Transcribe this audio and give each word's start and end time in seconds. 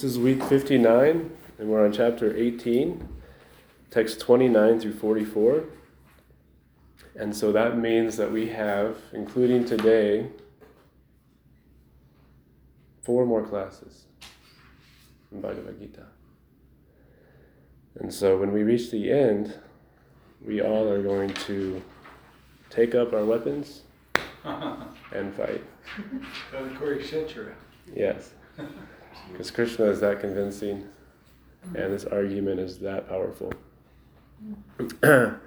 This 0.00 0.12
is 0.12 0.18
week 0.18 0.42
59, 0.42 1.30
and 1.58 1.68
we're 1.68 1.84
on 1.84 1.92
chapter 1.92 2.34
18, 2.34 3.06
text 3.90 4.18
29 4.18 4.80
through 4.80 4.94
44. 4.94 5.64
And 7.16 7.36
so 7.36 7.52
that 7.52 7.76
means 7.76 8.16
that 8.16 8.32
we 8.32 8.48
have, 8.48 8.96
including 9.12 9.66
today, 9.66 10.28
four 13.02 13.26
more 13.26 13.44
classes 13.44 14.06
in 15.32 15.42
Bhagavad 15.42 15.78
Gita. 15.78 16.06
And 17.96 18.10
so 18.10 18.38
when 18.38 18.52
we 18.52 18.62
reach 18.62 18.90
the 18.90 19.12
end, 19.12 19.54
we 20.42 20.62
all 20.62 20.88
are 20.88 21.02
going 21.02 21.34
to 21.34 21.82
take 22.70 22.94
up 22.94 23.12
our 23.12 23.26
weapons 23.26 23.82
and 24.44 25.34
fight. 25.34 25.62
Yes. 27.94 28.30
Because 29.32 29.50
Krishna 29.50 29.86
is 29.86 30.00
that 30.00 30.20
convincing 30.20 30.88
and 31.74 31.92
this 31.92 32.04
argument 32.04 32.60
is 32.60 32.78
that 32.78 33.08
powerful. 33.08 33.52
and 35.02 35.38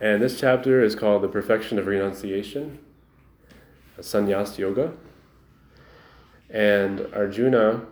this 0.00 0.38
chapter 0.38 0.82
is 0.82 0.94
called 0.94 1.22
The 1.22 1.28
Perfection 1.28 1.78
of 1.78 1.86
Renunciation, 1.86 2.78
Sannyas 3.98 4.56
Yoga. 4.56 4.92
And 6.48 7.06
Arjuna 7.14 7.82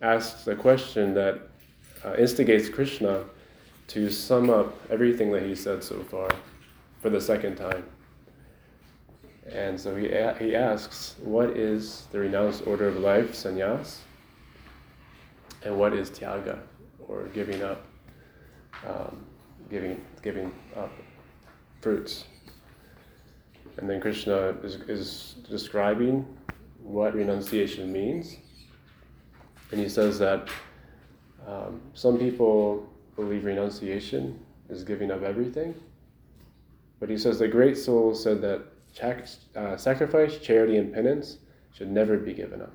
asks 0.00 0.46
a 0.46 0.54
question 0.54 1.14
that 1.14 1.40
uh, 2.04 2.14
instigates 2.14 2.68
Krishna 2.68 3.24
to 3.88 4.10
sum 4.10 4.50
up 4.50 4.78
everything 4.90 5.32
that 5.32 5.42
he 5.42 5.54
said 5.54 5.82
so 5.82 6.02
far 6.04 6.30
for 7.00 7.10
the 7.10 7.20
second 7.20 7.56
time. 7.56 7.84
And 9.50 9.80
so 9.80 9.96
he, 9.96 10.08
he 10.44 10.54
asks, 10.54 11.16
What 11.22 11.50
is 11.50 12.06
the 12.12 12.18
renounced 12.18 12.66
order 12.66 12.88
of 12.88 12.98
life, 12.98 13.32
sannyas? 13.32 13.98
And 15.68 15.76
what 15.76 15.92
is 15.92 16.08
tyaga, 16.08 16.58
or 16.98 17.24
giving 17.34 17.62
up, 17.62 17.84
um, 18.86 19.22
giving, 19.68 20.02
giving 20.22 20.50
up 20.74 20.90
fruits? 21.82 22.24
And 23.76 23.88
then 23.88 24.00
Krishna 24.00 24.56
is, 24.64 24.76
is 24.88 25.34
describing 25.46 26.24
what 26.82 27.14
renunciation 27.14 27.92
means. 27.92 28.36
And 29.70 29.78
he 29.78 29.90
says 29.90 30.18
that 30.20 30.48
um, 31.46 31.82
some 31.92 32.18
people 32.18 32.88
believe 33.14 33.44
renunciation 33.44 34.42
is 34.70 34.84
giving 34.84 35.10
up 35.10 35.22
everything. 35.22 35.74
But 36.98 37.10
he 37.10 37.18
says 37.18 37.40
the 37.40 37.46
great 37.46 37.76
soul 37.76 38.14
said 38.14 38.40
that 38.40 38.62
uh, 39.54 39.76
sacrifice, 39.76 40.38
charity, 40.38 40.78
and 40.78 40.94
penance 40.94 41.36
should 41.74 41.90
never 41.90 42.16
be 42.16 42.32
given 42.32 42.62
up. 42.62 42.72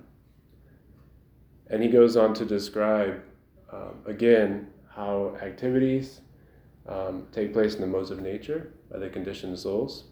And 1.69 1.81
he 1.81 1.89
goes 1.89 2.17
on 2.17 2.33
to 2.35 2.45
describe 2.45 3.21
um, 3.71 3.95
again 4.05 4.67
how 4.89 5.35
activities 5.41 6.21
um, 6.87 7.27
take 7.31 7.53
place 7.53 7.75
in 7.75 7.81
the 7.81 7.87
modes 7.87 8.11
of 8.11 8.21
nature 8.21 8.73
by 8.91 8.99
the 8.99 9.09
conditioned 9.09 9.57
souls. 9.57 10.05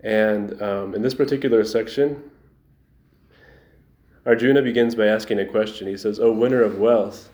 And 0.00 0.60
um, 0.62 0.94
in 0.94 1.02
this 1.02 1.14
particular 1.14 1.64
section, 1.64 2.30
Arjuna 4.26 4.62
begins 4.62 4.94
by 4.94 5.06
asking 5.06 5.38
a 5.40 5.46
question. 5.46 5.86
He 5.88 5.96
says, 5.96 6.20
Oh, 6.20 6.32
winner 6.32 6.62
of 6.62 6.78
wealth, 6.78 7.30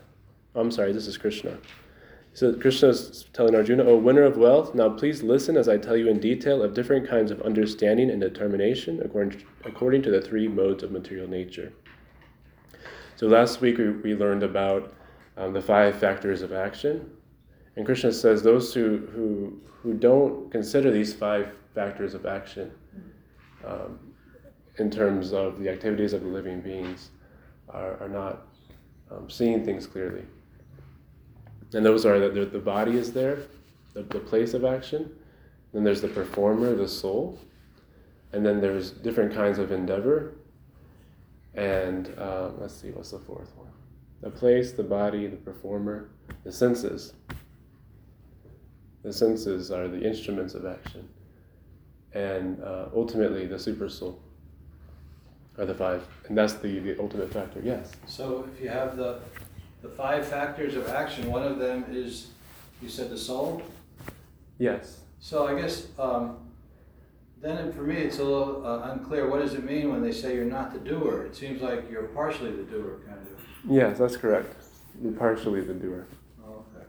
oh, 0.55 0.61
I'm 0.61 0.71
sorry, 0.71 0.91
this 0.91 1.07
is 1.07 1.17
Krishna. 1.17 1.57
So 2.33 2.53
Krishna 2.53 2.89
is 2.89 3.25
telling 3.33 3.55
Arjuna, 3.55 3.83
O 3.83 3.97
winner 3.97 4.23
of 4.23 4.37
wealth, 4.37 4.73
now 4.73 4.89
please 4.89 5.21
listen 5.21 5.57
as 5.57 5.67
I 5.67 5.77
tell 5.77 5.97
you 5.97 6.07
in 6.07 6.19
detail 6.19 6.63
of 6.63 6.73
different 6.73 7.09
kinds 7.09 7.29
of 7.29 7.41
understanding 7.41 8.09
and 8.09 8.21
determination 8.21 9.01
according, 9.03 9.43
according 9.65 10.01
to 10.03 10.11
the 10.11 10.21
three 10.21 10.47
modes 10.47 10.81
of 10.81 10.91
material 10.91 11.27
nature. 11.27 11.73
So 13.15 13.27
last 13.27 13.61
week 13.61 13.77
we, 13.77 13.89
we 13.89 14.15
learned 14.15 14.43
about 14.43 14.93
um, 15.37 15.53
the 15.53 15.61
five 15.61 15.95
factors 15.99 16.41
of 16.41 16.53
action. 16.53 17.09
And 17.75 17.85
Krishna 17.85 18.11
says 18.11 18.43
those 18.43 18.73
who, 18.73 19.07
who, 19.13 19.61
who 19.65 19.93
don't 19.93 20.51
consider 20.51 20.91
these 20.91 21.13
five 21.13 21.51
factors 21.73 22.13
of 22.13 22.25
action 22.25 22.71
um, 23.65 23.99
in 24.77 24.89
terms 24.89 25.33
of 25.33 25.59
the 25.59 25.69
activities 25.69 26.13
of 26.13 26.21
the 26.21 26.27
living 26.27 26.61
beings 26.61 27.11
are, 27.69 27.97
are 28.01 28.09
not 28.09 28.47
um, 29.11 29.29
seeing 29.29 29.63
things 29.63 29.87
clearly. 29.87 30.23
And 31.73 31.85
those 31.85 32.05
are 32.05 32.19
that 32.19 32.33
the, 32.33 32.45
the 32.45 32.59
body 32.59 32.97
is 32.97 33.13
there, 33.13 33.43
the, 33.93 34.03
the 34.03 34.19
place 34.19 34.53
of 34.53 34.65
action. 34.65 35.11
Then 35.73 35.83
there's 35.83 36.01
the 36.01 36.07
performer, 36.09 36.75
the 36.75 36.87
soul. 36.87 37.39
And 38.33 38.45
then 38.45 38.61
there's 38.61 38.91
different 38.91 39.33
kinds 39.33 39.59
of 39.59 39.71
endeavor. 39.71 40.33
And 41.55 42.13
uh, 42.17 42.51
let's 42.57 42.75
see, 42.75 42.91
what's 42.91 43.11
the 43.11 43.19
fourth 43.19 43.55
one? 43.55 43.67
The 44.21 44.29
place, 44.29 44.71
the 44.71 44.83
body, 44.83 45.27
the 45.27 45.37
performer, 45.37 46.09
the 46.43 46.51
senses. 46.51 47.13
The 49.03 49.11
senses 49.11 49.71
are 49.71 49.87
the 49.87 50.01
instruments 50.01 50.53
of 50.53 50.65
action. 50.65 51.09
And 52.13 52.61
uh, 52.63 52.87
ultimately, 52.95 53.47
the 53.47 53.57
super 53.57 53.89
soul 53.89 54.21
are 55.57 55.65
the 55.65 55.73
five. 55.73 56.07
And 56.27 56.37
that's 56.37 56.53
the, 56.53 56.79
the 56.79 56.99
ultimate 56.99 57.33
factor, 57.33 57.61
yes. 57.63 57.91
So 58.05 58.47
if 58.53 58.61
you 58.61 58.69
have 58.69 58.97
the 58.97 59.21
the 59.81 59.89
five 59.89 60.27
factors 60.27 60.75
of 60.75 60.87
action, 60.89 61.31
one 61.31 61.43
of 61.43 61.57
them 61.57 61.85
is, 61.89 62.27
you 62.81 62.89
said 62.89 63.09
the 63.09 63.17
soul? 63.17 63.63
Yes. 64.59 64.99
So 65.19 65.47
I 65.47 65.59
guess, 65.59 65.87
um, 65.97 66.37
then 67.41 67.71
for 67.73 67.81
me, 67.81 67.95
it's 67.95 68.19
a 68.19 68.23
little 68.23 68.65
uh, 68.65 68.91
unclear. 68.91 69.29
What 69.29 69.41
does 69.41 69.53
it 69.53 69.63
mean 69.63 69.89
when 69.89 70.01
they 70.01 70.11
say 70.11 70.35
you're 70.35 70.45
not 70.45 70.73
the 70.73 70.79
doer? 70.79 71.25
It 71.25 71.35
seems 71.35 71.61
like 71.61 71.89
you're 71.89 72.03
partially 72.03 72.51
the 72.51 72.63
doer, 72.63 72.99
kind 73.05 73.19
of. 73.19 73.71
Yes, 73.71 73.97
that's 73.97 74.15
correct. 74.15 74.55
You're 75.01 75.13
partially 75.13 75.61
the 75.61 75.73
doer. 75.73 76.07
Oh, 76.45 76.65
okay. 76.75 76.85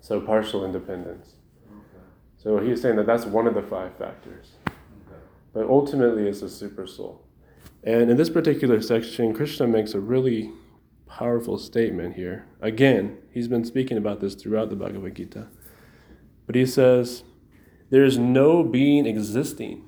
So 0.00 0.20
partial 0.20 0.64
independence. 0.64 1.34
Okay. 1.68 2.04
So 2.36 2.58
he's 2.58 2.80
saying 2.80 2.96
that 2.96 3.06
that's 3.06 3.24
one 3.24 3.46
of 3.46 3.54
the 3.54 3.62
five 3.62 3.96
factors. 3.96 4.52
Okay. 4.66 5.20
But 5.52 5.66
ultimately, 5.66 6.28
it's 6.28 6.40
the 6.40 6.48
super 6.48 6.86
soul. 6.86 7.24
And 7.82 8.10
in 8.10 8.16
this 8.16 8.30
particular 8.30 8.80
section, 8.82 9.32
Krishna 9.34 9.66
makes 9.66 9.94
a 9.94 10.00
really 10.00 10.52
powerful 11.08 11.58
statement 11.58 12.14
here. 12.14 12.46
Again, 12.60 13.18
he's 13.32 13.48
been 13.48 13.64
speaking 13.64 13.96
about 13.96 14.20
this 14.20 14.34
throughout 14.34 14.70
the 14.70 14.76
Bhagavad 14.76 15.16
Gita. 15.16 15.48
But 16.46 16.54
he 16.54 16.66
says, 16.66 17.24
There 17.90 18.04
is 18.04 18.18
no 18.18 18.62
being 18.62 19.06
existing, 19.06 19.84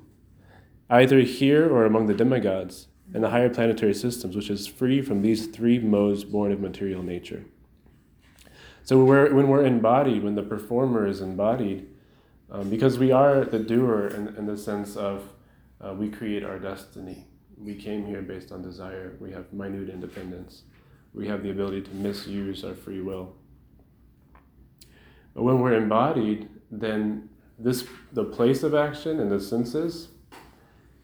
either 0.90 1.20
here 1.20 1.70
or 1.70 1.86
among 1.86 2.06
the 2.06 2.14
demigods 2.14 2.88
and 3.14 3.22
the 3.22 3.30
higher 3.30 3.48
planetary 3.48 3.94
systems, 3.94 4.36
which 4.36 4.50
is 4.50 4.66
free 4.66 5.00
from 5.00 5.22
these 5.22 5.46
three 5.46 5.78
modes 5.78 6.24
born 6.24 6.52
of 6.52 6.60
material 6.60 7.02
nature. 7.02 7.44
So 8.84 9.04
we're, 9.04 9.32
when 9.32 9.48
we're 9.48 9.64
embodied, 9.64 10.24
when 10.24 10.34
the 10.34 10.42
performer 10.42 11.06
is 11.06 11.20
embodied, 11.20 11.88
um, 12.50 12.68
because 12.68 12.98
we 12.98 13.12
are 13.12 13.44
the 13.44 13.58
doer 13.58 14.08
in, 14.08 14.28
in 14.36 14.46
the 14.46 14.56
sense 14.56 14.96
of 14.96 15.28
uh, 15.80 15.94
we 15.94 16.08
create 16.08 16.44
our 16.44 16.58
destiny. 16.58 17.26
We 17.56 17.76
came 17.76 18.06
here 18.06 18.22
based 18.22 18.50
on 18.50 18.62
desire. 18.62 19.16
We 19.20 19.30
have 19.30 19.52
minute 19.52 19.88
independence 19.88 20.62
we 21.14 21.28
have 21.28 21.42
the 21.42 21.50
ability 21.50 21.82
to 21.82 21.94
misuse 21.94 22.64
our 22.64 22.74
free 22.74 23.00
will. 23.00 23.34
But 25.34 25.42
when 25.42 25.60
we're 25.60 25.74
embodied, 25.74 26.48
then 26.70 27.28
this 27.62 27.86
the 28.12 28.24
place 28.24 28.62
of 28.62 28.74
action 28.74 29.20
and 29.20 29.30
the 29.30 29.40
senses 29.40 30.08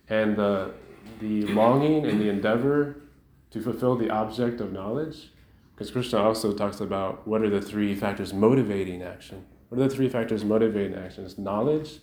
and 0.09 0.37
the 0.37 0.73
the 1.21 1.43
longing 1.47 2.07
and 2.07 2.21
the 2.21 2.29
endeavor 2.29 3.03
to 3.51 3.61
fulfill 3.61 3.97
the 3.97 4.11
object 4.11 4.61
of 4.61 4.73
knowledge. 4.73 5.31
Because 5.75 5.91
Krishna 5.91 6.19
also 6.19 6.53
talks 6.53 6.81
about 6.81 7.27
what 7.27 7.43
are 7.43 7.51
the 7.51 7.63
three 7.63 7.95
factors 7.95 8.35
motivating 8.35 9.03
action. 9.03 9.47
What 9.69 9.81
are 9.81 9.89
the 9.89 9.95
three 9.95 10.09
factors 10.09 10.45
motivating 10.45 10.97
action? 10.97 11.25
It's 11.25 11.39
knowledge, 11.39 12.01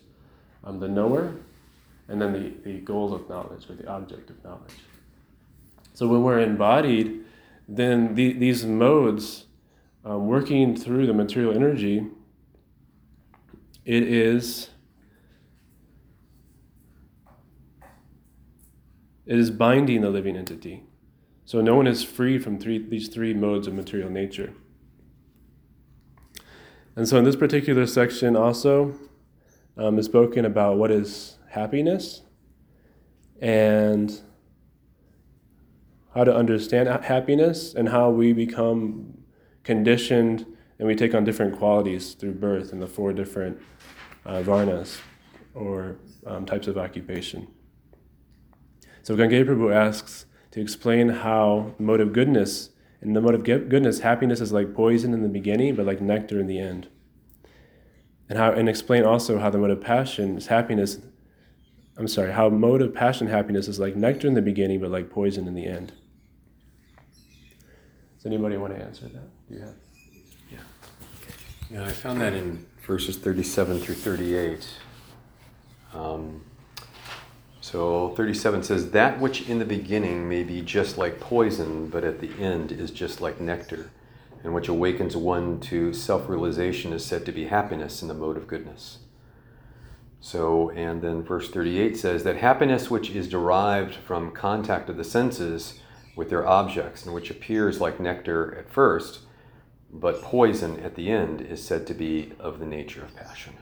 um, 0.64 0.80
the 0.80 0.88
knower, 0.88 1.34
and 2.08 2.20
then 2.20 2.32
the, 2.32 2.52
the 2.64 2.80
goal 2.80 3.12
of 3.12 3.28
knowledge 3.28 3.68
or 3.68 3.74
the 3.74 3.86
object 3.86 4.30
of 4.30 4.42
knowledge. 4.42 4.72
So 5.92 6.08
when 6.08 6.22
we're 6.22 6.40
embodied, 6.40 7.24
then 7.68 8.14
the, 8.14 8.32
these 8.32 8.64
modes 8.64 9.44
um, 10.04 10.26
working 10.26 10.76
through 10.76 11.06
the 11.06 11.12
material 11.12 11.54
energy, 11.54 12.06
it 13.86 14.02
is 14.02 14.70
it 19.24 19.38
is 19.38 19.50
binding 19.50 20.02
the 20.02 20.10
living 20.10 20.36
entity. 20.36 20.82
So 21.44 21.60
no 21.60 21.76
one 21.76 21.86
is 21.86 22.02
free 22.02 22.38
from 22.38 22.58
three, 22.58 22.78
these 22.78 23.08
three 23.08 23.32
modes 23.32 23.68
of 23.68 23.74
material 23.74 24.10
nature. 24.10 24.52
And 26.96 27.08
so 27.08 27.18
in 27.18 27.24
this 27.24 27.36
particular 27.36 27.86
section 27.86 28.36
also 28.36 28.94
um, 29.76 29.98
is 29.98 30.06
spoken 30.06 30.44
about 30.44 30.78
what 30.78 30.90
is 30.90 31.38
happiness 31.50 32.22
and 33.40 34.20
how 36.14 36.24
to 36.24 36.34
understand 36.34 36.88
happiness 37.04 37.74
and 37.74 37.88
how 37.88 38.10
we 38.10 38.32
become 38.32 39.18
conditioned 39.62 40.55
and 40.78 40.86
we 40.86 40.94
take 40.94 41.14
on 41.14 41.24
different 41.24 41.56
qualities 41.56 42.14
through 42.14 42.34
birth 42.34 42.72
in 42.72 42.80
the 42.80 42.86
four 42.86 43.12
different 43.12 43.60
uh, 44.24 44.42
varnas 44.42 44.98
or 45.54 45.96
um, 46.26 46.44
types 46.44 46.66
of 46.66 46.76
occupation. 46.76 47.48
So 49.02 49.16
Gange 49.16 49.46
Prabhu 49.46 49.74
asks, 49.74 50.26
to 50.56 50.62
explain 50.62 51.10
how 51.10 51.74
mode 51.78 52.00
of 52.00 52.14
goodness, 52.14 52.70
in 53.02 53.12
the 53.12 53.20
mode 53.20 53.34
of 53.34 53.44
goodness, 53.44 54.00
happiness 54.00 54.40
is 54.40 54.52
like 54.52 54.74
poison 54.74 55.12
in 55.12 55.22
the 55.22 55.28
beginning, 55.28 55.74
but 55.74 55.84
like 55.84 56.00
nectar 56.00 56.40
in 56.40 56.46
the 56.46 56.58
end. 56.58 56.88
And 58.28 58.38
how 58.38 58.52
and 58.52 58.66
explain 58.66 59.04
also 59.04 59.38
how 59.38 59.50
the 59.50 59.58
mode 59.58 59.70
of 59.70 59.82
passion 59.82 60.38
is 60.38 60.46
happiness. 60.46 60.98
I'm 61.98 62.08
sorry, 62.08 62.32
how 62.32 62.48
mode 62.48 62.80
of 62.80 62.94
passion 62.94 63.26
happiness 63.26 63.68
is 63.68 63.78
like 63.78 63.96
nectar 63.96 64.26
in 64.26 64.32
the 64.34 64.42
beginning, 64.42 64.80
but 64.80 64.90
like 64.90 65.10
poison 65.10 65.46
in 65.46 65.54
the 65.54 65.66
end. 65.66 65.92
Does 68.16 68.24
anybody 68.24 68.56
want 68.56 68.74
to 68.74 68.82
answer 68.82 69.08
that? 69.08 69.48
Do 69.48 69.54
you 69.54 69.60
have? 69.60 69.74
Yeah. 71.70 71.84
I 71.84 71.90
found 71.90 72.20
that 72.20 72.32
in 72.32 72.64
verses 72.86 73.16
37 73.16 73.80
through 73.80 73.96
38. 73.96 74.68
Um, 75.92 76.44
so 77.60 78.10
37 78.16 78.62
says, 78.62 78.90
That 78.92 79.20
which 79.20 79.48
in 79.48 79.58
the 79.58 79.64
beginning 79.64 80.28
may 80.28 80.44
be 80.44 80.62
just 80.62 80.96
like 80.96 81.18
poison, 81.18 81.88
but 81.88 82.04
at 82.04 82.20
the 82.20 82.30
end 82.38 82.70
is 82.70 82.92
just 82.92 83.20
like 83.20 83.40
nectar, 83.40 83.90
and 84.44 84.54
which 84.54 84.68
awakens 84.68 85.16
one 85.16 85.58
to 85.60 85.92
self 85.92 86.28
realization 86.28 86.92
is 86.92 87.04
said 87.04 87.26
to 87.26 87.32
be 87.32 87.46
happiness 87.46 88.02
in 88.02 88.08
the 88.08 88.14
mode 88.14 88.36
of 88.36 88.46
goodness. 88.46 88.98
So, 90.20 90.70
and 90.70 91.02
then 91.02 91.24
verse 91.24 91.50
38 91.50 91.96
says 91.96 92.22
that 92.24 92.36
happiness 92.36 92.90
which 92.90 93.10
is 93.10 93.28
derived 93.28 93.94
from 93.94 94.30
contact 94.30 94.88
of 94.88 94.96
the 94.96 95.04
senses 95.04 95.80
with 96.14 96.30
their 96.30 96.46
objects, 96.46 97.04
and 97.04 97.14
which 97.14 97.30
appears 97.30 97.80
like 97.80 97.98
nectar 97.98 98.54
at 98.56 98.70
first, 98.70 99.20
but 100.00 100.22
poison 100.22 100.80
at 100.80 100.94
the 100.94 101.10
end, 101.10 101.40
is 101.40 101.64
said 101.64 101.86
to 101.86 101.94
be 101.94 102.32
of 102.38 102.58
the 102.58 102.66
nature 102.66 103.02
of 103.02 103.14
passion. 103.16 103.54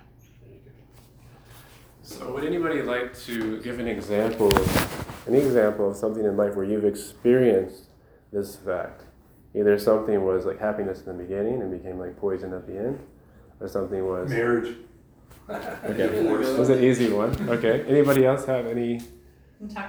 So, 2.03 2.33
would 2.33 2.45
anybody 2.45 2.83
like 2.83 3.19
to 3.21 3.61
give 3.63 3.79
an 3.79 3.89
example, 3.89 4.55
an 5.27 5.35
example 5.35 5.91
of 5.91 5.97
something 5.97 6.25
in 6.25 6.37
life 6.37 6.55
where 6.55 6.65
you've 6.65 6.85
experienced 6.85 7.85
this 8.33 8.57
fact? 8.57 9.05
Either 9.55 9.79
something 9.79 10.23
was 10.25 10.45
like 10.45 10.59
happiness 10.59 11.01
in 11.01 11.07
the 11.07 11.23
beginning 11.23 11.63
and 11.63 11.71
became 11.71 11.99
like 11.99 12.17
poison 12.19 12.53
at 12.53 12.67
the 12.67 12.77
end, 12.77 12.99
or 13.61 13.69
something 13.69 14.05
was 14.05 14.29
marriage. 14.31 14.77
Okay, 15.47 16.27
was 16.27 16.71
an 16.71 16.83
easy 16.83 17.13
one. 17.13 17.31
Okay, 17.51 17.85
anybody 17.87 18.25
else 18.25 18.47
have 18.47 18.65
any 18.67 18.99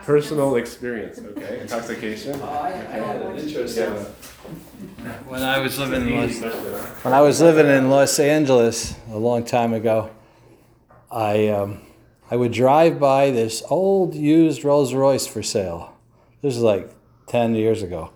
personal 0.03 0.55
experience? 0.55 1.19
Okay, 1.19 1.59
intoxication. 1.61 2.39
Oh, 2.41 2.45
I, 2.45 2.67
I 2.67 2.71
had 2.71 3.21
an 3.21 3.37
interesting. 3.37 3.93
Yeah. 3.93 5.13
When 5.27 5.43
I 5.43 5.59
was 5.59 5.77
living 5.77 6.07
in 6.07 6.15
Los, 6.15 6.41
when 7.03 7.13
I 7.13 7.21
was 7.21 7.41
living 7.41 7.67
in 7.67 7.89
Los 7.89 8.19
Angeles 8.19 8.95
a 9.09 9.17
long 9.17 9.43
time 9.43 9.73
ago, 9.73 10.11
I 11.11 11.47
um, 11.49 11.81
I 12.29 12.35
would 12.35 12.51
drive 12.51 12.99
by 12.99 13.29
this 13.29 13.61
old 13.69 14.15
used 14.15 14.63
Rolls 14.63 14.93
Royce 14.93 15.27
for 15.27 15.43
sale. 15.43 15.93
This 16.41 16.55
is 16.55 16.63
like 16.63 16.91
10 17.27 17.55
years 17.55 17.83
ago. 17.83 18.11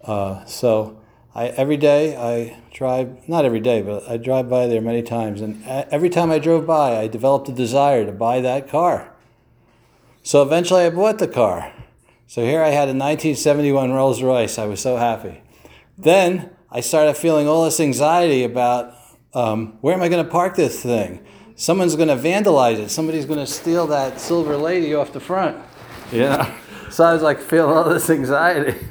Uh, 0.00 0.44
so 0.44 1.00
I, 1.34 1.48
every 1.48 1.76
day 1.76 2.16
I 2.16 2.60
drive, 2.72 3.28
not 3.28 3.44
every 3.44 3.60
day, 3.60 3.82
but 3.82 4.08
I 4.08 4.16
drive 4.16 4.48
by 4.48 4.66
there 4.66 4.80
many 4.80 5.02
times. 5.02 5.40
And 5.40 5.64
every 5.66 6.10
time 6.10 6.30
I 6.30 6.38
drove 6.38 6.66
by, 6.66 6.98
I 6.98 7.08
developed 7.08 7.48
a 7.48 7.52
desire 7.52 8.04
to 8.04 8.12
buy 8.12 8.40
that 8.40 8.68
car. 8.68 9.11
So 10.22 10.42
eventually 10.42 10.84
I 10.84 10.90
bought 10.90 11.18
the 11.18 11.28
car. 11.28 11.72
So 12.26 12.42
here 12.44 12.62
I 12.62 12.68
had 12.68 12.88
a 12.88 12.96
1971 12.96 13.92
Rolls 13.92 14.22
Royce. 14.22 14.58
I 14.58 14.66
was 14.66 14.80
so 14.80 14.96
happy. 14.96 15.42
Then 15.98 16.50
I 16.70 16.80
started 16.80 17.14
feeling 17.14 17.46
all 17.46 17.64
this 17.64 17.80
anxiety 17.80 18.44
about 18.44 18.94
um, 19.34 19.78
where 19.80 19.94
am 19.94 20.02
I 20.02 20.08
going 20.08 20.24
to 20.24 20.30
park 20.30 20.56
this 20.56 20.82
thing? 20.82 21.24
someone's 21.56 21.96
going 21.96 22.08
to 22.08 22.16
vandalize 22.16 22.78
it. 22.78 22.90
Somebody's 22.90 23.24
going 23.24 23.38
to 23.38 23.46
steal 23.46 23.86
that 23.88 24.20
silver 24.20 24.56
lady 24.56 24.94
off 24.94 25.12
the 25.12 25.20
front. 25.20 25.56
Yeah. 26.10 26.58
So 26.90 27.04
I 27.04 27.12
was 27.12 27.22
like 27.22 27.40
feeling 27.40 27.76
all 27.76 27.88
this 27.88 28.10
anxiety. 28.10 28.78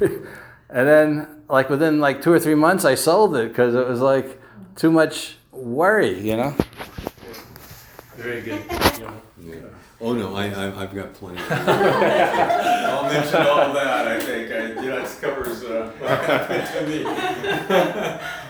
and 0.70 0.88
then 0.88 1.42
like 1.48 1.68
within 1.68 2.00
like 2.00 2.22
two 2.22 2.32
or 2.32 2.40
three 2.40 2.54
months, 2.54 2.84
I 2.84 2.94
sold 2.94 3.36
it 3.36 3.48
because 3.48 3.74
it 3.74 3.86
was 3.86 4.00
like 4.00 4.40
too 4.74 4.90
much 4.90 5.36
worry, 5.50 6.18
you 6.18 6.36
know? 6.36 6.56
Very 8.16 8.40
good. 8.40 8.64
Yeah. 8.70 9.12
Oh 10.02 10.12
no, 10.14 10.34
I, 10.34 10.46
I 10.46 10.70
have 10.80 10.92
got 10.92 11.14
plenty. 11.14 11.38
I'll 11.50 13.04
mention 13.04 13.36
all 13.36 13.72
that. 13.72 14.08
I 14.08 14.18
think 14.18 14.50
I, 14.50 14.82
you 14.82 14.90
know, 14.90 14.98
it 14.98 15.18
covers 15.20 15.62
uh, 15.62 15.92
what 15.98 16.24
happened 16.24 16.66
to 16.74 16.86
me. 16.88 18.18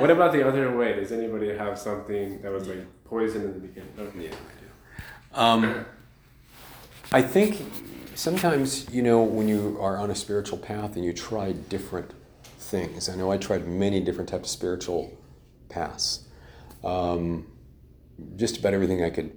What 0.00 0.10
about 0.10 0.32
the 0.32 0.46
other 0.48 0.74
way? 0.74 0.94
Does 0.94 1.12
anybody 1.12 1.54
have 1.54 1.78
something 1.78 2.40
that 2.40 2.50
was 2.50 2.66
like 2.66 2.86
poison 3.04 3.42
in 3.42 3.52
the 3.52 3.58
beginning? 3.58 3.92
Okay. 3.98 4.24
Yeah, 4.24 4.30
I 4.30 5.60
do. 5.60 5.66
Um, 5.68 5.86
I 7.12 7.20
think 7.20 7.62
sometimes, 8.14 8.88
you 8.90 9.02
know, 9.02 9.22
when 9.22 9.46
you 9.46 9.76
are 9.78 9.98
on 9.98 10.10
a 10.10 10.14
spiritual 10.14 10.56
path 10.56 10.96
and 10.96 11.04
you 11.04 11.12
try 11.12 11.52
different 11.52 12.12
things, 12.44 13.10
I 13.10 13.14
know 13.14 13.30
I 13.30 13.36
tried 13.36 13.66
many 13.68 14.00
different 14.00 14.30
types 14.30 14.44
of 14.44 14.50
spiritual 14.50 15.18
paths. 15.68 16.26
Um, 16.82 17.46
just 18.36 18.56
about 18.56 18.72
everything 18.72 19.04
I 19.04 19.10
could 19.10 19.36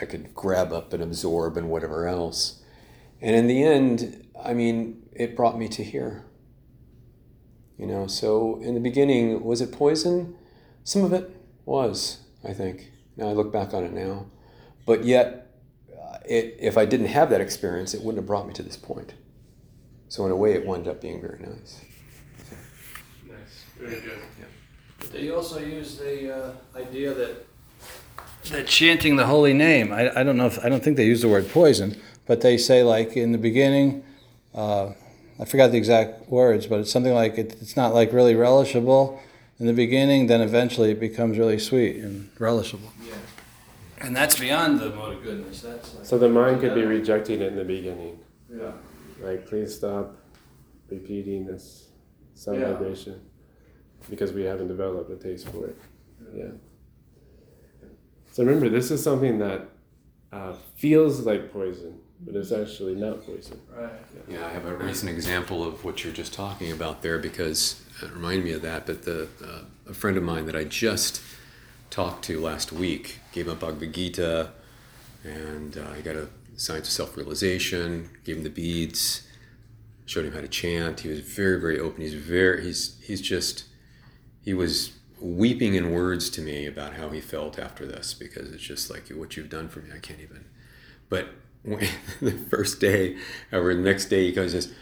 I 0.00 0.06
could 0.06 0.34
grab 0.34 0.72
up 0.72 0.92
and 0.92 1.02
absorb 1.02 1.56
and 1.56 1.68
whatever 1.68 2.08
else. 2.08 2.62
And 3.20 3.36
in 3.36 3.46
the 3.46 3.62
end, 3.62 4.26
I 4.42 4.54
mean, 4.54 5.02
it 5.12 5.36
brought 5.36 5.58
me 5.58 5.68
to 5.68 5.84
here. 5.84 6.24
You 7.76 7.86
know, 7.86 8.06
so 8.06 8.60
in 8.62 8.74
the 8.74 8.80
beginning, 8.80 9.44
was 9.44 9.60
it 9.60 9.72
poison? 9.72 10.36
Some 10.84 11.04
of 11.04 11.12
it 11.12 11.30
was, 11.64 12.18
I 12.44 12.52
think. 12.52 12.90
Now 13.16 13.28
I 13.28 13.32
look 13.32 13.52
back 13.52 13.74
on 13.74 13.84
it 13.84 13.92
now. 13.92 14.26
But 14.86 15.04
yet, 15.04 15.54
uh, 15.92 16.18
it, 16.26 16.56
if 16.58 16.78
I 16.78 16.84
didn't 16.84 17.06
have 17.06 17.30
that 17.30 17.40
experience, 17.40 17.94
it 17.94 18.00
wouldn't 18.00 18.18
have 18.18 18.26
brought 18.26 18.46
me 18.46 18.54
to 18.54 18.62
this 18.62 18.76
point. 18.76 19.14
So 20.08 20.24
in 20.26 20.32
a 20.32 20.36
way, 20.36 20.54
it 20.54 20.66
wound 20.66 20.88
up 20.88 21.00
being 21.00 21.20
very 21.20 21.38
nice. 21.38 21.80
Nice, 23.26 23.64
very 23.78 24.00
good. 24.00 24.18
Yeah. 24.38 24.46
But 24.98 25.12
They 25.12 25.30
also 25.30 25.60
use 25.60 25.96
the 25.98 26.34
uh, 26.34 26.52
idea 26.76 27.14
that 27.14 27.46
that 28.44 28.66
chanting 28.66 29.16
the 29.16 29.26
holy 29.26 29.52
name. 29.52 29.92
I, 29.92 30.20
I 30.20 30.22
don't 30.22 30.36
know 30.36 30.46
if 30.46 30.64
I 30.64 30.68
don't 30.68 30.82
think 30.82 30.96
they 30.96 31.06
use 31.06 31.22
the 31.22 31.28
word 31.28 31.48
poison, 31.50 32.00
but 32.26 32.40
they 32.40 32.56
say 32.56 32.82
like 32.82 33.16
in 33.16 33.32
the 33.32 33.38
beginning. 33.38 34.04
Uh, 34.54 34.92
I 35.38 35.46
forgot 35.46 35.70
the 35.70 35.78
exact 35.78 36.28
words, 36.28 36.66
but 36.66 36.80
it's 36.80 36.92
something 36.92 37.14
like 37.14 37.38
it, 37.38 37.56
it's 37.62 37.76
not 37.76 37.94
like 37.94 38.12
really 38.12 38.34
relishable 38.34 39.18
in 39.58 39.66
the 39.66 39.72
beginning, 39.74 40.26
then 40.26 40.40
eventually 40.40 40.90
it 40.90 40.98
becomes 40.98 41.38
really 41.38 41.58
sweet 41.58 41.96
and 41.96 42.34
relishable. 42.36 42.90
Yeah. 43.06 43.14
And 43.98 44.16
that's 44.16 44.38
beyond 44.38 44.80
the 44.80 44.90
mode 44.90 45.18
of 45.18 45.22
goodness. 45.22 45.60
That's 45.60 45.94
like, 45.94 46.06
so 46.06 46.18
the 46.18 46.28
mind 46.28 46.60
could 46.60 46.74
be 46.74 46.82
rejecting 46.82 47.42
it 47.42 47.48
in 47.48 47.56
the 47.56 47.64
beginning. 47.64 48.18
Yeah. 48.50 48.72
Like, 49.20 49.46
please 49.46 49.74
stop 49.74 50.16
repeating 50.88 51.46
this 51.46 51.88
sound 52.34 52.60
yeah. 52.60 52.72
vibration 52.72 53.20
because 54.08 54.32
we 54.32 54.44
haven't 54.44 54.68
developed 54.68 55.10
a 55.10 55.16
taste 55.16 55.48
for 55.48 55.66
it. 55.66 55.76
Yeah. 56.34 56.44
So 58.40 58.46
remember, 58.46 58.70
this 58.70 58.90
is 58.90 59.02
something 59.02 59.38
that 59.40 59.68
uh, 60.32 60.54
feels 60.76 61.26
like 61.26 61.52
poison 61.52 62.00
but 62.24 62.34
it's 62.34 62.52
actually 62.52 62.94
not 62.94 63.24
poison. 63.26 63.60
Right. 63.70 63.90
Yeah. 64.28 64.40
yeah, 64.40 64.46
I 64.46 64.50
have 64.50 64.64
a 64.64 64.76
recent 64.76 65.10
example 65.10 65.62
of 65.62 65.84
what 65.84 66.02
you're 66.02 66.12
just 66.12 66.32
talking 66.32 66.72
about 66.72 67.02
there 67.02 67.18
because 67.18 67.82
it 68.02 68.10
reminded 68.12 68.44
me 68.46 68.52
of 68.52 68.62
that. 68.62 68.86
But 68.86 69.02
the 69.04 69.28
uh, 69.44 69.90
a 69.90 69.92
friend 69.92 70.16
of 70.16 70.22
mine 70.22 70.46
that 70.46 70.56
I 70.56 70.64
just 70.64 71.20
talked 71.90 72.24
to 72.26 72.40
last 72.40 72.72
week 72.72 73.18
gave 73.32 73.46
him 73.46 73.58
Bhagavad 73.58 73.92
Gita, 73.92 74.52
and 75.22 75.76
uh, 75.76 75.90
I 75.94 76.00
got 76.00 76.16
a 76.16 76.28
science 76.56 76.88
of 76.88 76.92
self-realization. 76.94 78.08
Gave 78.24 78.38
him 78.38 78.42
the 78.42 78.50
beads, 78.50 79.26
showed 80.06 80.24
him 80.24 80.32
how 80.32 80.40
to 80.40 80.48
chant. 80.48 81.00
He 81.00 81.10
was 81.10 81.20
very, 81.20 81.60
very 81.60 81.78
open. 81.78 82.00
He's 82.00 82.14
very, 82.14 82.64
he's, 82.64 82.98
he's 83.02 83.20
just, 83.20 83.64
he 84.42 84.54
was 84.54 84.92
weeping 85.20 85.74
in 85.74 85.92
words 85.92 86.30
to 86.30 86.40
me 86.40 86.66
about 86.66 86.94
how 86.94 87.10
he 87.10 87.20
felt 87.20 87.58
after 87.58 87.86
this 87.86 88.14
because 88.14 88.50
it's 88.50 88.62
just 88.62 88.90
like 88.90 89.08
what 89.08 89.36
you've 89.36 89.50
done 89.50 89.68
for 89.68 89.80
me. 89.80 89.90
I 89.94 89.98
can't 89.98 90.20
even. 90.20 90.44
But 91.08 91.28
the 91.64 92.32
first 92.48 92.80
day 92.80 93.16
or 93.52 93.74
the 93.74 93.80
next 93.80 94.06
day 94.06 94.24
he 94.24 94.32
goes 94.32 94.52
says 94.52 94.72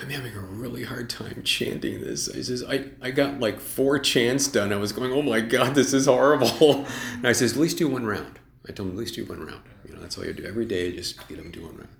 i'm 0.00 0.10
having 0.10 0.34
a 0.34 0.40
really 0.40 0.82
hard 0.82 1.08
time 1.08 1.42
chanting 1.44 2.00
this. 2.00 2.26
He 2.26 2.42
says 2.42 2.64
I, 2.68 2.86
I 3.00 3.12
got 3.12 3.38
like 3.38 3.60
four 3.60 4.00
chants 4.00 4.48
done. 4.48 4.72
I 4.72 4.76
was 4.76 4.90
going 4.90 5.12
oh 5.12 5.22
my 5.22 5.40
god 5.40 5.76
this 5.76 5.92
is 5.92 6.06
horrible. 6.06 6.84
And 7.12 7.26
i 7.26 7.32
says 7.32 7.52
at 7.52 7.58
least 7.58 7.78
do 7.78 7.88
one 7.88 8.04
round. 8.04 8.40
I 8.68 8.72
told 8.72 8.88
him 8.88 8.96
at 8.96 8.98
least 8.98 9.14
do 9.14 9.24
one 9.24 9.40
round. 9.40 9.62
You 9.86 9.94
know 9.94 10.00
that's 10.00 10.18
all 10.18 10.24
you 10.24 10.32
do. 10.32 10.44
Every 10.44 10.66
day 10.66 10.90
just 10.90 11.28
get 11.28 11.38
him 11.38 11.52
do 11.52 11.62
one 11.62 11.76
round. 11.76 11.94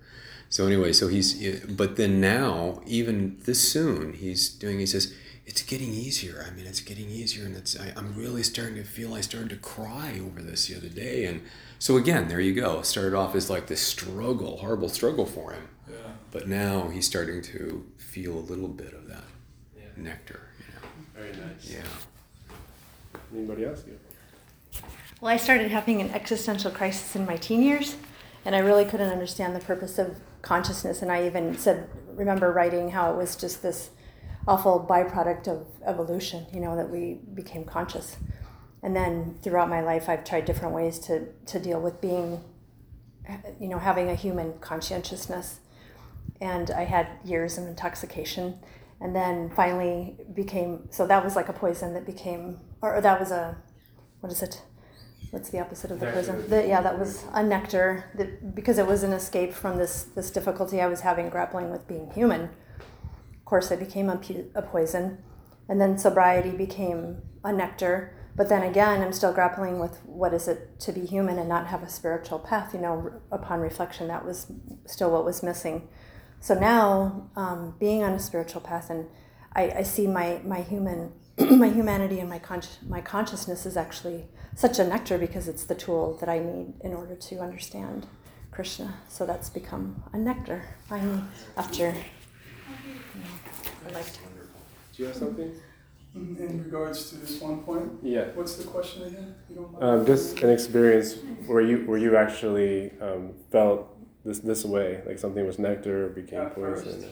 So 0.48 0.66
anyway 0.66 0.92
so 0.92 1.06
he's 1.06 1.60
but 1.66 1.94
then 1.94 2.20
now 2.20 2.82
even 2.86 3.38
this 3.44 3.60
soon 3.60 4.14
he's 4.14 4.48
doing 4.48 4.80
he 4.80 4.86
says 4.86 5.14
it's 5.46 5.62
getting 5.62 5.90
easier. 5.90 6.44
I 6.46 6.54
mean, 6.54 6.66
it's 6.66 6.80
getting 6.80 7.10
easier, 7.10 7.44
and 7.44 7.56
it's 7.56 7.78
I, 7.78 7.92
am 7.96 8.14
really 8.16 8.42
starting 8.42 8.76
to 8.76 8.84
feel 8.84 9.14
I 9.14 9.20
started 9.20 9.50
to 9.50 9.56
cry 9.56 10.20
over 10.24 10.40
this 10.40 10.66
the 10.66 10.76
other 10.76 10.88
day, 10.88 11.26
and 11.26 11.42
so 11.78 11.96
again, 11.96 12.28
there 12.28 12.40
you 12.40 12.54
go. 12.54 12.80
It 12.80 12.86
started 12.86 13.14
off 13.14 13.34
as 13.34 13.50
like 13.50 13.66
this 13.66 13.82
struggle, 13.82 14.58
horrible 14.58 14.88
struggle 14.88 15.26
for 15.26 15.52
him, 15.52 15.68
yeah. 15.88 15.96
but 16.30 16.48
now 16.48 16.88
he's 16.88 17.06
starting 17.06 17.42
to 17.42 17.84
feel 17.98 18.32
a 18.32 18.40
little 18.40 18.68
bit 18.68 18.94
of 18.94 19.06
that 19.08 19.24
yeah. 19.76 19.84
nectar. 19.96 20.40
You 20.58 20.74
know. 20.74 20.88
Very 21.14 21.46
nice. 21.46 21.70
Yeah. 21.70 22.56
Anybody 23.34 23.64
else? 23.66 23.84
Yeah. 23.86 24.80
Well, 25.20 25.32
I 25.32 25.36
started 25.36 25.70
having 25.70 26.00
an 26.00 26.10
existential 26.10 26.70
crisis 26.70 27.16
in 27.16 27.26
my 27.26 27.36
teen 27.36 27.62
years, 27.62 27.96
and 28.44 28.54
I 28.54 28.58
really 28.58 28.84
couldn't 28.84 29.10
understand 29.10 29.54
the 29.54 29.60
purpose 29.60 29.98
of 29.98 30.16
consciousness. 30.42 31.02
And 31.02 31.10
I 31.10 31.26
even 31.26 31.56
said, 31.56 31.88
remember 32.14 32.52
writing 32.52 32.90
how 32.90 33.12
it 33.12 33.16
was 33.16 33.36
just 33.36 33.62
this 33.62 33.90
awful 34.46 34.86
byproduct 34.88 35.48
of 35.48 35.66
evolution, 35.86 36.46
you 36.52 36.60
know, 36.60 36.76
that 36.76 36.90
we 36.90 37.20
became 37.34 37.64
conscious. 37.64 38.16
And 38.82 38.94
then 38.94 39.38
throughout 39.42 39.70
my 39.70 39.80
life, 39.80 40.08
I've 40.08 40.24
tried 40.24 40.44
different 40.44 40.74
ways 40.74 40.98
to, 41.00 41.26
to 41.46 41.58
deal 41.58 41.80
with 41.80 42.00
being, 42.00 42.44
you 43.58 43.68
know, 43.68 43.78
having 43.78 44.10
a 44.10 44.14
human 44.14 44.58
conscientiousness. 44.60 45.60
And 46.40 46.70
I 46.70 46.84
had 46.84 47.08
years 47.24 47.56
of 47.56 47.66
intoxication. 47.66 48.58
And 49.00 49.14
then 49.14 49.50
finally 49.50 50.16
became, 50.34 50.88
so 50.90 51.06
that 51.06 51.24
was 51.24 51.36
like 51.36 51.48
a 51.48 51.52
poison 51.52 51.94
that 51.94 52.06
became, 52.06 52.60
or, 52.80 52.94
or 52.94 53.00
that 53.00 53.18
was 53.18 53.30
a, 53.30 53.56
what 54.20 54.32
is 54.32 54.42
it? 54.42 54.62
What's 55.30 55.50
the 55.50 55.60
opposite 55.60 55.90
of 55.90 56.00
the 56.00 56.06
poison? 56.06 56.48
The, 56.48 56.66
yeah, 56.66 56.80
that 56.80 56.98
was 56.98 57.24
a 57.32 57.42
nectar 57.42 58.04
that, 58.14 58.54
because 58.54 58.78
it 58.78 58.86
was 58.86 59.02
an 59.02 59.12
escape 59.12 59.52
from 59.52 59.78
this, 59.78 60.04
this 60.14 60.30
difficulty 60.30 60.80
I 60.80 60.86
was 60.86 61.00
having 61.00 61.28
grappling 61.28 61.70
with 61.70 61.88
being 61.88 62.10
human. 62.12 62.50
Of 63.44 63.46
course, 63.46 63.70
it 63.70 63.78
became 63.78 64.08
a, 64.08 64.18
a 64.54 64.62
poison. 64.62 65.18
And 65.68 65.78
then 65.78 65.98
sobriety 65.98 66.50
became 66.50 67.18
a 67.44 67.52
nectar. 67.52 68.16
But 68.36 68.48
then 68.48 68.62
again 68.62 69.02
i'm 69.02 69.12
still 69.12 69.32
grappling 69.32 69.78
with 69.78 70.00
what 70.04 70.34
is 70.34 70.48
it 70.48 70.80
to 70.80 70.92
be 70.92 71.06
human 71.06 71.38
and 71.38 71.48
not 71.48 71.68
have 71.68 71.82
a 71.82 71.88
spiritual 71.88 72.40
path 72.40 72.74
you 72.74 72.80
know 72.80 73.12
upon 73.30 73.60
reflection 73.60 74.08
that 74.08 74.24
was 74.24 74.50
still 74.86 75.12
what 75.12 75.24
was 75.24 75.42
missing. 75.42 75.88
So 76.40 76.54
now 76.54 77.30
um, 77.36 77.76
being 77.78 78.02
on 78.02 78.12
a 78.12 78.18
spiritual 78.18 78.62
path 78.62 78.88
and 78.90 79.06
i, 79.52 79.70
I 79.70 79.82
see 79.82 80.06
my, 80.06 80.40
my 80.42 80.62
human 80.62 81.12
my 81.38 81.68
humanity 81.68 82.18
and 82.18 82.30
my, 82.30 82.38
con- 82.38 82.62
my 82.88 83.02
consciousness 83.02 83.66
is 83.66 83.76
actually 83.76 84.24
such 84.56 84.78
a 84.78 84.84
nectar 84.84 85.18
because 85.18 85.48
it's 85.48 85.64
the 85.64 85.74
tool 85.74 86.16
that 86.20 86.28
i 86.28 86.38
need 86.38 86.72
in 86.80 86.94
order 86.94 87.14
to 87.14 87.40
understand 87.40 88.06
krishna. 88.50 88.94
So 89.08 89.26
that's 89.26 89.50
become 89.50 90.02
a 90.12 90.18
nectar. 90.18 90.76
Finally 90.88 91.22
after 91.56 91.94
lifetime 93.94 94.28
Do 94.96 95.02
you 95.02 95.08
have 95.08 95.16
something? 95.16 95.52
In 96.14 96.62
regards 96.64 97.10
to 97.10 97.16
this 97.16 97.40
one 97.40 97.58
point, 97.64 97.90
Yeah. 98.02 98.26
what's 98.34 98.54
the 98.56 98.64
question 98.64 99.02
again? 99.02 99.34
you 99.50 99.56
don't 99.56 99.72
mind? 99.72 99.84
Um, 99.84 100.06
just 100.06 100.40
an 100.42 100.50
experience 100.50 101.16
where 101.46 101.60
you 101.60 101.78
where 101.88 101.98
you 101.98 102.16
actually 102.16 102.92
um, 103.00 103.32
felt 103.50 103.80
this 104.24 104.38
this 104.38 104.64
way, 104.64 105.02
like 105.06 105.18
something 105.18 105.44
was 105.44 105.58
nectar 105.58 106.06
or 106.06 106.08
became 106.10 106.40
At 106.42 106.54
poison. 106.54 106.84
first. 106.84 107.06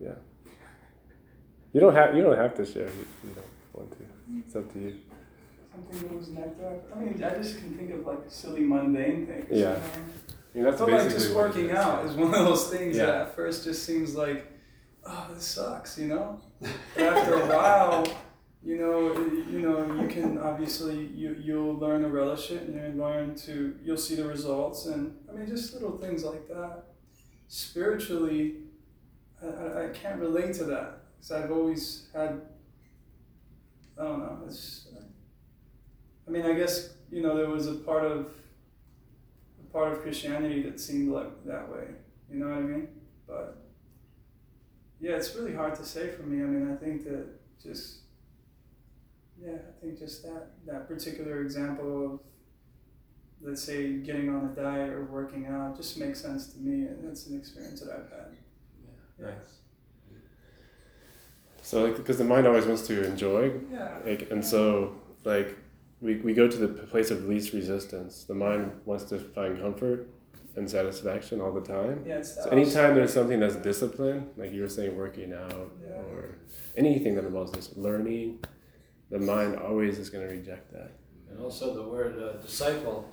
Yeah. 0.00 0.14
You 1.74 1.80
don't 1.80 1.94
have 1.94 2.16
you 2.16 2.22
don't 2.22 2.38
have 2.38 2.54
to 2.56 2.64
share 2.64 2.86
if 2.86 2.96
you 3.24 3.30
don't 3.34 3.46
want 3.74 3.90
to. 3.98 4.04
It's 4.46 4.56
up 4.56 4.72
to 4.72 4.78
you. 4.78 4.94
Something 5.74 6.08
that 6.08 6.16
was 6.18 6.28
nectar. 6.28 6.80
I 6.94 6.98
mean, 7.00 7.22
I 7.22 7.34
just 7.42 7.58
can 7.58 7.76
think 7.76 7.90
of 7.92 8.06
like 8.06 8.22
silly, 8.28 8.62
mundane 8.62 9.26
things. 9.26 9.46
you 9.50 9.58
Yeah. 9.64 9.72
know? 9.74 9.80
I 10.54 10.54
mean, 10.54 10.64
that's 10.64 10.80
But 10.80 10.90
like 10.90 11.10
just 11.10 11.34
working 11.34 11.70
out 11.70 12.06
is 12.06 12.14
one 12.14 12.32
of 12.34 12.44
those 12.46 12.70
things 12.70 12.96
Yeah. 12.96 13.06
that 13.06 13.14
at 13.28 13.36
first 13.36 13.64
just 13.64 13.84
seems 13.84 14.16
like, 14.16 14.46
oh, 15.08 15.26
this 15.34 15.44
sucks, 15.44 15.98
you 15.98 16.08
know. 16.08 16.40
But 16.60 17.02
after 17.02 17.34
a 17.34 17.46
while, 17.46 18.06
you 18.62 18.76
know, 18.76 19.12
you 19.50 19.60
know, 19.60 20.00
you 20.00 20.08
can 20.08 20.38
obviously 20.38 21.06
you 21.14 21.36
you'll 21.40 21.74
learn 21.74 22.02
to 22.02 22.08
relish 22.08 22.50
it, 22.50 22.62
and 22.62 22.74
you 22.74 23.02
learn 23.02 23.34
to 23.46 23.76
you'll 23.82 23.96
see 23.96 24.14
the 24.14 24.26
results, 24.26 24.86
and 24.86 25.16
I 25.28 25.32
mean 25.32 25.46
just 25.46 25.72
little 25.74 25.96
things 25.98 26.24
like 26.24 26.48
that. 26.48 26.84
Spiritually, 27.48 28.56
I, 29.42 29.84
I, 29.84 29.88
can't 29.94 30.20
relate 30.20 30.52
to 30.54 30.64
that 30.64 31.00
because 31.16 31.32
I've 31.32 31.50
always 31.50 32.08
had. 32.12 32.42
I 33.98 34.04
don't 34.04 34.18
know. 34.18 34.38
It's. 34.46 34.88
I 36.26 36.30
mean, 36.30 36.44
I 36.44 36.52
guess 36.52 36.90
you 37.10 37.22
know 37.22 37.36
there 37.36 37.48
was 37.48 37.68
a 37.68 37.74
part 37.74 38.04
of 38.04 38.26
a 39.60 39.72
part 39.72 39.92
of 39.92 40.02
Christianity 40.02 40.62
that 40.62 40.78
seemed 40.78 41.10
like 41.10 41.44
that 41.46 41.72
way. 41.72 41.86
You 42.30 42.40
know 42.40 42.48
what 42.48 42.58
I 42.58 42.62
mean? 42.62 42.88
But 43.26 43.67
yeah, 45.00 45.12
it's 45.12 45.34
really 45.34 45.54
hard 45.54 45.74
to 45.76 45.84
say 45.84 46.08
for 46.10 46.22
me. 46.22 46.42
I 46.42 46.46
mean, 46.46 46.70
I 46.72 46.76
think 46.76 47.04
that 47.04 47.26
just 47.62 47.98
yeah, 49.40 49.52
I 49.54 49.80
think 49.80 49.98
just 49.98 50.22
that 50.24 50.48
that 50.66 50.88
particular 50.88 51.42
example 51.42 52.04
of 52.14 52.20
let's 53.40 53.62
say 53.62 53.94
getting 53.98 54.28
on 54.28 54.44
a 54.46 54.48
diet 54.60 54.90
or 54.90 55.04
working 55.04 55.46
out 55.46 55.76
just 55.76 55.98
makes 55.98 56.20
sense 56.20 56.48
to 56.52 56.58
me, 56.58 56.86
and 56.88 57.06
that's 57.08 57.26
an 57.28 57.38
experience 57.38 57.80
that 57.80 57.90
I've 57.90 58.10
had. 58.10 58.36
Yeah. 59.20 59.30
So, 61.62 61.84
like, 61.84 61.96
because 61.96 62.18
the 62.18 62.24
mind 62.24 62.46
always 62.46 62.66
wants 62.66 62.86
to 62.86 63.04
enjoy, 63.06 63.52
Yeah. 63.70 63.98
like, 64.04 64.30
and 64.30 64.44
so, 64.44 64.94
like, 65.24 65.56
we, 66.00 66.16
we 66.16 66.32
go 66.32 66.48
to 66.48 66.56
the 66.56 66.68
place 66.68 67.10
of 67.10 67.24
least 67.26 67.52
resistance. 67.52 68.24
The 68.24 68.34
mind 68.34 68.72
wants 68.86 69.04
to 69.06 69.18
find 69.18 69.60
comfort 69.60 70.08
and 70.58 70.68
satisfaction 70.68 71.40
all 71.40 71.52
the 71.52 71.60
time. 71.62 72.04
Yeah. 72.06 72.18
It's 72.18 72.34
So 72.34 72.50
anytime 72.50 72.94
there's 72.94 73.12
something 73.14 73.40
that's 73.40 73.56
discipline, 73.56 74.28
like 74.36 74.52
you 74.52 74.62
were 74.62 74.68
saying, 74.68 74.96
working 74.96 75.32
out 75.32 75.70
Yeah. 75.82 75.96
or 76.12 76.34
anything 76.76 77.14
that 77.16 77.24
involves 77.24 77.52
this 77.52 77.76
learning, 77.76 78.40
the 79.10 79.18
mind 79.18 79.56
always 79.56 79.98
is 79.98 80.10
going 80.10 80.26
to 80.28 80.32
reject 80.34 80.72
that. 80.72 80.90
And 81.30 81.40
also 81.40 81.74
the 81.74 81.82
word 81.88 82.18
uh, 82.22 82.32
disciple 82.42 83.08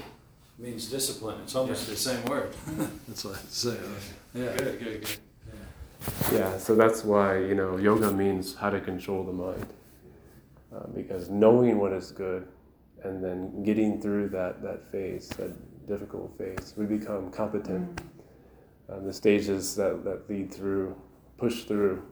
means 0.58 0.90
discipline. 0.90 1.38
It's 1.44 1.56
almost 1.56 1.88
the 1.88 1.96
same 1.96 2.24
word. 2.25 2.50
That's 3.08 3.24
what 3.24 3.36
I 3.36 3.40
say. 3.50 3.78
Yeah. 4.34 4.58
Good, 4.58 4.80
good, 4.80 5.02
good. 5.02 5.18
Yeah, 6.34 6.58
so 6.60 6.75
that's 6.75 7.04
why 7.04 7.40
you 7.40 7.56
know 7.56 7.78
yoga 7.78 8.12
means 8.12 8.54
how 8.54 8.70
to 8.70 8.80
control 8.80 9.24
the 9.24 9.32
mind, 9.34 9.66
uh, 10.75 10.86
because 10.94 11.30
knowing 11.32 11.80
what 11.80 11.94
is 11.94 12.12
good, 12.12 12.48
and 13.04 13.24
then 13.24 13.64
getting 13.64 14.00
through 14.00 14.30
that 14.30 14.62
that 14.62 14.92
phase, 14.92 15.30
that 15.30 15.52
difficult 15.88 16.38
phase, 16.38 16.74
we 16.77 16.86
become 16.86 17.32
competent. 17.32 18.01
Um, 18.88 19.06
the 19.06 19.13
stages 19.13 19.75
that, 19.75 20.04
that 20.04 20.30
lead 20.30 20.54
through, 20.54 20.96
push 21.38 21.63
through 21.63 22.04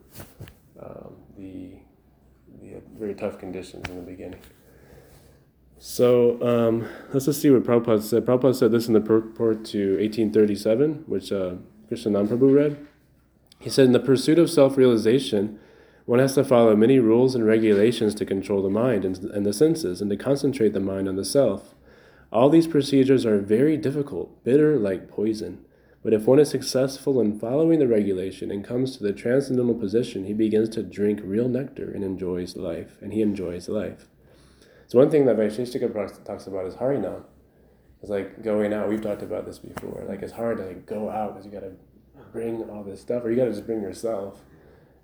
um, 0.79 1.13
the 1.37 1.75
the 2.63 2.81
very 2.97 3.13
tough 3.13 3.39
conditions 3.39 3.87
in 3.89 3.95
the 3.95 4.01
beginning. 4.01 4.39
So 5.79 6.41
um, 6.41 6.87
let's 7.11 7.25
just 7.25 7.41
see 7.41 7.49
what 7.49 7.63
Prabhupada 7.63 8.01
said. 8.01 8.25
Prabhupada 8.25 8.55
said 8.55 8.71
this 8.71 8.87
in 8.87 8.93
the 8.93 9.01
purport 9.01 9.65
to 9.65 9.97
1837, 9.97 11.03
which 11.07 11.31
uh, 11.31 11.55
Krishnanand 11.91 12.29
Prabhu 12.29 12.53
read. 12.53 12.87
He 13.59 13.69
said, 13.69 13.87
In 13.87 13.91
the 13.91 13.99
pursuit 13.99 14.39
of 14.39 14.49
self 14.49 14.77
realization, 14.77 15.59
one 16.05 16.19
has 16.19 16.35
to 16.35 16.43
follow 16.43 16.75
many 16.75 16.99
rules 16.99 17.35
and 17.35 17.45
regulations 17.45 18.15
to 18.15 18.25
control 18.25 18.61
the 18.61 18.69
mind 18.69 19.05
and, 19.05 19.17
and 19.17 19.45
the 19.45 19.53
senses 19.53 20.01
and 20.01 20.09
to 20.09 20.17
concentrate 20.17 20.73
the 20.73 20.79
mind 20.79 21.07
on 21.07 21.15
the 21.15 21.25
self. 21.25 21.75
All 22.33 22.49
these 22.49 22.65
procedures 22.65 23.27
are 23.27 23.37
very 23.37 23.77
difficult, 23.77 24.43
bitter 24.43 24.79
like 24.79 25.07
poison. 25.07 25.63
But 26.01 26.13
if 26.13 26.25
one 26.25 26.39
is 26.39 26.49
successful 26.49 27.21
in 27.21 27.37
following 27.37 27.77
the 27.77 27.87
regulation 27.87 28.49
and 28.49 28.65
comes 28.65 28.97
to 28.97 29.03
the 29.03 29.13
transcendental 29.13 29.75
position, 29.75 30.25
he 30.25 30.33
begins 30.33 30.69
to 30.69 30.81
drink 30.81 31.21
real 31.23 31.47
nectar 31.47 31.91
and 31.91 32.03
enjoys 32.03 32.55
life, 32.55 32.97
and 33.01 33.13
he 33.13 33.21
enjoys 33.21 33.69
life. 33.69 34.07
So 34.87 34.97
one 34.97 35.11
thing 35.11 35.27
that 35.27 35.37
Vaisheshika 35.37 36.25
talks 36.25 36.47
about 36.47 36.65
is 36.65 36.73
harinam. 36.73 37.21
It's 38.01 38.09
like 38.09 38.41
going 38.41 38.73
out. 38.73 38.89
We've 38.89 38.99
talked 38.99 39.21
about 39.21 39.45
this 39.45 39.59
before. 39.59 40.03
Like 40.09 40.23
it's 40.23 40.33
hard 40.33 40.57
to 40.57 40.65
like 40.65 40.87
go 40.87 41.11
out 41.11 41.35
because 41.35 41.45
you 41.45 41.51
got 41.51 41.67
to 41.67 41.73
bring 42.31 42.67
all 42.67 42.83
this 42.83 42.99
stuff, 42.99 43.23
or 43.23 43.29
you 43.29 43.35
got 43.35 43.45
to 43.45 43.51
just 43.51 43.67
bring 43.67 43.83
yourself, 43.83 44.41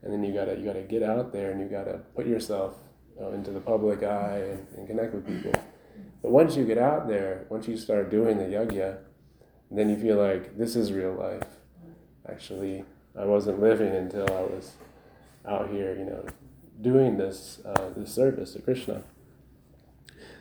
and 0.01 0.11
then 0.11 0.23
you 0.23 0.33
gotta 0.33 0.57
you 0.57 0.65
gotta 0.65 0.81
get 0.81 1.03
out 1.03 1.31
there 1.31 1.51
and 1.51 1.61
you 1.61 1.67
gotta 1.67 1.99
put 2.15 2.25
yourself 2.25 2.73
uh, 3.21 3.29
into 3.33 3.51
the 3.51 3.59
public 3.59 4.01
eye 4.01 4.41
and, 4.49 4.67
and 4.77 4.87
connect 4.87 5.13
with 5.13 5.27
people. 5.27 5.53
But 6.21 6.31
once 6.31 6.55
you 6.55 6.65
get 6.65 6.77
out 6.77 7.07
there, 7.07 7.45
once 7.49 7.67
you 7.67 7.77
start 7.77 8.09
doing 8.09 8.37
the 8.37 8.45
yajna, 8.45 8.97
then 9.71 9.89
you 9.89 9.97
feel 9.97 10.17
like 10.17 10.57
this 10.57 10.75
is 10.75 10.91
real 10.91 11.13
life. 11.13 11.43
Actually, 12.27 12.83
I 13.17 13.25
wasn't 13.25 13.61
living 13.61 13.95
until 13.95 14.31
I 14.31 14.41
was 14.41 14.73
out 15.47 15.69
here, 15.69 15.95
you 15.95 16.05
know, 16.05 16.25
doing 16.81 17.17
this 17.17 17.59
uh, 17.65 17.89
this 17.95 18.13
service 18.13 18.53
to 18.53 18.61
Krishna. 18.61 19.03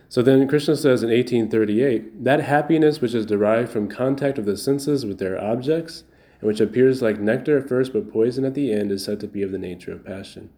So 0.09 0.23
then 0.23 0.49
Krishna 0.49 0.75
says 0.75 1.03
in 1.03 1.11
1838 1.11 2.25
that 2.25 2.41
happiness 2.41 3.01
which 3.01 3.15
is 3.15 3.27
derived 3.27 3.71
from 3.71 3.89
contact 3.89 4.39
of 4.39 4.47
the 4.47 4.57
senses 4.57 5.05
with 5.05 5.19
their 5.19 5.43
objects, 5.43 6.05
and 6.41 6.49
which 6.49 6.61
appears 6.61 7.03
like 7.03 7.21
nectar 7.21 7.59
at 7.59 7.69
first 7.69 7.93
but 7.93 8.11
poison 8.11 8.45
at 8.45 8.55
the 8.55 8.73
end, 8.73 8.91
is 8.91 9.05
said 9.05 9.21
to 9.21 9.29
be 9.29 9.43
of 9.43 9.53
the 9.53 9.59
nature 9.59 9.93
of 9.93 10.05
passion. 10.05 10.51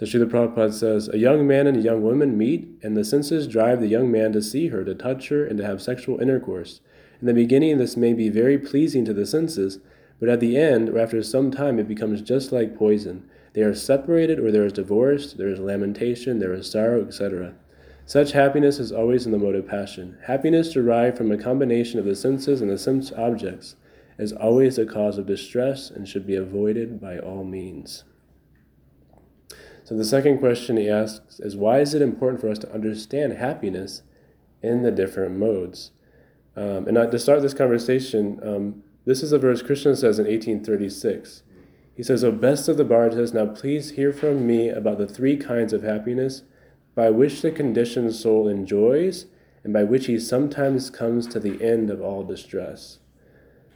So 0.00 0.06
Srila 0.06 0.30
Prabhupada 0.30 0.72
says, 0.72 1.10
A 1.12 1.18
young 1.18 1.46
man 1.46 1.66
and 1.66 1.76
a 1.76 1.82
young 1.82 2.00
woman 2.00 2.38
meet, 2.38 2.66
and 2.82 2.96
the 2.96 3.04
senses 3.04 3.46
drive 3.46 3.82
the 3.82 3.86
young 3.86 4.10
man 4.10 4.32
to 4.32 4.40
see 4.40 4.68
her, 4.68 4.82
to 4.82 4.94
touch 4.94 5.28
her, 5.28 5.44
and 5.44 5.58
to 5.58 5.66
have 5.66 5.82
sexual 5.82 6.18
intercourse. 6.22 6.80
In 7.20 7.26
the 7.26 7.34
beginning, 7.34 7.76
this 7.76 7.98
may 7.98 8.14
be 8.14 8.30
very 8.30 8.56
pleasing 8.56 9.04
to 9.04 9.12
the 9.12 9.26
senses, 9.26 9.78
but 10.18 10.30
at 10.30 10.40
the 10.40 10.56
end, 10.56 10.88
or 10.88 10.98
after 10.98 11.22
some 11.22 11.50
time, 11.50 11.78
it 11.78 11.86
becomes 11.86 12.22
just 12.22 12.50
like 12.50 12.78
poison. 12.78 13.28
They 13.52 13.60
are 13.60 13.74
separated, 13.74 14.38
or 14.38 14.50
there 14.50 14.64
is 14.64 14.72
divorce, 14.72 15.34
there 15.34 15.50
is 15.50 15.58
lamentation, 15.58 16.38
there 16.38 16.54
is 16.54 16.70
sorrow, 16.70 17.04
etc. 17.04 17.52
Such 18.06 18.32
happiness 18.32 18.78
is 18.78 18.92
always 18.92 19.26
in 19.26 19.32
the 19.32 19.38
mode 19.38 19.54
of 19.54 19.68
passion. 19.68 20.16
Happiness 20.24 20.72
derived 20.72 21.18
from 21.18 21.30
a 21.30 21.36
combination 21.36 21.98
of 21.98 22.06
the 22.06 22.16
senses 22.16 22.62
and 22.62 22.70
the 22.70 22.78
sense 22.78 23.12
objects 23.12 23.76
is 24.18 24.32
always 24.32 24.78
a 24.78 24.86
cause 24.86 25.18
of 25.18 25.26
distress 25.26 25.90
and 25.90 26.08
should 26.08 26.26
be 26.26 26.36
avoided 26.36 27.02
by 27.02 27.18
all 27.18 27.44
means. 27.44 28.04
So 29.90 29.96
the 29.96 30.04
second 30.04 30.38
question 30.38 30.76
he 30.76 30.88
asks 30.88 31.40
is 31.40 31.56
why 31.56 31.80
is 31.80 31.94
it 31.94 32.00
important 32.00 32.40
for 32.40 32.48
us 32.48 32.60
to 32.60 32.72
understand 32.72 33.32
happiness 33.32 34.02
in 34.62 34.84
the 34.84 34.92
different 34.92 35.36
modes? 35.36 35.90
Um, 36.54 36.86
and 36.86 37.10
to 37.10 37.18
start 37.18 37.42
this 37.42 37.54
conversation, 37.54 38.38
um, 38.40 38.84
This 39.04 39.20
is 39.20 39.32
a 39.32 39.38
verse 39.38 39.62
Krishna 39.62 39.96
says 39.96 40.20
in 40.20 40.26
1836. 40.26 41.42
He 41.96 42.04
says, 42.04 42.22
O 42.22 42.30
best 42.30 42.68
of 42.68 42.76
the 42.76 42.84
Bharatas, 42.84 43.34
now 43.34 43.46
please 43.46 43.90
hear 43.90 44.12
from 44.12 44.46
me 44.46 44.68
about 44.68 44.98
the 44.98 45.08
three 45.08 45.36
kinds 45.36 45.72
of 45.72 45.82
happiness 45.82 46.44
by 46.94 47.10
which 47.10 47.42
the 47.42 47.50
conditioned 47.50 48.14
soul 48.14 48.46
enjoys 48.46 49.26
and 49.64 49.72
by 49.72 49.82
which 49.82 50.06
he 50.06 50.20
sometimes 50.20 50.88
comes 50.88 51.26
to 51.26 51.40
the 51.40 51.60
end 51.60 51.90
of 51.90 52.00
all 52.00 52.22
distress. 52.22 53.00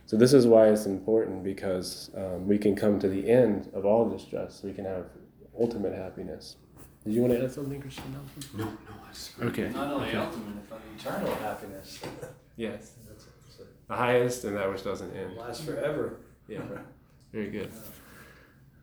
So, 0.07 0.17
this 0.17 0.33
is 0.33 0.47
why 0.47 0.69
it's 0.69 0.87
important 0.87 1.43
because 1.43 2.13
um, 2.17 2.47
we 2.47 2.57
can 2.57 2.77
come 2.77 3.01
to 3.01 3.09
the 3.09 3.29
end 3.29 3.69
of 3.75 3.85
all 3.85 4.09
distress. 4.09 4.63
We 4.63 4.73
can 4.73 4.85
have 4.85 5.07
ultimate 5.59 5.95
happiness. 5.95 6.57
Did 7.05 7.15
you 7.15 7.21
want 7.21 7.35
to 7.35 7.45
add 7.45 7.53
something, 7.53 7.81
Krishna? 7.81 8.05
No, 8.57 8.65
no, 8.65 8.71
that's 9.05 9.33
Okay. 9.43 9.69
Not 9.71 9.93
only 9.93 10.15
ultimate, 10.15 10.69
but 10.71 10.81
eternal 10.99 11.35
happiness. 11.37 12.01
Yes. 12.57 12.93
The 13.89 13.97
highest 13.97 14.45
and 14.45 14.57
that 14.57 14.71
which 14.71 14.85
doesn't 14.85 15.15
end. 15.17 15.37
Lasts 15.37 15.65
forever. 15.65 16.21
Yeah. 16.47 16.61
Very 17.33 17.51
good. 17.51 17.69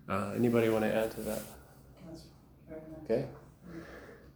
Uh, 0.09 0.33
anybody 0.35 0.67
want 0.67 0.83
to 0.83 0.93
add 0.93 1.09
to 1.11 1.21
that? 1.21 1.41
That's 2.05 2.23
very 2.67 2.81
nice. 2.81 2.99
Okay. 3.05 3.25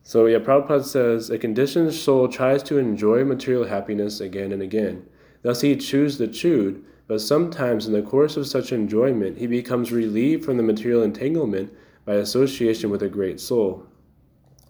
So 0.03 0.27
yeah, 0.27 0.37
Prabhupada 0.37 0.85
says 0.85 1.29
a 1.29 1.37
conditioned 1.37 1.93
soul 1.93 2.29
tries 2.29 2.63
to 2.63 2.77
enjoy 2.77 3.25
material 3.25 3.65
happiness 3.65 4.21
again 4.21 4.53
and 4.53 4.61
again. 4.61 5.05
Thus 5.41 5.61
he 5.61 5.75
chews 5.75 6.17
the 6.17 6.27
chewed, 6.27 6.83
but 7.07 7.19
sometimes 7.19 7.87
in 7.87 7.93
the 7.93 8.01
course 8.01 8.37
of 8.37 8.47
such 8.47 8.71
enjoyment 8.71 9.37
he 9.37 9.47
becomes 9.47 9.91
relieved 9.91 10.45
from 10.45 10.57
the 10.57 10.63
material 10.63 11.03
entanglement 11.03 11.73
by 12.05 12.15
association 12.15 12.89
with 12.89 13.01
a 13.01 13.09
great 13.09 13.39
soul. 13.39 13.87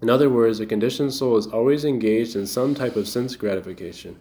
In 0.01 0.10
other 0.10 0.30
words, 0.30 0.60
a 0.60 0.65
conditioned 0.65 1.13
soul 1.13 1.38
is 1.38 1.48
always 1.48 1.86
engaged 1.86 2.36
in 2.36 2.48
some 2.48 2.75
type 2.75 2.96
of 2.96 3.08
sense 3.08 3.36
gratification. 3.36 4.20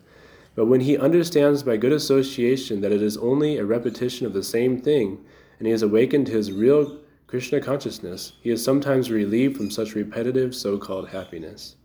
But 0.55 0.67
when 0.67 0.81
he 0.81 0.97
understands 0.97 1.63
by 1.63 1.77
good 1.77 1.93
association 1.93 2.81
that 2.81 2.93
it 2.93 3.03
is 3.03 3.17
only 3.17 3.59
a 3.59 3.65
repetition 3.65 4.27
of 4.27 4.33
the 4.33 4.43
same 4.43 4.81
thing, 4.81 5.25
and 5.59 5.67
he 5.67 5.73
is 5.73 5.83
awakened 5.83 6.27
to 6.27 6.33
his 6.33 6.53
real 6.53 7.01
Krishna 7.27 7.61
consciousness, 7.61 8.35
he 8.41 8.51
is 8.51 8.63
sometimes 8.63 9.11
relieved 9.11 9.57
from 9.57 9.71
such 9.71 9.95
repetitive 9.95 10.55
so 10.55 10.79
called 10.79 11.09
happiness. 11.09 11.77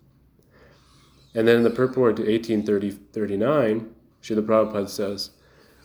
And 1.34 1.48
then 1.48 1.58
in 1.58 1.64
the 1.64 1.70
purport 1.70 2.16
to 2.18 2.24
1839, 2.24 3.96
Srila 4.22 4.46
Prabhupada 4.46 4.90
says, 4.90 5.32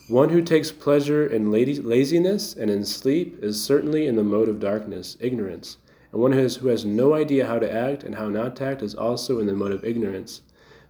One 0.08 0.28
who 0.28 0.42
takes 0.42 0.70
pleasure 0.70 1.26
in 1.26 1.50
laziness 1.50 2.54
and 2.54 2.70
in 2.70 2.84
sleep 2.84 3.42
is 3.42 3.64
certainly 3.64 4.06
in 4.06 4.16
the 4.16 4.22
mode 4.22 4.50
of 4.50 4.60
darkness, 4.60 5.16
ignorance. 5.18 5.78
And 6.12 6.20
one 6.20 6.32
who 6.32 6.40
has, 6.40 6.56
who 6.56 6.68
has 6.68 6.84
no 6.84 7.14
idea 7.14 7.46
how 7.46 7.58
to 7.58 7.72
act 7.72 8.04
and 8.04 8.16
how 8.16 8.28
not 8.28 8.54
to 8.56 8.64
act 8.64 8.82
is 8.82 8.94
also 8.94 9.38
in 9.38 9.46
the 9.46 9.54
mode 9.54 9.72
of 9.72 9.82
ignorance. 9.82 10.42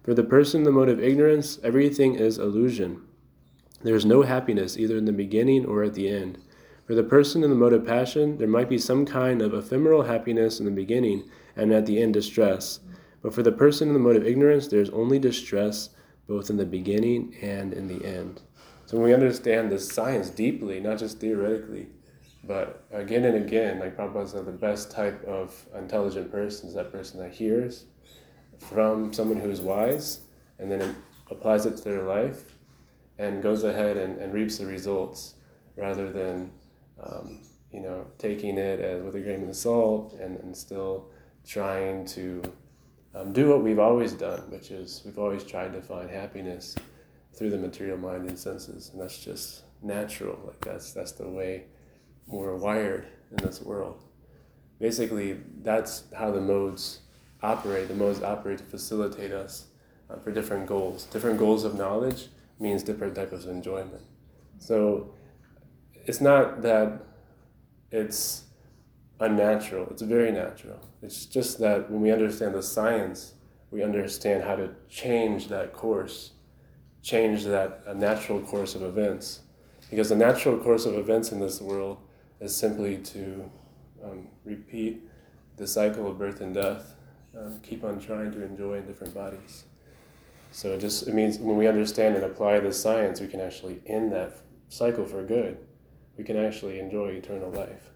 For 0.03 0.13
the 0.13 0.25
person 0.25 0.59
in 0.59 0.65
the 0.65 0.71
mode 0.73 0.89
of 0.89 1.01
ignorance, 1.01 1.59
everything 1.63 2.15
is 2.15 2.37
illusion. 2.37 3.03
There 3.83 3.95
is 3.95 4.05
no 4.05 4.23
happiness 4.23 4.77
either 4.77 4.97
in 4.97 5.05
the 5.05 5.13
beginning 5.13 5.65
or 5.65 5.81
at 5.83 5.93
the 5.93 6.09
end. 6.09 6.37
For 6.85 6.93
the 6.93 7.01
person 7.01 7.41
in 7.41 7.49
the 7.49 7.55
mode 7.55 7.71
of 7.71 7.85
passion, 7.85 8.37
there 8.37 8.49
might 8.49 8.67
be 8.67 8.77
some 8.77 9.05
kind 9.05 9.41
of 9.41 9.53
ephemeral 9.53 10.03
happiness 10.03 10.59
in 10.59 10.65
the 10.65 10.71
beginning 10.71 11.23
and 11.55 11.71
at 11.71 11.85
the 11.85 12.01
end 12.01 12.13
distress. 12.15 12.81
But 13.21 13.33
for 13.33 13.43
the 13.43 13.51
person 13.53 13.87
in 13.87 13.93
the 13.93 13.99
mode 14.01 14.17
of 14.17 14.27
ignorance, 14.27 14.67
there 14.67 14.81
is 14.81 14.89
only 14.89 15.19
distress 15.19 15.91
both 16.27 16.49
in 16.49 16.57
the 16.57 16.65
beginning 16.65 17.33
and 17.41 17.73
in 17.73 17.87
the 17.87 18.05
end. 18.05 18.41
So 18.85 18.97
when 18.97 19.07
we 19.07 19.13
understand 19.13 19.71
this 19.71 19.89
science 19.89 20.29
deeply, 20.29 20.79
not 20.79 20.99
just 20.99 21.19
theoretically, 21.19 21.87
but 22.43 22.83
again 22.91 23.25
and 23.25 23.35
again, 23.35 23.79
like 23.79 23.97
Prabhupada 23.97 24.29
said, 24.29 24.45
the 24.45 24.51
best 24.51 24.91
type 24.91 25.23
of 25.25 25.65
intelligent 25.75 26.31
person 26.31 26.69
is 26.69 26.75
that 26.75 26.91
person 26.91 27.19
that 27.19 27.31
hears 27.31 27.85
from 28.59 29.11
someone 29.11 29.39
who 29.39 29.49
is 29.49 29.61
wise 29.61 30.21
and 30.59 30.71
then 30.71 30.95
applies 31.31 31.65
it 31.65 31.77
to 31.77 31.83
their 31.83 32.03
life 32.03 32.55
and 33.17 33.41
goes 33.41 33.63
ahead 33.63 33.97
and, 33.97 34.17
and 34.19 34.33
reaps 34.33 34.57
the 34.57 34.65
results 34.65 35.35
rather 35.75 36.11
than 36.11 36.51
um, 37.03 37.41
you 37.71 37.79
know 37.79 38.05
taking 38.17 38.57
it 38.57 38.79
as 38.79 39.01
with 39.03 39.15
a 39.15 39.19
grain 39.19 39.47
of 39.47 39.55
salt 39.55 40.13
and, 40.13 40.39
and 40.39 40.55
still 40.55 41.09
trying 41.45 42.05
to 42.05 42.41
um, 43.13 43.33
do 43.33 43.49
what 43.49 43.61
we've 43.63 43.79
always 43.79 44.13
done 44.13 44.39
which 44.49 44.71
is 44.71 45.01
we've 45.05 45.19
always 45.19 45.43
tried 45.43 45.73
to 45.73 45.81
find 45.81 46.09
happiness 46.09 46.75
through 47.37 47.49
the 47.49 47.57
material 47.57 47.97
mind 47.97 48.27
and 48.27 48.37
senses 48.37 48.89
and 48.91 49.01
that's 49.01 49.17
just 49.17 49.63
natural 49.81 50.39
like 50.45 50.59
that's 50.61 50.93
that's 50.93 51.11
the 51.13 51.27
way 51.27 51.65
we're 52.27 52.55
wired 52.55 53.05
in 53.31 53.45
this 53.45 53.61
world 53.61 54.03
basically 54.79 55.37
that's 55.61 56.03
how 56.17 56.31
the 56.31 56.41
modes 56.41 57.01
operate. 57.45 57.87
The 57.87 57.95
modes 57.95 58.21
operate 58.21 58.57
to 58.59 58.63
facilitate 58.63 59.31
us 59.31 59.67
uh, 60.09 60.17
for 60.17 60.31
different 60.31 60.65
goals. 60.65 61.05
Different 61.05 61.37
goals 61.37 61.63
of 61.63 61.75
knowledge 61.75 62.27
means 62.59 62.83
different 62.83 63.15
types 63.15 63.33
of 63.33 63.49
enjoyment. 63.49 64.01
So 64.57 65.13
it's 66.05 66.21
not 66.21 66.61
that 66.63 67.01
it's 67.91 68.43
unnatural. 69.19 69.87
It's 69.91 70.01
very 70.01 70.31
natural. 70.31 70.79
It's 71.01 71.25
just 71.25 71.59
that 71.59 71.89
when 71.89 72.01
we 72.01 72.11
understand 72.11 72.55
the 72.55 72.63
science, 72.63 73.33
we 73.71 73.83
understand 73.83 74.43
how 74.43 74.55
to 74.55 74.71
change 74.89 75.47
that 75.49 75.73
course, 75.73 76.31
change 77.05 77.43
that 77.43 77.95
natural 77.95 78.41
course 78.41 78.73
of 78.73 78.81
events. 78.81 79.41
Because 79.91 80.09
the 80.09 80.15
natural 80.15 80.57
course 80.57 80.87
of 80.87 80.95
events 80.95 81.31
in 81.31 81.39
this 81.39 81.61
world 81.61 81.99
is 82.39 82.55
simply 82.55 82.97
to 82.97 83.49
um, 84.03 84.27
repeat 84.43 85.03
the 85.55 85.67
cycle 85.67 86.09
of 86.09 86.17
birth 86.17 86.41
and 86.41 86.55
death 86.55 86.95
um, 87.37 87.59
keep 87.61 87.83
on 87.83 87.99
trying 87.99 88.31
to 88.31 88.43
enjoy 88.43 88.81
different 88.81 89.13
bodies. 89.13 89.65
So 90.51 90.73
it 90.73 90.79
just 90.79 91.07
it 91.07 91.13
means 91.13 91.37
when 91.37 91.57
we 91.57 91.67
understand 91.67 92.15
and 92.15 92.23
apply 92.23 92.59
this 92.59 92.81
science, 92.81 93.21
we 93.21 93.27
can 93.27 93.39
actually 93.39 93.81
end 93.85 94.11
that 94.13 94.37
cycle 94.69 95.05
for 95.05 95.23
good. 95.23 95.57
We 96.17 96.23
can 96.23 96.37
actually 96.37 96.79
enjoy 96.79 97.09
eternal 97.09 97.51
life 97.51 97.89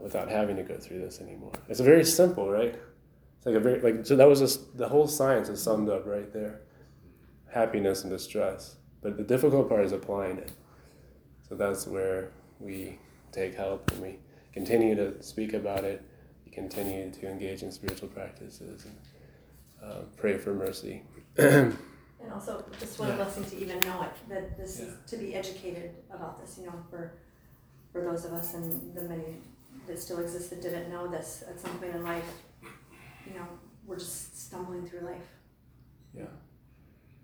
without 0.00 0.28
having 0.28 0.56
to 0.56 0.62
go 0.62 0.76
through 0.76 0.98
this 0.98 1.20
anymore. 1.20 1.52
It's 1.68 1.80
very 1.80 2.04
simple, 2.04 2.50
right? 2.50 2.74
It's 3.38 3.46
like 3.46 3.54
a 3.54 3.60
very 3.60 3.80
like 3.80 4.04
so 4.04 4.16
that 4.16 4.28
was 4.28 4.40
just 4.40 4.76
the 4.76 4.88
whole 4.88 5.06
science 5.06 5.48
is 5.48 5.62
summed 5.62 5.88
up 5.88 6.04
right 6.06 6.30
there. 6.32 6.60
Happiness 7.56 8.02
and 8.02 8.10
distress. 8.10 8.76
But 9.02 9.16
the 9.16 9.22
difficult 9.22 9.68
part 9.70 9.84
is 9.86 9.92
applying 9.92 10.36
it. 10.36 10.52
So 11.48 11.54
that's 11.54 11.86
where 11.86 12.32
we 12.60 12.98
take 13.32 13.54
help 13.54 13.90
and 13.92 14.02
we 14.02 14.18
continue 14.52 14.94
to 14.94 15.22
speak 15.22 15.54
about 15.54 15.82
it 15.84 16.02
we 16.44 16.52
continue 16.52 17.10
to 17.10 17.30
engage 17.30 17.62
in 17.62 17.72
spiritual 17.72 18.08
practices 18.08 18.84
and 18.86 18.96
uh, 19.82 20.02
pray 20.16 20.36
for 20.38 20.54
mercy. 20.54 21.02
And 21.38 22.32
also, 22.32 22.64
just 22.80 22.98
what 22.98 23.08
a 23.08 23.12
Yeah. 23.12 23.16
blessing 23.18 23.44
to 23.44 23.56
even 23.58 23.78
know 23.80 24.02
it, 24.02 24.10
that 24.30 24.56
this 24.56 24.80
is, 24.80 24.94
to 25.06 25.16
be 25.16 25.34
educated 25.34 25.90
about 26.10 26.40
this, 26.40 26.58
you 26.58 26.66
know, 26.66 26.72
for, 26.90 27.12
for 27.92 28.00
those 28.02 28.24
of 28.24 28.32
us 28.32 28.54
and 28.54 28.94
the 28.96 29.02
many 29.02 29.36
that 29.86 29.98
still 29.98 30.18
exist 30.18 30.50
that 30.50 30.60
didn't 30.62 30.90
know 30.90 31.06
this 31.06 31.44
at 31.48 31.60
some 31.60 31.78
point 31.78 31.94
in 31.94 32.02
life. 32.02 32.28
You 33.26 33.34
know, 33.34 33.46
we're 33.86 33.98
just 33.98 34.46
stumbling 34.46 34.86
through 34.88 35.00
life. 35.00 35.28
Yeah. 36.16 36.24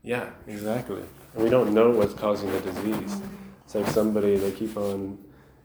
Yeah, 0.03 0.31
exactly. 0.47 1.03
And 1.35 1.45
we 1.45 1.51
don't 1.51 1.73
know 1.73 1.91
what's 1.91 2.15
causing 2.15 2.51
the 2.51 2.61
disease. 2.61 3.21
It's 3.65 3.75
like 3.75 3.87
somebody, 3.87 4.37
they 4.37 4.51
keep 4.51 4.77
on, 4.77 5.19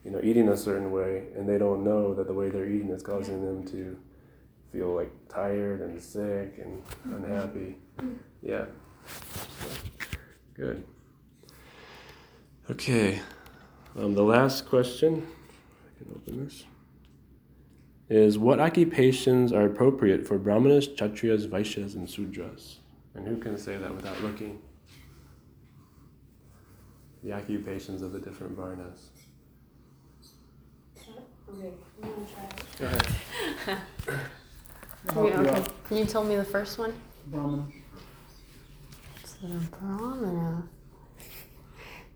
you 0.05 0.11
know, 0.11 0.19
eating 0.23 0.49
a 0.49 0.57
certain 0.57 0.91
way 0.91 1.27
and 1.35 1.49
they 1.49 1.57
don't 1.57 1.83
know 1.83 2.13
that 2.13 2.27
the 2.27 2.33
way 2.33 2.49
they're 2.49 2.69
eating 2.69 2.89
is 2.89 3.01
causing 3.01 3.43
them 3.43 3.65
to 3.69 3.97
feel 4.71 4.95
like 4.95 5.11
tired 5.27 5.81
and 5.81 6.01
sick 6.01 6.59
and 6.59 6.83
unhappy. 7.05 7.77
Yeah. 8.41 8.65
Good. 10.53 10.83
Okay. 12.69 13.21
Um, 13.97 14.13
the 14.13 14.23
last 14.23 14.67
question, 14.67 15.25
I 15.85 15.97
can 15.97 16.11
open 16.15 16.45
this, 16.45 16.65
is 18.09 18.37
what 18.37 18.59
occupations 18.59 19.51
are 19.51 19.65
appropriate 19.65 20.27
for 20.27 20.37
Brahmanas, 20.37 20.87
Kshatriyas, 20.87 21.47
Vaishyas, 21.47 21.95
and 21.95 22.07
Sudras? 22.07 22.75
And 23.17 23.27
who 23.27 23.37
can 23.37 23.57
say 23.57 23.77
that 23.77 23.93
without 23.93 24.21
looking? 24.23 24.61
The 27.23 27.33
occupations 27.33 28.01
of 28.01 28.13
the 28.13 28.19
different 28.19 28.55
varnas. 28.55 29.07
Okay, 31.49 31.73
I'm 32.03 32.09
gonna 32.09 32.27
try 32.33 32.43
it. 32.43 32.65
Go 32.79 32.85
ahead. 32.85 33.81
Help 35.13 35.31
okay. 35.33 35.71
Can 35.87 35.97
you 35.97 36.05
tell 36.05 36.23
me 36.23 36.35
the 36.35 36.43
first 36.43 36.77
one? 36.77 36.93
Brahman. 37.27 37.71
So 39.23 39.47
the 39.47 39.65
Brahmana. 39.77 40.69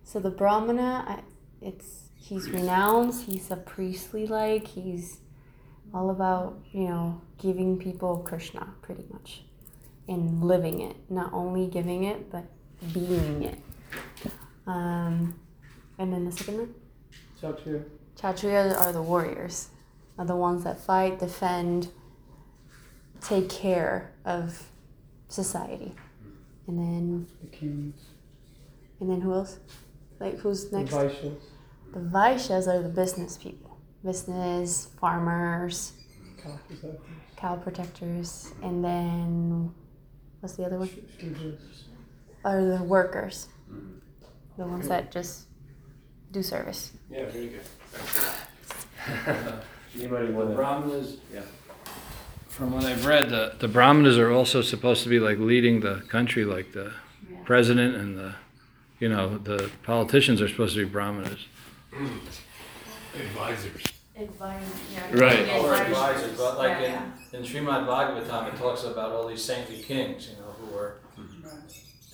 So 0.03 0.19
the 0.19 0.29
Brahmana, 0.29 1.05
I, 1.07 1.19
it's 1.61 2.09
he's 2.15 2.49
renowned. 2.49 3.13
He's 3.13 3.49
a 3.49 3.55
priestly 3.55 4.27
like. 4.27 4.67
He's 4.67 5.19
all 5.93 6.09
about 6.09 6.59
you 6.71 6.89
know 6.89 7.21
giving 7.37 7.77
people 7.77 8.17
Krishna 8.17 8.73
pretty 8.81 9.05
much, 9.11 9.43
and 10.11 10.43
living 10.43 10.81
it. 10.81 10.95
Not 11.09 11.31
only 11.33 11.67
giving 11.67 12.03
it, 12.03 12.29
but 12.31 12.45
being 12.93 13.43
it. 13.43 13.59
Um, 14.67 15.39
and 15.97 16.11
then 16.13 16.25
the 16.25 16.31
second 16.31 16.57
one, 16.57 16.73
Kshatriya. 17.37 17.81
Kshatriyas 18.17 18.77
are 18.79 18.91
the 18.91 19.01
warriors, 19.01 19.69
are 20.17 20.25
the 20.25 20.35
ones 20.35 20.63
that 20.63 20.79
fight, 20.79 21.19
defend, 21.19 21.87
take 23.21 23.49
care 23.49 24.11
of 24.25 24.67
society. 25.29 25.93
And 26.67 26.77
then 26.77 27.27
The 27.41 27.47
kings. 27.47 28.01
and 28.99 29.09
then 29.09 29.21
who 29.21 29.33
else? 29.33 29.59
Like 30.19 30.37
who's 30.39 30.71
next? 30.71 30.91
The? 30.91 30.97
Vaishyas. 30.97 31.41
The 31.93 31.99
Vaishyas 31.99 32.67
are 32.67 32.81
the 32.81 32.89
business 32.89 33.37
people, 33.37 33.77
business 34.05 34.87
farmers, 34.99 35.93
Cow 36.41 36.57
protectors. 36.67 36.99
cow 37.35 37.55
protectors, 37.57 38.51
and 38.63 38.83
then 38.85 39.73
what's 40.41 40.55
the 40.55 40.65
other 40.65 40.77
one? 40.77 40.89
Are 42.43 42.61
the 42.63 42.83
workers, 42.83 43.47
the 44.57 44.65
ones 44.65 44.87
that 44.87 45.11
just 45.11 45.47
do 46.31 46.43
service. 46.43 46.91
Yeah, 47.09 47.25
very 47.25 47.47
good. 47.47 47.61
Anybody 49.95 50.31
want 50.31 50.49
to? 50.49 50.55
Brahmanas. 50.55 51.17
Yeah. 51.33 51.41
From 52.47 52.71
what 52.71 52.85
I've 52.85 53.05
read, 53.05 53.29
the, 53.29 53.55
the 53.59 53.67
Brahmanas 53.67 54.17
are 54.17 54.31
also 54.31 54.61
supposed 54.61 55.03
to 55.03 55.09
be 55.09 55.19
like 55.19 55.37
leading 55.37 55.81
the 55.81 56.03
country, 56.09 56.45
like 56.45 56.73
the 56.73 56.93
president 57.43 57.95
and 57.95 58.17
the, 58.17 58.35
you 58.99 59.09
know, 59.09 59.37
the 59.37 59.69
politicians 59.83 60.41
are 60.41 60.47
supposed 60.47 60.75
to 60.75 60.85
be 60.85 60.89
Brahmanas. 60.89 61.45
Advisors. 63.15 63.83
Right. 65.13 65.47
Or 65.59 65.73
advisors, 65.73 66.37
but 66.37 66.57
like 66.57 66.81
in, 66.83 66.93
in 67.33 67.43
Srimad 67.43 67.85
Bhagavatam, 67.85 68.53
it 68.53 68.57
talks 68.57 68.83
about 68.83 69.11
all 69.11 69.27
these 69.27 69.43
saintly 69.43 69.77
kings, 69.81 70.29
you 70.29 70.35
know, 70.37 70.51
who 70.59 70.75
were 70.75 70.95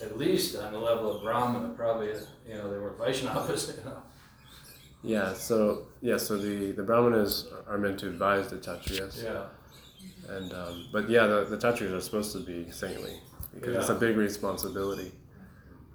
at 0.02 0.18
least 0.18 0.56
on 0.56 0.72
the 0.72 0.80
level 0.80 1.16
of 1.16 1.24
Brahmana, 1.24 1.70
probably, 1.76 2.08
you 2.48 2.54
know, 2.56 2.72
they 2.72 2.78
were 2.80 2.92
Vaishnavas, 3.00 3.78
you 3.78 3.84
know. 3.86 4.04
Yeah. 5.04 5.34
So 5.34 5.88
yeah. 6.02 6.18
So 6.18 6.38
the 6.38 6.72
the 6.72 6.84
brahmanas 6.84 7.48
are 7.68 7.78
meant 7.78 8.00
to 8.00 8.08
advise 8.08 8.50
the 8.50 8.58
kshatriyas. 8.58 9.24
Yeah. 9.24 9.46
And 10.36 10.52
um, 10.54 10.88
but 10.92 11.10
yeah, 11.10 11.28
the, 11.28 11.46
the 11.46 11.58
kshatriyas 11.58 11.94
are 11.96 12.02
supposed 12.02 12.32
to 12.34 12.40
be 12.40 12.70
saintly 12.72 13.14
because 13.54 13.76
it's 13.76 13.90
a 13.90 13.94
Yeah. 13.94 14.00
big 14.00 14.18
responsibility. 14.18 15.12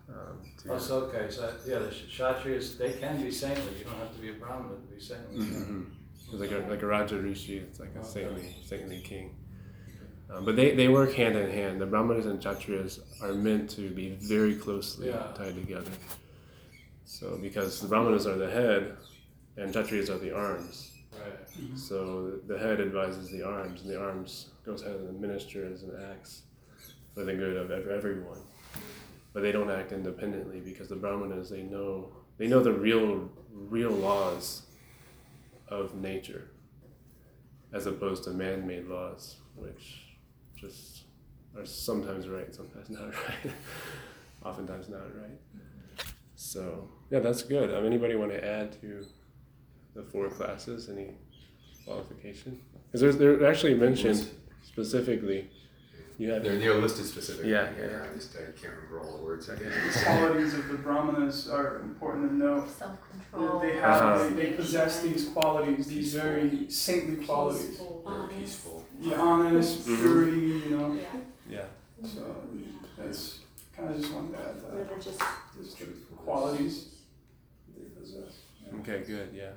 Um, 0.08 0.38
to, 0.62 0.72
Oh, 0.74 0.78
so, 0.78 0.96
okay, 1.04 1.30
so, 1.30 1.50
yeah, 1.66 1.78
the 1.78 1.86
Kshatriyas, 1.86 2.76
they 2.76 2.92
can 2.92 3.22
be 3.22 3.30
saintly, 3.30 3.78
you 3.78 3.84
don't 3.84 3.96
have 3.96 4.14
to 4.14 4.20
be 4.20 4.28
a 4.28 4.34
Brahmana 4.34 4.74
to 4.74 4.94
be 4.94 5.00
saintly. 5.00 5.36
Mhm. 5.46 5.86
It's 6.32 6.40
like 6.40 6.50
a 6.52 6.66
like 6.68 6.82
a 6.82 6.86
Raja 6.86 7.16
Rishi. 7.18 7.58
It's 7.58 7.78
like 7.78 7.94
a 7.94 8.04
saintly 8.04 8.56
saintly 8.64 9.00
king. 9.00 9.36
Um, 10.30 10.46
but 10.46 10.56
they, 10.56 10.74
they 10.74 10.88
work 10.88 11.12
hand 11.12 11.36
in 11.36 11.50
hand. 11.50 11.78
The 11.78 11.84
brahmanas 11.84 12.24
and 12.24 12.40
kshatriyas 12.40 13.00
are 13.22 13.34
meant 13.34 13.68
to 13.70 13.90
be 13.90 14.10
very 14.22 14.54
closely 14.54 15.08
Yeah. 15.08 15.26
tied 15.36 15.54
together. 15.56 15.90
So 17.04 17.36
because 17.36 17.80
the 17.80 17.88
brahmanas 17.88 18.26
are 18.26 18.36
the 18.36 18.50
head, 18.50 18.96
and 19.58 19.74
kshatriyas 19.74 20.08
are 20.08 20.18
the 20.18 20.34
arms. 20.34 20.90
Right. 21.12 21.78
So 21.78 22.38
the 22.46 22.58
head 22.58 22.80
advises 22.80 23.30
the 23.30 23.42
arms, 23.42 23.82
and 23.82 23.90
the 23.90 24.00
arms 24.00 24.46
goes 24.64 24.80
ahead 24.82 24.96
and 24.96 25.08
administers 25.10 25.82
and 25.82 25.92
acts 26.10 26.42
for 27.14 27.24
the 27.24 27.34
good 27.34 27.56
of 27.58 27.70
ev- 27.70 27.88
everyone. 27.88 28.40
But 29.34 29.42
they 29.42 29.52
don't 29.52 29.70
act 29.70 29.92
independently 29.92 30.60
because 30.60 30.88
the 30.88 30.96
brahmanas 30.96 31.50
they 31.50 31.62
know 31.62 32.08
they 32.38 32.46
know 32.46 32.60
the 32.62 32.72
real 32.72 33.28
real 33.52 33.90
laws 33.90 34.62
of 35.72 35.94
nature, 35.94 36.50
as 37.72 37.86
opposed 37.86 38.24
to 38.24 38.30
man-made 38.30 38.86
laws, 38.86 39.36
which 39.56 40.16
just 40.56 41.04
are 41.56 41.64
sometimes 41.66 42.28
right, 42.28 42.54
sometimes 42.54 42.90
not 42.90 43.06
right, 43.28 43.52
oftentimes 44.44 44.88
not 44.88 45.00
right. 45.20 45.38
So 46.36 46.88
yeah, 47.10 47.20
that's 47.20 47.42
good. 47.42 47.72
Um, 47.74 47.86
anybody 47.86 48.14
want 48.14 48.32
to 48.32 48.44
add 48.44 48.72
to 48.80 49.06
the 49.94 50.02
four 50.02 50.28
classes? 50.28 50.88
Any 50.88 51.14
qualification? 51.84 52.60
Because 52.90 53.16
they're 53.16 53.46
actually 53.46 53.74
mentioned 53.74 54.28
specifically. 54.62 55.48
You 56.22 56.30
have 56.30 56.44
They're, 56.44 56.56
they're 56.56 56.74
listed 56.76 57.04
specifically. 57.06 57.50
Yeah, 57.50 57.68
yeah, 57.76 57.90
yeah. 57.90 58.06
I 58.08 58.14
just 58.14 58.36
I 58.36 58.52
can't 58.52 58.74
remember 58.76 59.00
all 59.00 59.16
the 59.16 59.24
words. 59.24 59.50
I 59.50 59.56
The 59.56 59.64
guess. 59.64 60.04
qualities 60.04 60.54
of 60.54 60.68
the 60.68 60.74
brahmanas 60.78 61.50
are 61.50 61.80
important 61.80 62.30
to 62.30 62.36
know. 62.36 62.64
Self 62.78 62.92
They, 63.32 63.38
they 63.72 63.80
Uh-huh. 63.80 64.18
have, 64.18 64.36
they, 64.36 64.44
they 64.44 64.52
possess 64.52 65.02
these 65.02 65.30
qualities, 65.30 65.88
these 65.88 66.14
very 66.14 66.70
saintly 66.70 67.26
qualities. 67.26 67.80
Very 68.06 68.28
peaceful. 68.34 68.84
Yeah, 69.00 69.20
honest, 69.20 69.84
Mhm. 69.88 69.96
purity, 69.98 70.40
you 70.40 70.70
know. 70.78 70.92
yeah. 70.94 71.20
yeah. 71.50 72.06
So 72.08 72.36
that's 72.96 73.40
kind 73.76 73.90
of 73.92 74.00
just 74.00 74.14
wanted 74.14 74.34
to 74.34 74.38
add 74.48 74.62
that. 74.62 74.72
Religious. 74.74 75.18
Just 75.60 75.78
the 75.80 75.86
qualities 76.18 76.88
they 77.76 77.82
possess. 78.00 78.32
Yeah. 78.64 78.78
Okay, 78.78 79.02
good, 79.04 79.30
yeah. 79.34 79.50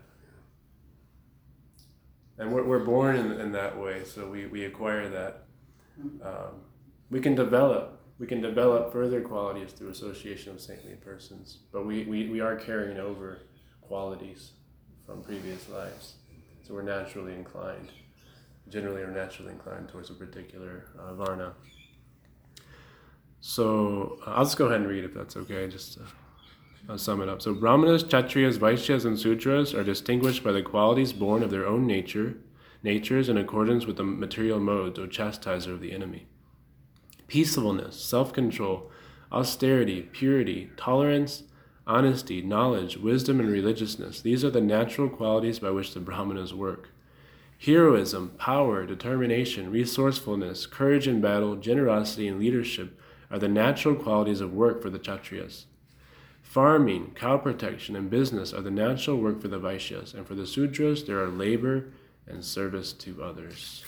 And 2.40 2.52
we're, 2.52 2.64
we're 2.64 2.84
born 2.84 3.18
in, 3.18 3.34
in 3.40 3.52
that 3.52 3.78
way, 3.78 4.04
so 4.04 4.28
we, 4.32 4.48
we 4.48 4.66
acquire 4.66 5.08
that. 5.10 5.44
Um, 6.24 6.62
we 7.10 7.20
can 7.20 7.36
develop 7.36 7.96
we 8.18 8.28
can 8.28 8.42
develop 8.42 8.94
further 8.94 9.22
qualities 9.22 9.74
through 9.74 9.90
association 9.90 10.54
of 10.54 10.62
saintly 10.62 10.94
persons, 10.94 11.60
but 11.74 11.86
we, 11.86 12.06
we, 12.06 12.30
we 12.30 12.40
are 12.40 12.56
carrying 12.56 12.98
over 12.98 13.40
qualities 13.82 14.52
from 15.06 15.22
previous 15.22 15.68
lives. 15.70 16.14
So 16.64 16.74
we're 16.74 16.82
naturally 16.82 17.34
inclined, 17.34 17.92
generally 18.70 19.02
are 19.02 19.12
naturally 19.12 19.52
inclined 19.52 19.90
towards 19.90 20.10
a 20.10 20.14
particular 20.14 20.86
uh, 20.98 21.14
varna. 21.14 21.54
So 23.42 24.18
uh, 24.26 24.32
I'll 24.32 24.46
just 24.46 24.58
go 24.58 24.68
ahead 24.68 24.80
and 24.80 24.90
read 24.90 25.04
if 25.04 25.14
that's 25.14 25.36
okay, 25.36 25.68
just 25.68 25.96
to 25.96 26.02
I'll 26.88 26.98
sum 26.98 27.22
it 27.22 27.30
up. 27.30 27.42
So 27.42 27.54
Brahmanas, 27.54 28.04
Kshatriyas, 28.04 28.58
Vaishyas, 28.58 29.06
and 29.06 29.18
Sudras 29.18 29.78
are 29.78 29.84
distinguished 29.84 30.44
by 30.44 30.52
the 30.52 30.62
qualities 30.62 31.14
born 31.14 31.42
of 31.42 31.50
their 31.50 31.66
own 31.66 31.88
nature, 31.88 32.38
natures 32.86 33.28
in 33.28 33.38
accordance 33.38 33.86
with 33.86 33.98
the 33.98 34.04
material 34.04 34.62
modes 34.62 34.98
or 34.98 35.08
chastiser 35.08 35.74
of 35.74 35.82
the 35.82 35.92
enemy. 35.92 36.28
Peaceableness, 37.28 38.00
self-control, 38.00 38.90
austerity, 39.32 40.04
purity, 40.04 40.70
tolerance, 40.78 41.44
honesty, 41.88 42.42
knowledge, 42.42 42.96
wisdom, 42.98 43.40
and 43.40 43.50
religiousness. 43.50 44.22
These 44.22 44.46
are 44.46 44.52
the 44.52 44.62
natural 44.62 45.10
qualities 45.10 45.60
by 45.60 45.72
which 45.72 45.94
the 45.94 46.00
Brahmanas 46.00 46.54
work. 46.54 46.92
Heroism, 47.58 48.34
power, 48.38 48.86
determination, 48.86 49.72
resourcefulness, 49.72 50.68
courage 50.68 51.08
in 51.08 51.20
battle, 51.22 51.56
generosity, 51.56 52.28
and 52.28 52.40
leadership 52.40 53.00
are 53.32 53.40
the 53.40 53.48
natural 53.48 53.96
qualities 53.96 54.42
of 54.42 54.54
work 54.54 54.82
for 54.82 54.92
the 54.92 55.00
Kshatriyas. 55.00 55.66
Farming, 56.44 57.14
cow 57.16 57.38
protection, 57.38 57.96
and 57.96 58.10
business 58.10 58.54
are 58.54 58.62
the 58.62 58.70
natural 58.70 59.18
work 59.18 59.42
for 59.42 59.48
the 59.48 59.60
Vaishyas, 59.60 60.14
and 60.14 60.28
for 60.28 60.36
the 60.36 60.44
Sudras, 60.44 61.06
there 61.06 61.22
are 61.24 61.30
labor 61.30 61.88
and 62.28 62.44
service 62.44 62.94
to 62.94 63.24
others. 63.24 63.84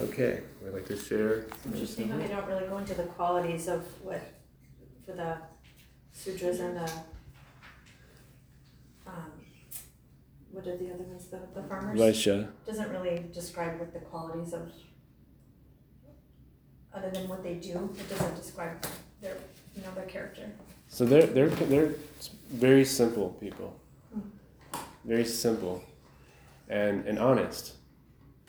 Okay, 0.00 0.40
we'd 0.62 0.72
like 0.74 0.86
to 0.86 0.96
share. 0.96 1.46
Interesting 1.66 2.08
how 2.08 2.18
they 2.18 2.28
don't 2.28 2.46
really 2.46 2.66
go 2.66 2.78
into 2.78 2.94
the 2.94 3.04
qualities 3.04 3.68
of 3.68 3.84
what, 4.02 4.20
for 5.06 5.12
the 5.12 5.38
sudras 6.16 6.60
and 6.60 6.76
the, 6.76 6.90
um, 9.06 9.30
what 10.50 10.66
are 10.66 10.76
the 10.76 10.92
other 10.92 11.04
ones, 11.04 11.26
the, 11.26 11.40
the 11.54 11.62
farmers? 11.68 11.98
Vaishya. 11.98 12.48
Doesn't 12.66 12.90
really 12.90 13.26
describe 13.32 13.78
what 13.78 13.92
the 13.92 14.00
qualities 14.00 14.52
of, 14.52 14.72
other 16.92 17.10
than 17.10 17.28
what 17.28 17.42
they 17.42 17.54
do, 17.54 17.94
it 17.98 18.08
doesn't 18.08 18.34
describe 18.36 18.84
their, 19.20 19.36
you 19.76 19.82
know, 19.82 19.92
their 19.94 20.06
character. 20.06 20.50
So 20.88 21.04
they're 21.04 21.26
they're 21.26 21.48
they're 21.48 21.94
very 22.50 22.84
simple 22.84 23.30
people, 23.40 23.76
very 25.04 25.24
simple, 25.24 25.82
and 26.68 27.06
and 27.06 27.18
honest. 27.18 27.74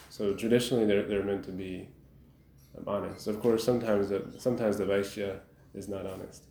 So 0.10 0.34
traditionally, 0.34 0.86
they're 0.86 1.04
they're 1.04 1.24
meant 1.24 1.44
to 1.46 1.52
be 1.52 1.90
um, 2.78 2.84
honest. 2.88 3.28
Of 3.28 3.40
course, 3.42 3.64
sometimes 3.64 4.10
the 4.10 4.24
sometimes 4.38 4.78
the 4.78 4.86
Vaishya 4.86 5.40
is 5.74 5.88
not 5.88 6.06
honest 6.06 6.44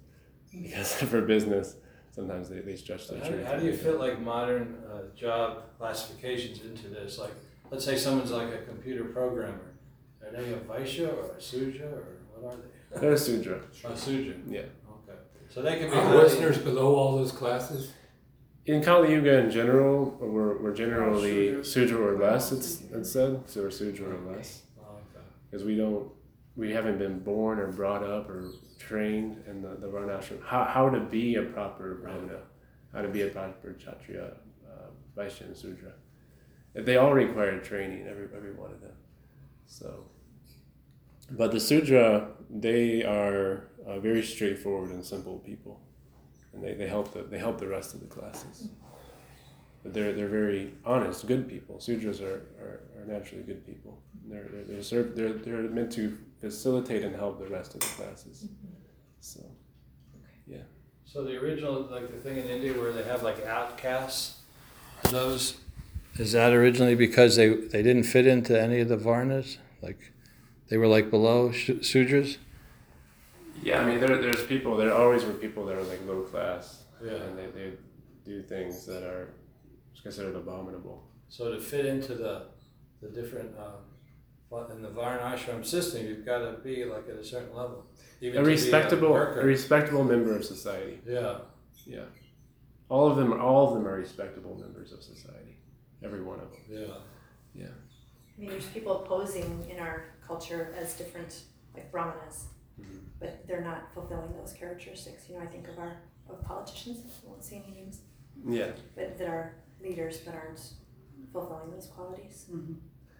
because 0.53 0.93
for 1.11 1.23
business, 1.23 1.77
sometimes 2.11 2.49
they, 2.49 2.61
they 2.61 2.77
stretch 2.77 3.09
their 3.09 3.21
How, 3.21 3.29
truth. 3.29 3.47
how 3.47 3.57
do 3.57 3.67
you 3.67 3.77
fit 3.77 3.99
like 3.99 4.21
modern 4.21 4.77
uh, 4.93 5.15
job 5.17 5.65
classifications 5.79 6.63
into 6.63 6.89
this? 6.89 7.19
Like, 7.19 7.33
let's 7.71 7.85
say 7.85 7.97
someone's 7.97 8.31
like 8.31 8.53
a 8.53 8.59
computer 8.59 9.05
programmer. 9.05 9.73
Are 10.23 10.31
they 10.31 10.53
a 10.53 10.57
Vaishya 10.57 11.09
or 11.17 11.37
a 11.37 11.41
Sudra 11.41 11.87
or 11.87 12.05
what 12.41 12.55
are 12.55 12.57
they? 12.93 13.01
They're 13.01 13.13
a 13.13 13.19
Sudra. 13.19 13.61
A 13.85 13.97
Sudra. 13.97 14.35
Yeah. 14.49 14.61
Okay. 14.61 15.19
So 15.49 15.63
they 15.63 15.79
can 15.79 15.91
be. 15.91 15.97
Are 15.97 16.03
highly- 16.03 16.19
Westerners 16.19 16.59
below 16.59 16.95
all 16.95 17.17
those 17.17 17.33
classes? 17.33 17.93
In 18.67 18.83
Kali 18.83 19.13
Yuga 19.13 19.39
in 19.41 19.51
general, 19.51 20.17
we're, 20.21 20.57
we're 20.59 20.75
generally 20.75 21.63
Sudra. 21.63 21.99
Or 21.99 22.19
less. 22.19 22.51
It's, 22.51 22.83
it's 22.93 23.13
said 23.13 23.43
so 23.47 23.63
we're 23.63 23.71
Sudra 23.71 24.09
or 24.09 24.33
less. 24.33 24.63
Because 25.51 25.65
we 25.65 25.77
don't 25.77 26.11
we 26.57 26.71
haven't 26.71 26.99
been 26.99 27.19
born 27.19 27.59
or 27.59 27.71
brought 27.73 28.03
up 28.03 28.29
or 28.31 28.51
trained 28.79 29.43
in 29.49 29.63
the, 29.63 29.77
the 29.81 29.87
varnashram 29.87 30.43
how, 30.45 30.65
how 30.65 30.89
to 30.89 31.01
be 31.01 31.37
a 31.37 31.43
proper 31.43 31.95
brahmana 31.95 32.41
how 32.93 33.03
to 33.03 33.09
be 33.09 33.23
a 33.23 33.29
proper 33.29 33.73
kshatriya 33.73 34.33
uh, 34.67 34.91
vaishya 35.17 35.43
and 35.43 35.57
sudra 35.57 35.93
they 36.75 36.97
all 36.97 37.13
require 37.13 37.59
training 37.61 38.07
every, 38.07 38.29
every 38.37 38.53
one 38.53 38.71
of 38.71 38.81
them 38.81 38.97
so 39.67 40.05
but 41.31 41.51
the 41.53 41.61
sudra 41.61 42.29
they 42.51 43.03
are 43.03 43.69
uh, 43.87 43.99
very 43.99 44.23
straightforward 44.23 44.91
and 44.91 45.05
simple 45.05 45.39
people 45.39 45.81
and 46.55 46.65
they, 46.65 46.75
they 46.75 46.87
help 46.87 47.13
the 47.13 47.23
they 47.23 47.39
help 47.39 47.59
the 47.59 47.69
rest 47.69 47.95
of 47.95 48.01
the 48.01 48.07
classes 48.07 48.69
but 49.85 49.93
they're 49.93 50.13
they're 50.15 50.29
very 50.29 50.73
honest, 50.85 51.29
good 51.29 51.49
people. 51.49 51.77
Sudras 51.77 52.21
are, 52.23 52.47
are, 52.59 52.81
are 52.99 53.07
naturally 53.07 53.45
good 53.45 53.65
people. 53.65 54.03
They're 54.27 54.49
they're 54.51 54.65
they're, 54.65 54.83
served, 54.83 55.15
they're 55.15 55.35
they're 55.35 55.63
meant 55.69 55.93
to 55.93 56.19
facilitate 56.41 57.05
and 57.05 57.15
help 57.15 57.39
the 57.39 57.47
rest 57.47 57.75
of 57.75 57.81
the 57.81 57.87
classes. 57.87 58.45
Mm-hmm. 58.45 58.75
So, 59.21 59.41
yeah. 60.47 60.63
So 61.05 61.23
the 61.23 61.37
original, 61.37 61.83
like 61.91 62.11
the 62.11 62.19
thing 62.19 62.39
in 62.39 62.47
India 62.47 62.73
where 62.73 62.93
they 62.93 63.05
have 63.05 63.23
like 63.23 63.45
outcasts, 63.47 64.41
those, 65.11 65.59
is 66.19 66.33
that 66.33 66.53
originally 66.53 66.95
because 66.95 67.37
they, 67.37 67.49
they 67.49 67.83
didn't 67.83 68.05
fit 68.05 68.27
into 68.27 68.61
any 68.61 68.81
of 68.81 68.89
the 68.89 68.97
varnas? 68.97 69.59
Like, 69.83 70.13
they 70.69 70.77
were 70.77 70.87
like 70.87 71.11
below 71.11 71.53
sh- 71.53 71.71
sudras? 71.81 72.39
Yeah, 73.65 73.81
I 73.81 73.85
mean, 73.87 73.99
there, 74.01 74.19
there's 74.19 74.43
people. 74.45 74.77
There 74.77 74.93
always 74.95 75.25
were 75.25 75.33
people 75.33 75.65
that 75.67 75.77
are 75.77 75.83
like 75.83 76.01
low 76.07 76.21
class, 76.23 76.83
Yeah. 77.03 77.13
and 77.15 77.39
they, 77.39 77.47
they 77.59 77.71
do 78.25 78.43
things 78.43 78.85
that 78.87 79.03
are 79.03 79.35
considered 80.03 80.37
abominable. 80.37 81.09
So 81.29 81.53
to 81.55 81.61
fit 81.61 81.87
into 81.87 82.15
the, 82.15 82.47
the 83.01 83.09
different, 83.09 83.51
um, 83.59 83.81
in 84.71 84.83
the 84.83 84.89
varnashram 84.91 85.65
system, 85.67 86.07
you've 86.07 86.25
got 86.25 86.39
to 86.39 86.59
be 86.63 86.85
like 86.85 87.09
at 87.09 87.17
a 87.17 87.25
certain 87.25 87.55
level. 87.57 87.87
Even 88.21 88.37
A 88.39 88.41
to 88.43 88.47
be 88.47 88.53
respectable, 88.53 89.11
worker. 89.11 89.41
a 89.41 89.45
respectable 89.45 90.05
member 90.05 90.37
of 90.37 90.45
society. 90.45 91.01
Yeah. 91.07 91.39
Yeah, 91.87 92.05
all 92.89 93.11
of 93.11 93.17
them, 93.17 93.33
all 93.41 93.69
of 93.69 93.75
them 93.75 93.87
are 93.87 93.97
respectable 93.99 94.55
members 94.57 94.93
of 94.93 95.03
society. 95.03 95.59
Every 96.03 96.23
one 96.23 96.39
of 96.41 96.51
them. 96.51 96.61
Yeah. 96.71 96.95
Yeah. 97.55 97.67
I 97.67 98.41
mean, 98.41 98.49
there's 98.51 98.67
people 98.67 98.97
posing 99.07 99.67
in 99.71 99.79
our 99.79 100.05
culture 100.27 100.75
as 100.79 100.95
different, 100.95 101.43
like 101.75 101.91
brahmanas. 101.93 102.47
But 103.21 103.47
they're 103.47 103.61
not 103.63 103.93
fulfilling 103.95 104.33
those 104.37 104.53
characteristics. 104.53 105.29
You 105.29 105.37
know, 105.37 105.43
I 105.43 105.47
think 105.47 105.69
of 105.69 105.79
our 105.79 105.97
of 106.29 106.43
politicians. 106.43 106.99
I 107.25 107.29
won't 107.29 107.45
say 107.45 107.63
any 107.67 107.77
names, 107.77 108.01
Yeah. 108.47 108.71
but 108.97 109.19
that 109.19 109.29
are 109.29 109.55
leaders 109.83 110.19
but 110.25 110.35
aren't 110.35 110.61
fulfilling 111.33 111.71
those 111.71 111.87
qualities. 111.87 112.47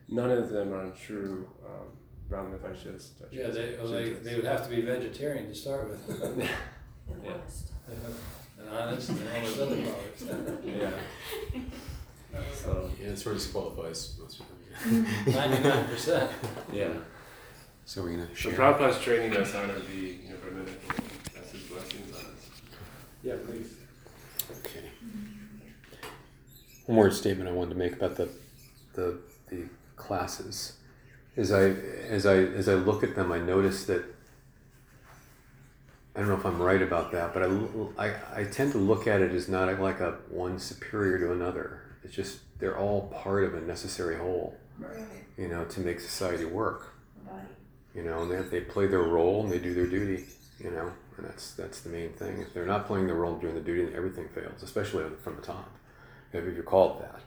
None 0.09 0.31
of 0.31 0.51
them 0.51 0.73
are 0.73 0.91
true 0.91 1.49
um, 1.65 1.89
Brahmanavishyas. 2.31 3.11
Yeah, 3.31 3.49
they, 3.49 3.77
well, 3.79 3.89
they, 3.93 4.11
they 4.11 4.37
would 4.37 4.45
have 4.45 4.65
to 4.65 4.71
be 4.75 4.83
vegetarian 4.83 5.49
to 5.49 5.55
start 5.55 5.89
with. 5.91 6.23
And 6.23 6.43
Yeah. 7.23 7.33
honest. 7.35 7.73
and 8.59 8.69
honest 8.71 9.11
and 9.11 9.21
all 9.29 9.41
those 9.43 9.61
other 9.61 9.77
qualities. 9.83 10.65
yeah. 10.65 10.91
So 12.53 12.91
Yeah, 13.01 13.09
it 13.11 13.17
sort 13.19 13.37
of 13.37 13.43
disqualifies 13.43 14.17
most 14.21 14.41
of 14.41 14.47
them. 14.49 15.07
Ninety-nine 15.27 15.85
percent. 15.87 16.31
yeah. 16.73 16.89
So 17.87 18.03
we're 18.03 18.11
gonna 18.11 18.29
So 18.29 18.51
share. 18.51 18.53
Prabhupada's 18.53 19.01
training 19.01 19.37
us 19.37 19.53
how 19.53 19.63
to 19.63 19.81
be, 19.81 20.21
you 20.25 20.31
know, 20.31 20.37
Brahminical. 20.43 20.75
That's 21.35 21.51
his 21.53 21.63
blessings 21.63 22.15
on 22.17 22.21
us. 22.23 22.51
Yeah, 23.23 23.35
please. 23.47 23.75
Okay. 24.65 24.91
One 26.87 26.97
more 26.97 27.11
statement 27.11 27.49
I 27.49 27.53
wanted 27.53 27.71
to 27.71 27.77
make 27.77 27.93
about 27.95 28.17
the 28.17 28.29
the 28.95 29.19
the 29.51 29.65
classes. 29.97 30.75
As 31.37 31.53
I 31.53 31.63
as 32.09 32.27
I 32.27 32.37
as 32.37 32.69
I 32.69 32.75
look 32.75 33.03
at 33.03 33.15
them, 33.17 33.33
I 33.33 33.39
notice 33.39 33.85
that 33.85 34.05
I 36.17 36.21
don't 36.21 36.29
know 36.29 36.37
if 36.37 36.47
I'm 36.47 36.63
right 36.63 36.81
about 36.81 37.11
that, 37.13 37.35
but 37.35 37.43
I, 37.43 38.07
I, 38.07 38.41
I 38.41 38.45
tend 38.45 38.71
to 38.73 38.79
look 38.79 39.09
at 39.09 39.21
it 39.21 39.33
as 39.33 39.49
not 39.49 39.81
like 39.81 39.99
a 39.99 40.13
one 40.31 40.61
superior 40.61 41.19
to 41.19 41.33
another. 41.33 41.81
It's 42.05 42.15
just 42.15 42.39
they're 42.61 42.79
all 42.79 43.09
part 43.09 43.43
of 43.45 43.55
a 43.55 43.61
necessary 43.61 44.17
whole, 44.17 44.57
you 45.37 45.49
know, 45.49 45.65
to 45.65 45.81
make 45.81 45.99
society 45.99 46.45
work. 46.45 46.94
You 47.95 48.03
know, 48.03 48.23
and 48.23 48.31
they, 48.31 48.59
they 48.59 48.61
play 48.61 48.87
their 48.87 49.03
role 49.03 49.43
and 49.43 49.53
they 49.53 49.59
do 49.59 49.75
their 49.75 49.87
duty. 49.87 50.25
You 50.59 50.71
know, 50.71 50.93
and 51.17 51.27
that's 51.27 51.53
that's 51.53 51.81
the 51.81 51.91
main 51.91 52.13
thing. 52.13 52.41
If 52.41 52.55
they're 52.55 52.67
not 52.67 52.87
playing 52.87 53.07
their 53.07 53.17
role 53.17 53.37
doing 53.37 53.55
the 53.55 53.61
duty, 53.61 53.85
then 53.85 53.95
everything 53.95 54.29
fails, 54.29 54.63
especially 54.63 55.05
from 55.23 55.37
the 55.37 55.43
top. 55.43 55.71
If 56.33 56.45
you're 56.55 56.65
called 56.65 57.01
that, 57.01 57.21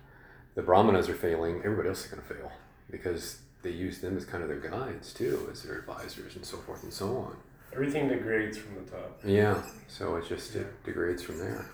the 0.56 0.62
brahmanas 0.62 1.08
are 1.08 1.16
failing. 1.16 1.62
Everybody 1.64 1.90
else 1.90 2.06
is 2.06 2.12
going 2.12 2.22
to 2.22 2.34
fail 2.34 2.52
because 2.90 3.40
they 3.62 3.72
use 3.72 4.00
them 4.00 4.18
as 4.18 4.26
kind 4.26 4.44
of 4.44 4.50
their 4.50 4.60
guides 4.60 5.14
too, 5.14 5.48
as 5.52 5.64
their 5.64 5.80
advisors 5.80 6.36
and 6.36 6.46
so 6.46 6.58
forth 6.58 6.84
and 6.84 6.92
so 6.92 7.18
on. 7.18 7.38
Everything 7.74 8.08
degrades 8.08 8.58
from 8.58 8.76
the 8.76 8.90
top. 8.90 9.20
Yeah, 9.24 9.62
so 9.88 10.16
it 10.16 10.28
just 10.28 10.56
it 10.56 10.84
degrades 10.84 11.24
from 11.24 11.38
there. 11.38 11.70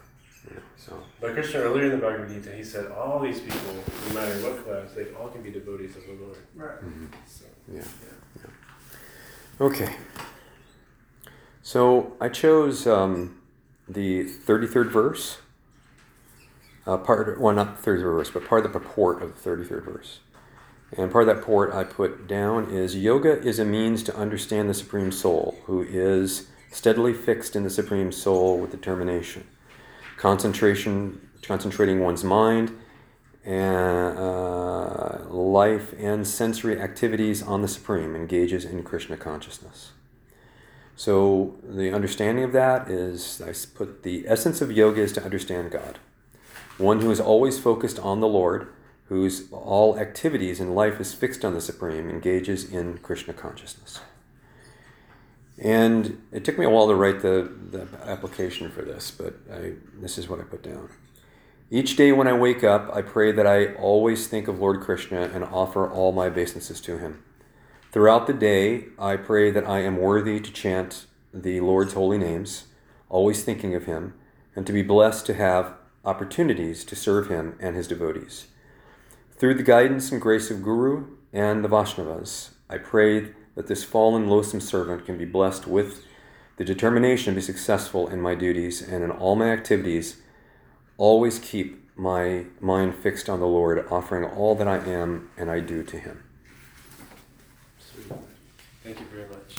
You 0.47 0.55
know, 0.55 0.61
so 0.75 1.01
But 1.21 1.33
Krishna 1.33 1.61
earlier 1.61 1.85
in 1.85 1.91
the 1.91 1.97
Bhagavad 1.97 2.29
Gita, 2.29 2.55
he 2.55 2.63
said 2.63 2.91
all 2.91 3.19
these 3.19 3.39
people, 3.39 3.75
no 4.09 4.13
matter 4.13 4.33
what 4.43 4.65
class, 4.65 4.91
they 4.93 5.05
all 5.13 5.29
can 5.29 5.41
be 5.41 5.51
devotees 5.51 5.95
of 5.95 6.05
the 6.05 6.13
Lord. 6.21 6.37
Right. 6.55 6.81
Mm-hmm. 6.83 7.05
So, 7.25 7.45
yeah, 7.71 7.79
yeah. 7.79 8.22
Okay. 9.61 9.95
So 11.61 12.17
I 12.19 12.29
chose 12.29 12.85
um, 12.87 13.39
the 13.87 14.23
thirty-third 14.23 14.91
verse. 14.91 15.37
Uh, 16.85 16.97
part 16.97 17.39
well, 17.39 17.55
not 17.55 17.77
the 17.77 17.81
thirty-third 17.81 18.11
verse, 18.11 18.31
but 18.31 18.45
part 18.45 18.65
of 18.65 18.73
the 18.73 18.79
purport 18.79 19.21
of 19.21 19.35
the 19.35 19.41
thirty-third 19.41 19.85
verse. 19.85 20.19
And 20.97 21.11
part 21.11 21.27
of 21.27 21.35
that 21.35 21.43
port 21.43 21.73
I 21.73 21.83
put 21.85 22.27
down 22.27 22.69
is 22.69 22.95
yoga 22.95 23.41
is 23.41 23.57
a 23.57 23.65
means 23.65 24.03
to 24.03 24.15
understand 24.15 24.69
the 24.69 24.73
Supreme 24.73 25.11
Soul, 25.11 25.57
who 25.65 25.81
is 25.81 26.47
steadily 26.71 27.13
fixed 27.13 27.55
in 27.55 27.63
the 27.63 27.69
Supreme 27.69 28.11
Soul 28.11 28.59
with 28.59 28.71
determination. 28.71 29.47
Concentration, 30.17 31.29
concentrating 31.41 31.99
one's 31.99 32.23
mind, 32.23 32.77
and 33.45 34.17
uh, 34.17 35.19
life 35.29 35.93
and 35.99 36.25
sensory 36.25 36.79
activities 36.79 37.43
on 37.43 37.61
the 37.61 37.67
Supreme 37.67 38.15
engages 38.15 38.63
in 38.63 38.83
Krishna 38.83 39.17
consciousness. 39.17 39.91
So 40.95 41.55
the 41.63 41.91
understanding 41.91 42.43
of 42.43 42.53
that 42.53 42.87
I 42.87 43.49
I 43.49 43.53
put 43.73 44.03
the 44.03 44.25
essence 44.27 44.61
of 44.61 44.71
yoga 44.71 45.01
is 45.01 45.11
to 45.13 45.23
understand 45.23 45.71
God. 45.71 45.99
One 46.77 47.01
who 47.01 47.11
is 47.11 47.19
always 47.19 47.59
focused 47.59 47.99
on 47.99 48.19
the 48.19 48.27
Lord, 48.27 48.67
whose 49.09 49.51
all 49.51 49.97
activities 49.99 50.59
in 50.59 50.73
life 50.73 50.99
is 50.99 51.13
fixed 51.13 51.43
on 51.43 51.53
the 51.53 51.61
Supreme, 51.61 52.09
engages 52.09 52.71
in 52.71 52.99
Krishna 52.99 53.33
consciousness. 53.33 53.99
And 55.57 56.21
it 56.31 56.43
took 56.43 56.57
me 56.57 56.65
a 56.65 56.69
while 56.69 56.87
to 56.87 56.95
write 56.95 57.21
the, 57.21 57.51
the 57.71 57.87
application 58.05 58.71
for 58.71 58.81
this, 58.81 59.11
but 59.11 59.35
I, 59.51 59.73
this 59.99 60.17
is 60.17 60.27
what 60.27 60.39
I 60.39 60.43
put 60.43 60.63
down. 60.63 60.89
Each 61.73 61.95
day 61.95 62.11
when 62.11 62.27
I 62.27 62.33
wake 62.33 62.63
up, 62.63 62.91
I 62.93 63.01
pray 63.01 63.31
that 63.31 63.47
I 63.47 63.73
always 63.73 64.27
think 64.27 64.47
of 64.47 64.59
Lord 64.59 64.81
Krishna 64.81 65.21
and 65.33 65.43
offer 65.43 65.89
all 65.89 66.11
my 66.11 66.27
obeisances 66.27 66.79
to 66.81 66.99
him. 66.99 67.23
Throughout 67.91 68.27
the 68.27 68.33
day, 68.33 68.89
I 68.99 69.15
pray 69.15 69.49
that 69.49 69.67
I 69.67 69.79
am 69.79 69.97
worthy 69.97 70.39
to 70.39 70.53
chant 70.53 71.07
the 71.33 71.61
Lord's 71.61 71.93
holy 71.93 72.19
names, 72.19 72.65
always 73.09 73.43
thinking 73.43 73.73
of 73.73 73.85
him, 73.85 74.13
and 74.55 74.67
to 74.67 74.71
be 74.71 74.83
blessed 74.83 75.25
to 75.25 75.33
have 75.33 75.73
opportunities 76.05 76.85
to 76.85 76.95
serve 76.95 77.29
him 77.29 77.57
and 77.59 77.75
his 77.75 77.87
devotees. 77.87 78.49
Through 79.31 79.55
the 79.55 79.63
guidance 79.63 80.11
and 80.11 80.21
grace 80.21 80.51
of 80.51 80.61
Guru 80.61 81.07
and 81.33 81.65
the 81.65 81.69
Vaishnavas, 81.69 82.51
I 82.69 82.77
pray 82.77 83.31
that 83.55 83.65
this 83.65 83.83
fallen, 83.83 84.29
loathsome 84.29 84.61
servant 84.61 85.07
can 85.07 85.17
be 85.17 85.25
blessed 85.25 85.65
with 85.65 86.05
the 86.57 86.65
determination 86.65 87.33
to 87.33 87.39
be 87.39 87.41
successful 87.43 88.07
in 88.07 88.21
my 88.21 88.35
duties 88.35 88.79
and 88.83 89.03
in 89.03 89.09
all 89.09 89.35
my 89.35 89.49
activities, 89.49 90.17
always 90.97 91.39
keep 91.39 91.79
my 91.97 92.45
mind 92.59 92.95
fixed 92.95 93.29
on 93.29 93.39
the 93.39 93.47
Lord, 93.47 93.85
offering 93.91 94.25
all 94.25 94.55
that 94.55 94.67
I 94.67 94.77
am 94.77 95.29
and 95.37 95.49
I 95.51 95.59
do 95.59 95.83
to 95.83 95.97
him. 95.99 96.23
sweet. 97.79 98.11
Thank 98.83 98.99
you 98.99 99.05
very 99.07 99.27
much. 99.29 99.55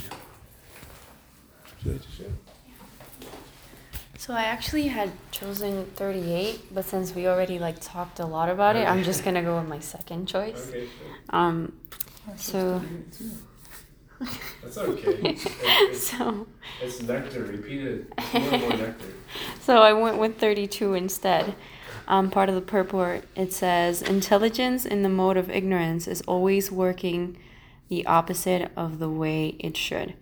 So 4.19 4.33
I 4.33 4.45
actually 4.45 4.89
had 4.89 5.13
chosen 5.33 5.85
38, 5.97 6.75
but 6.75 6.87
since 6.87 7.15
we 7.15 7.27
already 7.29 7.59
like 7.59 7.77
talked 7.81 8.21
a 8.21 8.27
lot 8.27 8.49
about 8.49 8.75
it, 8.75 8.89
I'm 8.89 9.03
just 9.05 9.23
gonna 9.23 9.43
go 9.43 9.59
with 9.59 9.69
my 9.69 9.81
second 9.81 10.27
choice. 10.27 10.73
Um, 11.29 11.75
So- 12.39 12.81
chose 12.81 12.83
38 12.83 13.13
too. 13.13 13.31
That's 14.63 14.79
okay. 14.79 15.21
It's, 15.25 15.47
it's, 15.63 16.11
so 16.11 16.47
it's 16.83 17.03
nectar. 17.03 17.45
Repeat 17.45 17.83
it. 17.83 18.13
It's 18.19 18.35
more 18.35 18.43
and 18.43 18.63
more 18.63 18.71
nectar. 18.71 19.07
so 19.61 19.79
I 19.79 19.93
went 19.93 20.19
with 20.19 20.39
32 20.39 20.95
instead. 20.95 21.55
Um, 22.07 22.31
part 22.31 22.51
of 22.51 22.55
the 22.55 22.61
purport 22.61 23.25
it 23.35 23.53
says 23.53 24.03
intelligence 24.03 24.85
in 24.85 25.03
the 25.03 25.09
mode 25.09 25.39
of 25.39 25.49
ignorance 25.49 26.07
is 26.07 26.21
always 26.23 26.71
working 26.71 27.39
the 27.89 28.05
opposite 28.07 28.71
of 28.77 28.99
the 28.99 29.09
way 29.09 29.57
it 29.59 29.77
should, 29.77 30.15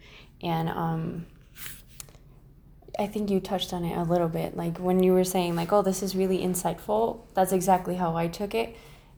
and 0.43 0.69
um, 0.69 1.27
I 2.99 3.07
think 3.07 3.31
you 3.31 3.41
touched 3.41 3.73
on 3.73 3.85
it 3.85 3.97
a 3.97 4.03
little 4.03 4.29
bit. 4.29 4.57
Like 4.57 4.79
when 4.79 5.03
you 5.03 5.13
were 5.13 5.25
saying, 5.25 5.57
like, 5.57 5.73
oh, 5.73 5.83
this 5.83 6.03
is 6.03 6.15
really 6.15 6.39
insightful. 6.39 7.21
That's 7.35 7.53
exactly 7.53 7.97
how 7.97 8.17
I 8.17 8.29
took 8.29 8.55
it, 8.55 8.77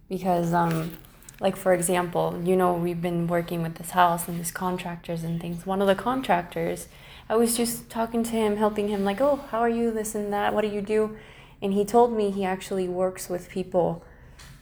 because, 0.08 0.52
um, 0.52 0.96
like 1.40 1.56
for 1.56 1.72
example, 1.72 2.40
you 2.44 2.56
know, 2.56 2.74
we've 2.74 3.02
been 3.02 3.26
working 3.26 3.62
with 3.62 3.76
this 3.76 3.90
house 3.90 4.28
and 4.28 4.38
these 4.38 4.52
contractors 4.52 5.24
and 5.24 5.40
things. 5.40 5.66
One 5.66 5.80
of 5.80 5.86
the 5.86 5.94
contractors, 5.94 6.88
I 7.28 7.36
was 7.36 7.56
just 7.56 7.90
talking 7.90 8.22
to 8.24 8.30
him, 8.30 8.56
helping 8.56 8.88
him, 8.88 9.04
like, 9.04 9.20
oh, 9.20 9.44
how 9.50 9.60
are 9.60 9.68
you? 9.68 9.90
This 9.90 10.14
and 10.14 10.32
that. 10.32 10.54
What 10.54 10.62
do 10.62 10.68
you 10.68 10.80
do? 10.80 11.16
And 11.60 11.72
he 11.72 11.84
told 11.84 12.12
me 12.12 12.30
he 12.30 12.44
actually 12.44 12.88
works 12.88 13.28
with 13.28 13.48
people 13.48 14.04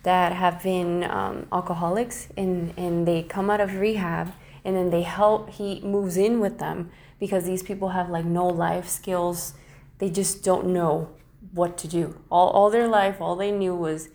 that 0.03 0.33
have 0.33 0.63
been 0.63 1.05
um, 1.05 1.47
alcoholics 1.53 2.29
and, 2.37 2.73
and 2.77 3.07
they 3.07 3.23
come 3.23 3.51
out 3.51 3.61
of 3.61 3.79
rehab 3.79 4.33
and 4.65 4.77
then 4.77 4.91
they 4.91 5.03
help 5.03 5.51
he 5.51 5.81
moves 5.81 6.17
in 6.17 6.41
with 6.41 6.59
them 6.59 6.91
because 7.21 7.45
these 7.45 7.63
people 7.63 7.91
have 7.91 8.11
like 8.11 8.25
no 8.25 8.47
life 8.47 8.89
skills 8.89 9.55
they 9.99 10.11
just 10.11 10.43
don't 10.43 10.67
know 10.67 11.09
what 11.53 11.77
to 11.79 11.87
do 11.87 12.19
all, 12.31 12.49
all 12.51 12.71
their 12.71 12.89
life 12.89 13.21
all 13.21 13.37
they 13.37 13.51
knew 13.51 13.75
was 13.75 14.09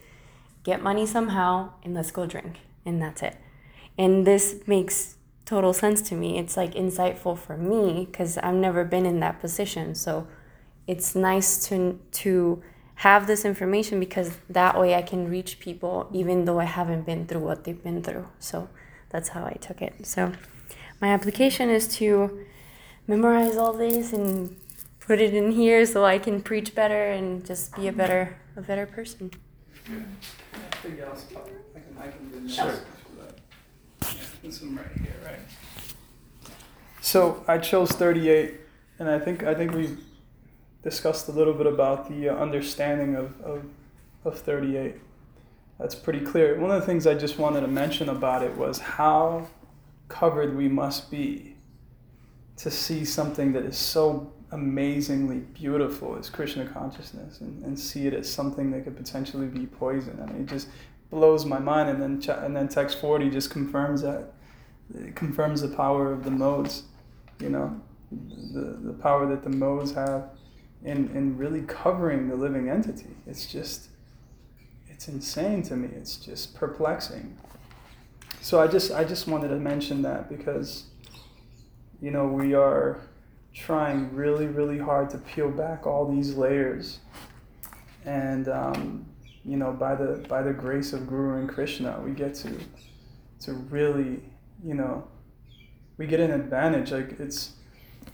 get 0.63 0.81
money 0.81 1.05
somehow 1.05 1.71
and 1.83 1.93
let's 1.93 2.11
go 2.11 2.25
drink 2.25 2.59
and 2.85 3.01
that's 3.01 3.21
it 3.21 3.37
and 3.97 4.27
this 4.27 4.55
makes 4.67 5.15
total 5.45 5.73
sense 5.73 6.01
to 6.01 6.15
me 6.15 6.37
it's 6.37 6.57
like 6.57 6.73
insightful 6.73 7.37
for 7.37 7.55
me 7.57 8.05
because 8.09 8.37
i've 8.39 8.55
never 8.55 8.83
been 8.83 9.05
in 9.05 9.19
that 9.19 9.39
position 9.39 9.95
so 9.95 10.27
it's 10.87 11.15
nice 11.15 11.67
to 11.67 11.99
to 12.11 12.61
have 12.97 13.27
this 13.27 13.45
information 13.45 13.99
because 13.99 14.39
that 14.49 14.79
way 14.79 14.95
I 14.95 15.03
can 15.03 15.29
reach 15.29 15.59
people 15.59 16.09
even 16.11 16.45
though 16.45 16.59
I 16.59 16.63
haven't 16.63 17.05
been 17.05 17.27
through 17.27 17.41
what 17.41 17.63
they've 17.63 17.83
been 17.83 18.01
through. 18.01 18.27
So 18.39 18.69
that's 19.09 19.29
how 19.29 19.45
I 19.45 19.57
took 19.61 19.83
it. 19.83 20.07
So 20.07 20.31
my 20.99 21.09
application 21.09 21.69
is 21.69 21.87
to 21.97 22.45
memorize 23.05 23.55
all 23.55 23.73
this 23.73 24.13
and 24.13 24.57
put 24.99 25.21
it 25.21 25.35
in 25.35 25.51
here 25.51 25.85
so 25.85 26.05
I 26.05 26.17
can 26.17 26.41
preach 26.41 26.73
better 26.73 27.11
and 27.11 27.45
just 27.45 27.75
be 27.75 27.87
a 27.87 27.93
better 27.93 28.37
a 28.55 28.61
better 28.61 28.87
person. 28.87 29.29
I 30.87 30.89
think 30.89 31.01
else, 31.01 31.25
I 31.75 31.79
can, 31.79 31.97
I 31.99 32.07
can 32.07 32.29
do 32.29 32.47
this 32.47 32.55
for 32.55 32.63
that. 32.63 33.39
Yeah, 34.01 34.21
This 34.41 34.61
one 34.61 34.77
right 34.77 34.85
here, 34.95 35.15
right? 35.25 35.39
So 37.01 37.43
I 37.45 37.57
chose 37.57 37.91
38, 37.91 38.55
and 38.99 39.09
I 39.09 39.19
think 39.19 39.43
I 39.43 39.53
think 39.53 39.73
we 39.73 39.97
discussed 40.83 41.27
a 41.27 41.33
little 41.33 41.53
bit 41.53 41.67
about 41.67 42.07
the 42.07 42.29
uh, 42.29 42.35
understanding 42.35 43.15
of, 43.15 43.41
of, 43.41 43.65
of 44.23 44.39
38. 44.39 44.95
That's 45.77 45.93
pretty 45.93 46.21
clear. 46.21 46.57
One 46.57 46.71
of 46.71 46.79
the 46.79 46.87
things 46.87 47.05
I 47.05 47.15
just 47.15 47.37
wanted 47.37 47.61
to 47.61 47.67
mention 47.67 48.07
about 48.07 48.41
it 48.41 48.55
was 48.55 48.79
how 48.79 49.47
covered 50.07 50.55
we 50.55 50.69
must 50.69 51.11
be 51.11 51.57
to 52.55 52.71
see 52.71 53.03
something 53.03 53.51
that 53.51 53.65
is 53.65 53.77
so 53.77 54.31
amazingly 54.51 55.39
beautiful 55.39 56.17
as 56.17 56.29
Krishna 56.29 56.65
consciousness 56.65 57.41
and, 57.41 57.63
and 57.63 57.77
see 57.77 58.07
it 58.07 58.13
as 58.13 58.31
something 58.31 58.71
that 58.71 58.83
could 58.83 58.95
potentially 58.95 59.47
be 59.47 59.65
poison. 59.65 60.19
I 60.21 60.31
mean, 60.31 60.43
it 60.43 60.47
just 60.47 60.69
blows 61.09 61.45
my 61.45 61.59
mind. 61.59 61.89
And 61.89 62.01
then, 62.01 62.37
and 62.43 62.55
then 62.55 62.67
text 62.67 62.99
40 62.99 63.29
just 63.29 63.49
confirms 63.49 64.01
that. 64.01 64.33
It 64.95 65.15
confirms 65.15 65.61
the 65.61 65.75
power 65.75 66.13
of 66.13 66.23
the 66.23 66.31
modes, 66.31 66.83
you 67.39 67.49
know, 67.49 67.81
the, 68.53 68.77
the 68.81 68.93
power 68.93 69.27
that 69.27 69.43
the 69.43 69.49
modes 69.49 69.93
have 69.93 70.29
in, 70.83 71.09
in 71.13 71.37
really 71.37 71.61
covering 71.61 72.29
the 72.29 72.35
living 72.35 72.69
entity. 72.69 73.15
It's 73.25 73.47
just, 73.47 73.89
it's 74.87 75.09
insane 75.09 75.61
to 75.63 75.75
me. 75.75 75.89
It's 75.93 76.15
just 76.15 76.55
perplexing. 76.55 77.37
So 78.39 78.61
I 78.61 78.67
just, 78.67 78.93
I 78.93 79.03
just 79.03 79.27
wanted 79.27 79.49
to 79.49 79.57
mention 79.57 80.01
that 80.03 80.29
because, 80.29 80.85
you 82.01 82.11
know, 82.11 82.27
we 82.27 82.53
are 82.53 83.01
trying 83.57 84.13
really, 84.13 84.45
really 84.45 84.77
hard 84.77 85.09
to 85.09 85.17
peel 85.17 85.49
back 85.49 85.87
all 85.87 86.09
these 86.09 86.35
layers. 86.35 86.99
And, 88.05 88.47
um, 88.47 89.05
you 89.43 89.57
know, 89.57 89.71
by 89.71 89.95
the, 89.95 90.25
by 90.29 90.41
the 90.41 90.53
grace 90.53 90.93
of 90.93 91.07
Guru 91.07 91.39
and 91.39 91.49
Krishna, 91.49 91.99
we 92.03 92.11
get 92.11 92.35
to, 92.35 92.51
to 93.41 93.53
really, 93.53 94.21
you 94.63 94.75
know, 94.75 95.07
we 95.97 96.05
get 96.05 96.19
an 96.19 96.31
advantage. 96.31 96.91
Like 96.91 97.19
it's, 97.19 97.53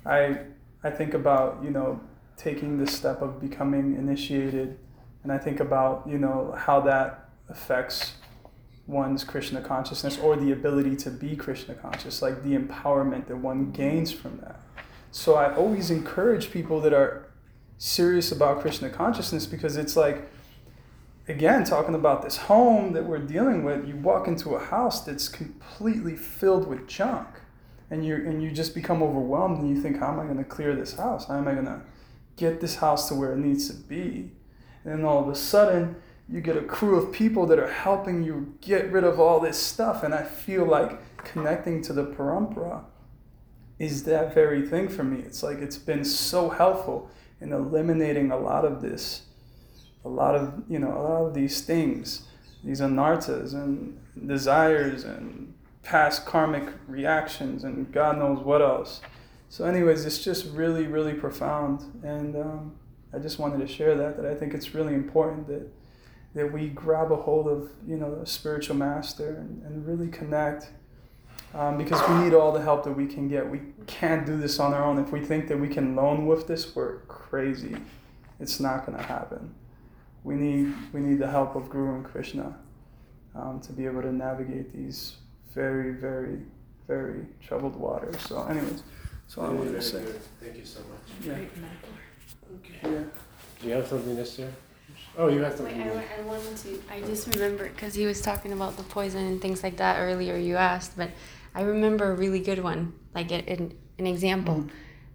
I, 0.05 0.39
I 0.83 0.89
think 0.89 1.13
about, 1.13 1.61
you 1.63 1.71
know, 1.71 1.99
taking 2.37 2.77
the 2.77 2.87
step 2.87 3.21
of 3.21 3.41
becoming 3.41 3.95
initiated. 3.95 4.77
And 5.23 5.31
I 5.31 5.37
think 5.37 5.59
about, 5.59 6.07
you 6.07 6.17
know, 6.17 6.55
how 6.57 6.79
that 6.81 7.29
affects 7.49 8.13
one's 8.87 9.23
Krishna 9.23 9.61
consciousness 9.61 10.17
or 10.17 10.35
the 10.35 10.51
ability 10.51 10.95
to 10.97 11.09
be 11.09 11.35
Krishna 11.35 11.73
conscious, 11.75 12.21
like 12.21 12.43
the 12.43 12.57
empowerment 12.57 13.27
that 13.27 13.37
one 13.37 13.71
gains 13.71 14.11
from 14.11 14.37
that. 14.37 14.59
So 15.13 15.35
I 15.35 15.53
always 15.53 15.91
encourage 15.91 16.49
people 16.49 16.81
that 16.81 16.91
are 16.91 17.27
serious 17.77 18.31
about 18.31 18.61
Krishna 18.61 18.89
consciousness 18.89 19.45
because 19.45 19.77
it's 19.77 19.95
like, 19.95 20.27
again, 21.27 21.63
talking 21.65 21.93
about 21.93 22.23
this 22.23 22.35
home 22.35 22.93
that 22.93 23.05
we're 23.05 23.19
dealing 23.19 23.63
with, 23.63 23.87
you 23.87 23.95
walk 23.95 24.27
into 24.27 24.55
a 24.55 24.59
house 24.59 25.05
that's 25.05 25.29
completely 25.29 26.15
filled 26.15 26.67
with 26.67 26.87
junk. 26.87 27.27
And 27.91 28.03
you 28.03 28.15
and 28.15 28.41
you 28.41 28.49
just 28.49 28.73
become 28.73 29.03
overwhelmed 29.03 29.59
and 29.59 29.69
you 29.69 29.79
think, 29.79 29.99
how 29.99 30.11
am 30.13 30.19
I 30.19 30.23
going 30.23 30.39
to 30.39 30.43
clear 30.43 30.75
this 30.75 30.93
house? 30.93 31.27
How 31.27 31.37
am 31.37 31.47
I 31.47 31.53
going 31.53 31.67
to 31.67 31.81
get 32.35 32.59
this 32.59 32.77
house 32.77 33.07
to 33.09 33.13
where 33.13 33.33
it 33.33 33.37
needs 33.37 33.67
to 33.67 33.75
be? 33.75 34.31
And 34.83 34.97
then 34.97 35.05
all 35.05 35.21
of 35.21 35.29
a 35.29 35.35
sudden, 35.35 35.95
you 36.27 36.41
get 36.41 36.57
a 36.57 36.63
crew 36.63 36.95
of 36.95 37.13
people 37.13 37.45
that 37.45 37.59
are 37.59 37.69
helping 37.69 38.23
you 38.23 38.55
get 38.61 38.91
rid 38.91 39.03
of 39.03 39.19
all 39.19 39.39
this 39.39 39.59
stuff. 39.59 40.01
And 40.01 40.11
I 40.11 40.23
feel 40.23 40.65
like 40.65 40.99
connecting 41.23 41.83
to 41.83 41.93
the 41.93 42.03
parampara 42.03 42.85
is 43.85 44.03
that 44.03 44.33
very 44.33 44.67
thing 44.67 44.87
for 44.87 45.03
me. 45.03 45.19
It's 45.21 45.43
like 45.43 45.57
it's 45.59 45.77
been 45.77 46.03
so 46.03 46.49
helpful 46.49 47.09
in 47.41 47.51
eliminating 47.51 48.31
a 48.31 48.37
lot 48.37 48.65
of 48.65 48.81
this, 48.81 49.23
a 50.05 50.09
lot 50.09 50.35
of, 50.35 50.63
you 50.69 50.79
know, 50.79 50.91
a 50.97 51.01
lot 51.01 51.25
of 51.25 51.33
these 51.33 51.61
things, 51.61 52.27
these 52.63 52.81
anarthas 52.81 53.53
and 53.53 53.99
desires 54.27 55.03
and 55.03 55.53
past 55.81 56.25
karmic 56.25 56.69
reactions 56.87 57.63
and 57.63 57.91
God 57.91 58.17
knows 58.17 58.39
what 58.43 58.61
else. 58.61 59.01
So, 59.49 59.65
anyways, 59.65 60.05
it's 60.05 60.23
just 60.23 60.45
really, 60.53 60.87
really 60.87 61.13
profound. 61.13 62.01
And 62.03 62.35
um, 62.35 62.75
I 63.13 63.19
just 63.19 63.37
wanted 63.37 63.59
to 63.59 63.71
share 63.71 63.95
that, 63.95 64.17
that 64.17 64.25
I 64.25 64.33
think 64.33 64.53
it's 64.53 64.73
really 64.73 64.93
important 64.93 65.47
that 65.47 65.69
that 66.33 66.51
we 66.51 66.67
grab 66.69 67.11
a 67.11 67.15
hold 67.15 67.47
of 67.47 67.69
you 67.85 67.95
know 67.95 68.19
a 68.21 68.25
spiritual 68.25 68.75
master 68.75 69.35
and, 69.35 69.61
and 69.63 69.85
really 69.85 70.07
connect 70.07 70.71
um, 71.53 71.77
because 71.77 72.01
we 72.09 72.15
need 72.23 72.33
all 72.33 72.51
the 72.51 72.61
help 72.61 72.83
that 72.83 72.91
we 72.93 73.05
can 73.05 73.27
get 73.27 73.47
we 73.49 73.61
can't 73.87 74.25
do 74.25 74.37
this 74.37 74.59
on 74.59 74.73
our 74.73 74.83
own 74.83 74.97
if 74.97 75.11
we 75.11 75.19
think 75.19 75.47
that 75.47 75.59
we 75.59 75.67
can 75.67 75.95
loan 75.95 76.25
with 76.25 76.47
this 76.47 76.75
we're 76.75 76.97
crazy 77.07 77.75
it's 78.39 78.59
not 78.59 78.85
going 78.85 78.97
to 78.97 79.03
happen 79.03 79.53
we 80.23 80.35
need 80.35 80.73
we 80.93 80.99
need 80.99 81.19
the 81.19 81.29
help 81.29 81.55
of 81.55 81.69
guru 81.69 81.95
and 81.95 82.05
krishna 82.05 82.55
um, 83.35 83.59
to 83.59 83.73
be 83.73 83.85
able 83.85 84.01
to 84.01 84.11
navigate 84.11 84.73
these 84.73 85.17
very 85.53 85.91
very 85.91 86.39
very 86.87 87.25
troubled 87.45 87.75
waters 87.75 88.19
so 88.21 88.43
anyways 88.45 88.83
that's 89.23 89.37
all 89.37 89.45
i 89.45 89.49
wanted 89.49 89.71
to 89.71 89.81
say 89.81 90.03
Thank 90.41 90.57
you 90.57 90.65
so 90.65 90.79
much. 90.81 91.27
yeah. 91.27 91.33
Okay. 92.55 92.79
yeah. 92.83 93.03
Do 93.61 93.67
you 93.67 93.73
have 93.73 93.87
something 93.87 94.15
to 94.15 94.25
share? 94.25 94.51
Oh, 95.17 95.27
you 95.27 95.41
have 95.41 95.51
Wait, 95.59 95.73
something. 95.75 95.81
I, 95.81 96.03
I 96.19 96.21
wanted 96.25 96.57
to. 96.57 96.81
I 96.91 97.01
just 97.01 97.33
remember 97.33 97.69
because 97.69 97.93
he 97.93 98.05
was 98.05 98.21
talking 98.21 98.51
about 98.51 98.77
the 98.77 98.83
poison 98.83 99.25
and 99.25 99.41
things 99.41 99.63
like 99.63 99.77
that 99.77 99.99
earlier. 99.99 100.35
You 100.37 100.57
asked, 100.57 100.97
but 100.97 101.09
I 101.55 101.61
remember 101.61 102.11
a 102.11 102.15
really 102.15 102.39
good 102.39 102.63
one, 102.63 102.93
like 103.13 103.31
an, 103.31 103.41
an, 103.41 103.77
an 103.99 104.07
example. 104.07 104.65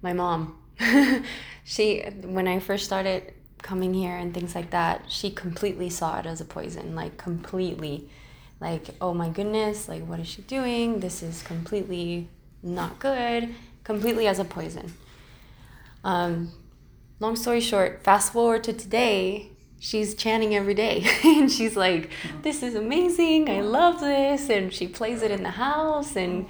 My 0.03 0.13
mom, 0.13 0.59
she 1.65 2.03
when 2.23 2.47
I 2.47 2.61
first 2.61 2.85
started 2.85 3.35
coming 3.63 3.93
here 3.93 4.15
and 4.15 4.33
things 4.33 4.55
like 4.55 4.71
that, 4.71 5.05
she 5.09 5.31
completely 5.31 5.91
saw 5.91 6.19
it 6.19 6.27
as 6.27 6.41
a 6.41 6.45
poison, 6.45 6.95
like 6.95 7.17
completely, 7.17 8.09
like 8.61 8.91
oh 9.01 9.13
my 9.15 9.29
goodness, 9.29 9.89
like 9.89 10.07
what 10.07 10.21
is 10.21 10.29
she 10.29 10.43
doing? 10.43 11.01
This 11.01 11.23
is 11.23 11.43
completely 11.43 12.29
not 12.63 12.99
good. 12.99 13.55
Completely 13.85 14.27
as 14.27 14.39
a 14.39 14.45
poison. 14.45 14.93
Um, 16.05 16.53
long 17.21 17.37
story 17.37 17.61
short, 17.61 18.05
fast 18.05 18.33
forward 18.33 18.63
to 18.65 18.73
today, 18.73 19.51
she's 19.79 20.15
chanting 20.15 20.55
every 20.55 20.75
day. 20.75 21.07
and 21.25 21.51
she's 21.51 21.77
like, 21.77 22.11
mm. 22.11 22.43
this 22.43 22.63
is 22.63 22.75
amazing. 22.75 23.49
I 23.49 23.61
love 23.61 24.01
this. 24.01 24.49
And 24.49 24.73
she 24.73 24.89
plays 24.89 25.23
it 25.23 25.31
in 25.31 25.43
the 25.43 25.51
house. 25.51 26.17
And 26.17 26.47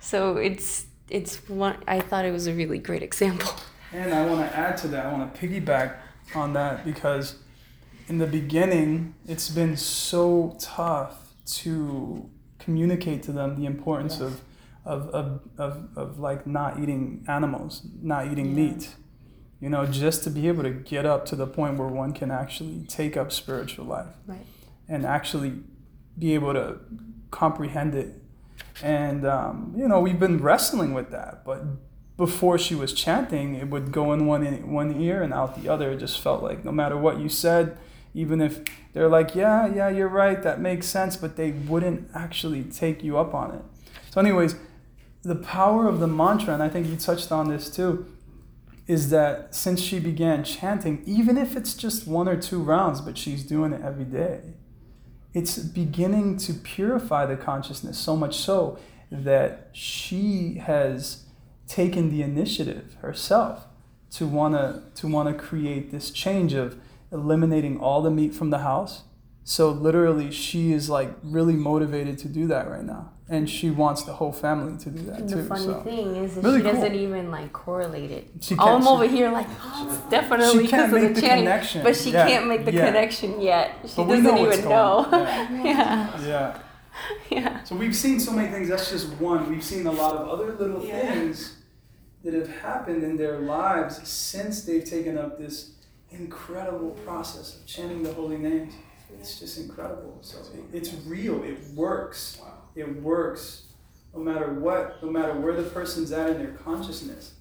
so 0.00 0.36
it's, 0.36 0.86
it's 1.08 1.48
one, 1.48 1.76
I 1.86 2.00
thought 2.00 2.24
it 2.24 2.32
was 2.32 2.46
a 2.46 2.52
really 2.52 2.78
great 2.78 3.02
example. 3.02 3.52
And 3.92 4.14
I 4.14 4.26
want 4.26 4.40
to 4.50 4.56
add 4.56 4.76
to 4.78 4.88
that, 4.88 5.06
I 5.06 5.12
want 5.12 5.34
to 5.34 5.40
piggyback 5.40 5.96
on 6.34 6.54
that 6.54 6.84
because 6.84 7.36
in 8.08 8.18
the 8.18 8.26
beginning, 8.26 9.14
it's 9.26 9.50
been 9.50 9.76
so 9.76 10.56
tough 10.58 11.34
to 11.44 12.28
communicate 12.58 13.22
to 13.24 13.32
them 13.32 13.56
the 13.56 13.66
importance 13.66 14.20
of, 14.20 14.40
of, 14.84 15.08
of, 15.10 15.40
of, 15.58 15.88
of 15.96 16.18
like 16.18 16.46
not 16.46 16.80
eating 16.80 17.24
animals, 17.28 17.82
not 18.00 18.30
eating 18.30 18.54
meat. 18.54 18.94
You 19.62 19.70
know, 19.70 19.86
just 19.86 20.24
to 20.24 20.30
be 20.30 20.48
able 20.48 20.64
to 20.64 20.70
get 20.70 21.06
up 21.06 21.24
to 21.26 21.36
the 21.36 21.46
point 21.46 21.78
where 21.78 21.86
one 21.86 22.12
can 22.12 22.32
actually 22.32 22.84
take 22.88 23.16
up 23.16 23.30
spiritual 23.30 23.84
life 23.84 24.08
Right. 24.26 24.44
and 24.88 25.06
actually 25.06 25.52
be 26.18 26.34
able 26.34 26.52
to 26.52 26.80
comprehend 27.30 27.94
it. 27.94 28.20
And, 28.82 29.24
um, 29.24 29.72
you 29.76 29.86
know, 29.86 30.00
we've 30.00 30.18
been 30.18 30.42
wrestling 30.42 30.94
with 30.94 31.12
that. 31.12 31.44
But 31.44 31.62
before 32.16 32.58
she 32.58 32.74
was 32.74 32.92
chanting, 32.92 33.54
it 33.54 33.68
would 33.70 33.92
go 33.92 34.12
in 34.12 34.26
one, 34.26 34.44
in 34.44 34.72
one 34.72 35.00
ear 35.00 35.22
and 35.22 35.32
out 35.32 35.62
the 35.62 35.68
other. 35.68 35.92
It 35.92 35.98
just 35.98 36.20
felt 36.20 36.42
like 36.42 36.64
no 36.64 36.72
matter 36.72 36.98
what 36.98 37.20
you 37.20 37.28
said, 37.28 37.78
even 38.14 38.40
if 38.40 38.60
they're 38.92 39.08
like, 39.08 39.36
yeah, 39.36 39.72
yeah, 39.72 39.88
you're 39.88 40.08
right, 40.08 40.42
that 40.42 40.60
makes 40.60 40.88
sense, 40.88 41.16
but 41.16 41.36
they 41.36 41.52
wouldn't 41.52 42.10
actually 42.14 42.64
take 42.64 43.04
you 43.04 43.16
up 43.16 43.32
on 43.32 43.52
it. 43.54 43.62
So, 44.10 44.20
anyways, 44.20 44.56
the 45.22 45.36
power 45.36 45.86
of 45.86 46.00
the 46.00 46.08
mantra, 46.08 46.52
and 46.52 46.62
I 46.64 46.68
think 46.68 46.88
you 46.88 46.96
touched 46.96 47.30
on 47.30 47.48
this 47.48 47.70
too, 47.70 48.11
is 48.86 49.10
that 49.10 49.54
since 49.54 49.80
she 49.80 50.00
began 50.00 50.42
chanting, 50.44 51.02
even 51.06 51.38
if 51.38 51.56
it's 51.56 51.74
just 51.74 52.06
one 52.06 52.28
or 52.28 52.36
two 52.36 52.60
rounds, 52.60 53.00
but 53.00 53.16
she's 53.16 53.44
doing 53.44 53.72
it 53.72 53.82
every 53.82 54.04
day, 54.04 54.40
it's 55.34 55.58
beginning 55.58 56.36
to 56.36 56.52
purify 56.52 57.24
the 57.26 57.36
consciousness 57.36 57.98
so 57.98 58.16
much 58.16 58.36
so 58.36 58.78
that 59.10 59.68
she 59.72 60.54
has 60.54 61.24
taken 61.66 62.10
the 62.10 62.22
initiative 62.22 62.96
herself 63.00 63.66
to 64.10 64.26
wanna 64.26 64.82
to 64.94 65.08
wanna 65.08 65.32
create 65.32 65.90
this 65.90 66.10
change 66.10 66.52
of 66.52 66.78
eliminating 67.10 67.78
all 67.78 68.02
the 68.02 68.10
meat 68.10 68.34
from 68.34 68.50
the 68.50 68.58
house. 68.58 69.02
So 69.44 69.70
literally, 69.70 70.30
she 70.30 70.72
is 70.72 70.90
like 70.90 71.10
really 71.22 71.54
motivated 71.54 72.18
to 72.18 72.28
do 72.28 72.46
that 72.48 72.68
right 72.70 72.84
now, 72.84 73.12
and 73.32 73.48
she 73.48 73.70
wants 73.70 74.02
the 74.04 74.12
whole 74.12 74.30
family 74.32 74.76
to 74.78 74.90
do 74.90 75.02
that 75.04 75.20
And 75.20 75.28
too. 75.28 75.36
the 75.36 75.44
funny 75.44 75.64
so. 75.64 75.80
thing 75.80 76.16
is 76.16 76.34
that 76.34 76.44
Really 76.44 76.58
she 76.58 76.64
cool. 76.64 76.72
doesn't 76.74 76.94
even 76.94 77.30
like 77.30 77.52
correlate 77.52 78.10
it. 78.10 78.28
She 78.40 78.54
I'm 78.54 78.58
can't- 78.82 78.86
over 78.86 79.06
here 79.08 79.30
like, 79.30 79.46
oh, 79.62 79.88
it's 79.88 80.10
definitely 80.10 80.64
She 80.66 80.68
can't 80.70 80.90
because 80.92 81.02
of 81.04 81.08
the 81.14 81.14
the 81.14 81.26
chanting, 81.26 81.44
connection. 81.46 81.82
but 81.82 81.96
she 81.96 82.10
Yeah, 82.10 82.26
can't 82.28 82.46
make 82.46 82.64
the 82.66 82.72
yeah. 82.74 82.86
connection 82.86 83.40
yet. 83.40 83.66
She 83.86 83.96
But 83.96 84.06
doesn't 84.08 84.24
know 84.24 84.46
even 84.46 84.60
going 84.60 84.68
know. 84.68 85.08
on. 85.10 85.66
yeah, 85.66 86.20
Yeah. 86.32 86.58
yeah. 87.30 87.64
So 87.64 87.74
we've 87.74 87.96
seen 87.96 88.20
so 88.20 88.32
many 88.32 88.50
things. 88.52 88.68
That's 88.68 88.90
just 88.90 89.08
one. 89.14 89.48
We've 89.48 89.64
seen 89.64 89.86
a 89.86 89.92
lot 89.92 90.14
of 90.14 90.28
other 90.28 90.52
little 90.52 90.80
things 90.80 91.56
that 92.22 92.34
have 92.34 92.50
happened 92.58 93.02
in 93.02 93.16
their 93.16 93.38
lives 93.40 94.06
since 94.06 94.64
they've 94.66 94.84
taken 94.84 95.16
up 95.16 95.38
this 95.38 95.70
incredible 96.10 96.90
process 97.06 97.56
of 97.56 97.64
chanting 97.66 98.02
the 98.02 98.12
holy 98.12 98.36
names. 98.36 98.74
It's 99.18 99.38
just 99.40 99.58
incredible. 99.58 100.18
So 100.20 100.36
it, 100.38 100.64
it's 100.78 100.92
real. 101.06 101.42
It 101.42 101.58
works. 101.74 102.38
It 102.74 103.02
works. 103.02 103.66
No 104.14 104.20
matter 104.20 104.52
what, 104.52 105.02
no 105.02 105.10
matter 105.10 105.32
where 105.34 105.54
the 105.54 105.62
person's 105.70 106.12
at 106.12 106.30
in 106.30 106.38
their 106.38 106.52
consciousness. 106.52 107.34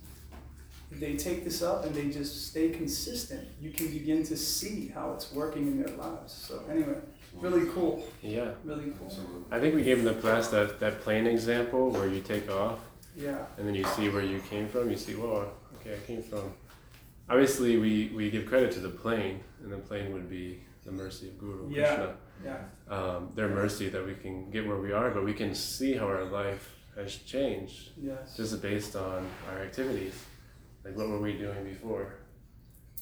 If 0.90 1.00
they 1.00 1.16
take 1.16 1.44
this 1.46 1.62
up 1.62 1.86
and 1.86 1.94
they 1.96 2.10
just 2.10 2.48
stay 2.50 2.70
consistent, 2.70 3.48
you 3.62 3.72
can 3.72 3.88
begin 3.88 4.24
to 4.24 4.36
see 4.38 4.88
how 4.88 5.12
it's 5.14 5.32
working 5.34 5.68
in 5.68 5.82
their 5.82 5.96
lives. 5.96 6.34
So 6.34 6.64
anyway, 6.70 6.98
really 7.36 7.66
cool. 7.72 8.06
Yeah. 8.22 8.52
Really 8.66 8.92
cool. 9.00 9.12
I 9.52 9.60
think 9.60 9.74
we 9.76 9.84
gave 9.84 10.00
in 10.00 10.06
the 10.06 10.14
class 10.16 10.50
that, 10.50 10.80
that 10.82 11.02
plane 11.02 11.28
example 11.28 11.92
where 11.92 12.08
you 12.08 12.20
take 12.22 12.50
off 12.52 12.80
Yeah. 13.16 13.46
and 13.58 13.66
then 13.68 13.74
you 13.76 13.86
see 13.86 14.10
where 14.10 14.24
you 14.24 14.40
came 14.50 14.68
from. 14.68 14.90
You 14.90 14.98
see, 14.98 15.14
whoa, 15.16 15.50
okay, 15.80 15.96
I 15.96 16.06
came 16.08 16.22
from. 16.24 16.54
Obviously, 17.30 17.78
we, 17.78 18.12
we 18.14 18.30
give 18.30 18.46
credit 18.46 18.72
to 18.74 18.80
the 18.82 18.90
plane, 18.90 19.40
and 19.64 19.72
the 19.72 19.78
plane 19.78 20.12
would 20.12 20.30
be 20.30 20.62
the 20.86 20.92
mercy 20.92 21.30
of 21.30 21.38
Guru 21.40 21.70
Yeah. 21.70 21.88
Krishna. 21.96 22.16
Yeah. 22.44 22.58
Um, 22.90 23.30
their 23.36 23.48
mercy 23.50 23.90
that 23.90 24.06
we 24.06 24.16
can 24.16 24.50
get 24.50 24.68
where 24.68 24.80
we 24.80 24.92
are, 24.92 25.12
but 25.12 25.24
we 25.24 25.34
can 25.34 25.54
see 25.56 25.94
how 25.94 26.06
our 26.08 26.26
life 26.26 26.76
has 26.96 27.16
changed 27.16 27.92
Yes. 28.02 28.36
just 28.36 28.62
based 28.62 28.96
on 28.96 29.26
our 29.50 29.60
activities. 29.60 30.14
Like, 30.84 30.98
what 30.98 31.08
were 31.10 31.20
we 31.20 31.38
doing 31.38 31.64
before? 31.64 32.16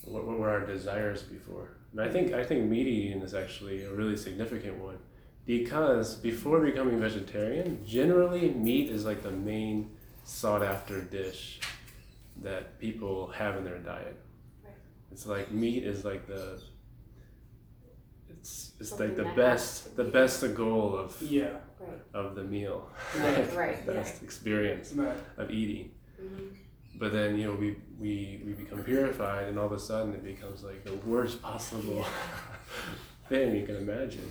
What, 0.04 0.26
what 0.26 0.38
were 0.40 0.50
our 0.50 0.66
desires 0.66 1.24
before? 1.24 1.70
And 1.92 2.02
I 2.02 2.10
think 2.10 2.34
I 2.34 2.44
think 2.44 2.70
meat 2.70 2.88
eating 2.88 3.22
is 3.22 3.34
actually 3.34 3.84
a 3.84 3.92
really 3.92 4.16
significant 4.18 4.78
one 4.78 4.98
because 5.46 6.16
before 6.16 6.60
becoming 6.60 7.00
vegetarian, 7.00 7.84
generally 7.86 8.52
meat 8.52 8.90
is 8.92 9.06
like 9.06 9.24
the 9.24 9.32
main 9.32 9.90
sought 10.24 10.62
after 10.62 11.02
dish 11.02 11.60
that 12.44 12.80
people 12.80 13.28
have 13.32 13.58
in 13.58 13.64
their 13.64 13.80
diet. 13.80 14.16
It's 15.12 15.26
like 15.26 15.52
meat 15.52 15.84
is 15.84 16.06
like 16.06 16.28
the 16.28 16.62
it's 18.32 18.74
it's 18.80 18.92
like 18.92 19.00
Something 19.00 19.16
the 19.18 19.24
that 19.24 19.36
best 19.36 19.96
the 19.96 20.04
best 20.04 20.56
goal 20.56 20.96
of 20.96 21.22
Yeah. 21.22 21.58
of 22.14 22.36
the 22.36 22.44
meal. 22.44 22.90
Right, 23.18 23.56
right, 23.64 23.86
best 23.86 24.24
experience 24.24 24.94
Right. 24.94 25.18
of 25.38 25.52
eating. 25.52 25.92
Mm-hmm. 26.22 26.46
But 27.00 27.14
then 27.14 27.38
you 27.38 27.46
know 27.48 27.56
we, 27.56 27.78
we 28.00 28.42
we 28.46 28.52
become 28.54 28.84
purified, 28.84 29.48
and 29.48 29.58
all 29.60 29.68
of 29.68 29.72
a 29.72 29.80
sudden 29.80 30.14
it 30.14 30.24
becomes 30.24 30.64
like 30.64 30.84
the 30.84 30.96
worst 31.08 31.42
possible 31.42 32.06
thing 33.30 33.56
you 33.56 33.66
can 33.66 33.78
imagine. 33.78 34.30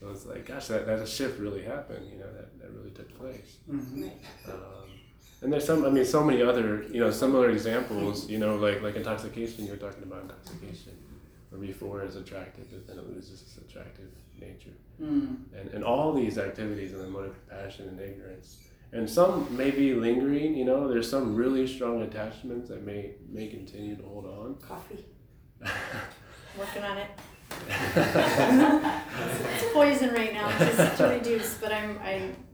So 0.00 0.10
it's 0.10 0.26
like, 0.26 0.44
gosh, 0.46 0.66
that, 0.66 0.86
that 0.86 1.08
shift 1.08 1.38
really 1.40 1.62
happened. 1.62 2.06
You 2.12 2.18
know, 2.18 2.30
that, 2.32 2.58
that 2.60 2.70
really 2.72 2.90
took 2.90 3.16
place. 3.18 3.56
Mm-hmm. 3.70 4.08
Um, 4.50 4.88
and 5.42 5.52
there's 5.52 5.64
some, 5.64 5.84
I 5.84 5.90
mean, 5.90 6.04
so 6.04 6.22
many 6.24 6.42
other, 6.42 6.82
you 6.90 7.00
know, 7.00 7.10
similar 7.10 7.50
examples. 7.50 8.28
You 8.28 8.38
know, 8.38 8.56
like 8.56 8.82
like 8.82 8.96
intoxication. 8.96 9.64
You 9.64 9.70
were 9.72 9.76
talking 9.78 10.02
about 10.02 10.22
intoxication, 10.22 10.92
where 11.56 11.66
before 11.66 12.02
is 12.04 12.16
attractive, 12.16 12.66
but 12.70 12.86
then 12.86 12.98
it 12.98 13.08
loses 13.08 13.42
its 13.42 13.56
attractive 13.58 14.08
nature 14.38 14.70
Mm. 15.02 15.36
and, 15.54 15.68
and 15.74 15.84
all 15.84 16.14
these 16.14 16.38
activities 16.38 16.92
in 16.92 16.98
the 16.98 17.06
mode 17.08 17.28
of 17.28 17.48
passion 17.50 17.86
and 17.88 18.00
ignorance. 18.00 18.56
And 18.92 19.08
some 19.10 19.54
may 19.54 19.70
be 19.70 19.92
lingering, 19.92 20.54
you 20.56 20.64
know, 20.64 20.88
there's 20.88 21.10
some 21.10 21.34
really 21.34 21.66
strong 21.66 22.00
attachments 22.02 22.68
that 22.70 22.82
may 22.86 23.10
may 23.30 23.48
continue 23.48 23.94
to 23.96 24.02
hold 24.02 24.24
on. 24.24 24.54
Coffee. 24.66 25.04
Working 26.58 26.82
on 26.82 26.96
it. 26.96 27.10
it's 29.54 29.72
poison 29.74 30.14
right 30.14 30.32
now, 30.32 30.48
just 30.58 30.96
to 30.96 31.08
reduce. 31.08 31.54
But 31.58 31.72
I'm, 31.72 31.98
I, 32.02 32.12
this, 32.12 32.30
you 32.30 32.45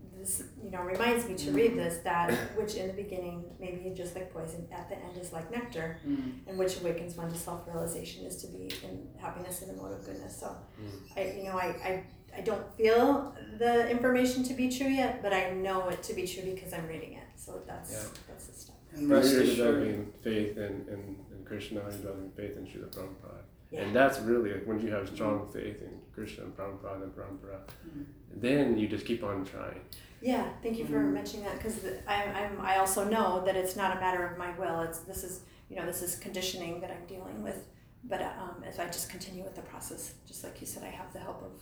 know, 0.72 0.82
reminds 0.82 1.28
me 1.28 1.34
to 1.34 1.50
read 1.52 1.72
mm-hmm. 1.72 1.78
this 1.78 1.98
that 1.98 2.32
which 2.56 2.74
in 2.74 2.86
the 2.88 2.94
beginning 2.94 3.44
maybe 3.60 3.92
just 3.94 4.14
like 4.14 4.32
poison, 4.32 4.66
at 4.72 4.88
the 4.88 4.96
end 4.96 5.16
is 5.18 5.32
like 5.32 5.50
nectar, 5.50 5.98
Mm. 6.06 6.32
and 6.46 6.58
which 6.58 6.80
awakens 6.80 7.16
one 7.16 7.30
to 7.30 7.38
self-realization 7.38 8.24
is 8.24 8.36
to 8.42 8.46
be 8.48 8.64
in 8.82 9.08
happiness 9.20 9.62
in 9.62 9.68
the 9.68 9.74
mode 9.74 9.92
of 9.92 10.04
goodness. 10.04 10.34
So, 10.40 10.56
mm. 10.80 11.16
I, 11.16 11.36
you 11.36 11.44
know, 11.44 11.56
I, 11.56 11.66
I, 11.90 12.04
I 12.36 12.40
don't 12.40 12.66
feel 12.76 13.34
the 13.58 13.90
information 13.90 14.42
to 14.44 14.54
be 14.54 14.70
true 14.70 14.88
yet, 14.88 15.22
but 15.22 15.32
I 15.32 15.50
know 15.50 15.88
it 15.88 16.02
to 16.04 16.14
be 16.14 16.26
true 16.26 16.42
because 16.42 16.72
I'm 16.72 16.86
reading 16.86 17.12
it. 17.14 17.28
So 17.36 17.60
that's 17.66 17.92
Yeah. 17.92 18.20
that's 18.28 18.46
the 18.46 18.54
stuff. 18.54 18.76
And 18.92 19.02
You're 19.08 19.18
rest 19.18 19.34
assured. 19.34 19.56
developing 19.56 20.12
faith 20.22 20.56
in, 20.56 20.86
in, 20.92 21.16
in 21.32 21.44
Krishna, 21.44 21.80
you're 21.80 21.90
developing 21.90 22.30
faith 22.30 22.56
in 22.56 22.66
Srila 22.66 22.88
Prabhupada. 22.94 23.42
Yeah. 23.70 23.80
And 23.82 23.96
that's 23.96 24.18
really, 24.20 24.52
like, 24.52 24.66
when 24.66 24.80
you 24.80 24.90
have 24.92 25.08
strong 25.08 25.48
faith 25.52 25.80
in 25.80 25.94
Krishna 26.14 26.44
and 26.44 26.56
Prabhupada 26.56 27.02
and 27.04 27.12
Parampara, 27.16 27.60
mm. 27.88 28.04
then 28.36 28.76
you 28.78 28.86
just 28.86 29.06
keep 29.06 29.22
on 29.24 29.44
trying. 29.44 29.80
Yeah, 30.22 30.48
thank 30.62 30.78
you 30.78 30.86
for 30.86 31.00
mentioning 31.00 31.44
that 31.46 31.56
because 31.56 31.84
I'm, 32.06 32.34
I'm, 32.34 32.60
I 32.60 32.78
also 32.78 33.04
know 33.08 33.42
that 33.44 33.56
it's 33.56 33.74
not 33.74 33.96
a 33.96 34.00
matter 34.00 34.24
of 34.24 34.38
my 34.38 34.56
will. 34.56 34.80
It's 34.80 35.00
this 35.00 35.24
is 35.24 35.40
you 35.68 35.76
know 35.76 35.84
this 35.84 36.00
is 36.00 36.14
conditioning 36.16 36.80
that 36.80 36.90
I'm 36.90 37.04
dealing 37.06 37.42
with. 37.42 37.66
But 38.04 38.22
um, 38.22 38.62
if 38.66 38.80
I 38.80 38.86
just 38.86 39.10
continue 39.10 39.42
with 39.42 39.54
the 39.54 39.62
process, 39.62 40.14
just 40.26 40.44
like 40.44 40.60
you 40.60 40.66
said, 40.66 40.84
I 40.84 40.90
have 40.90 41.12
the 41.12 41.18
help 41.18 41.42
of 41.42 41.60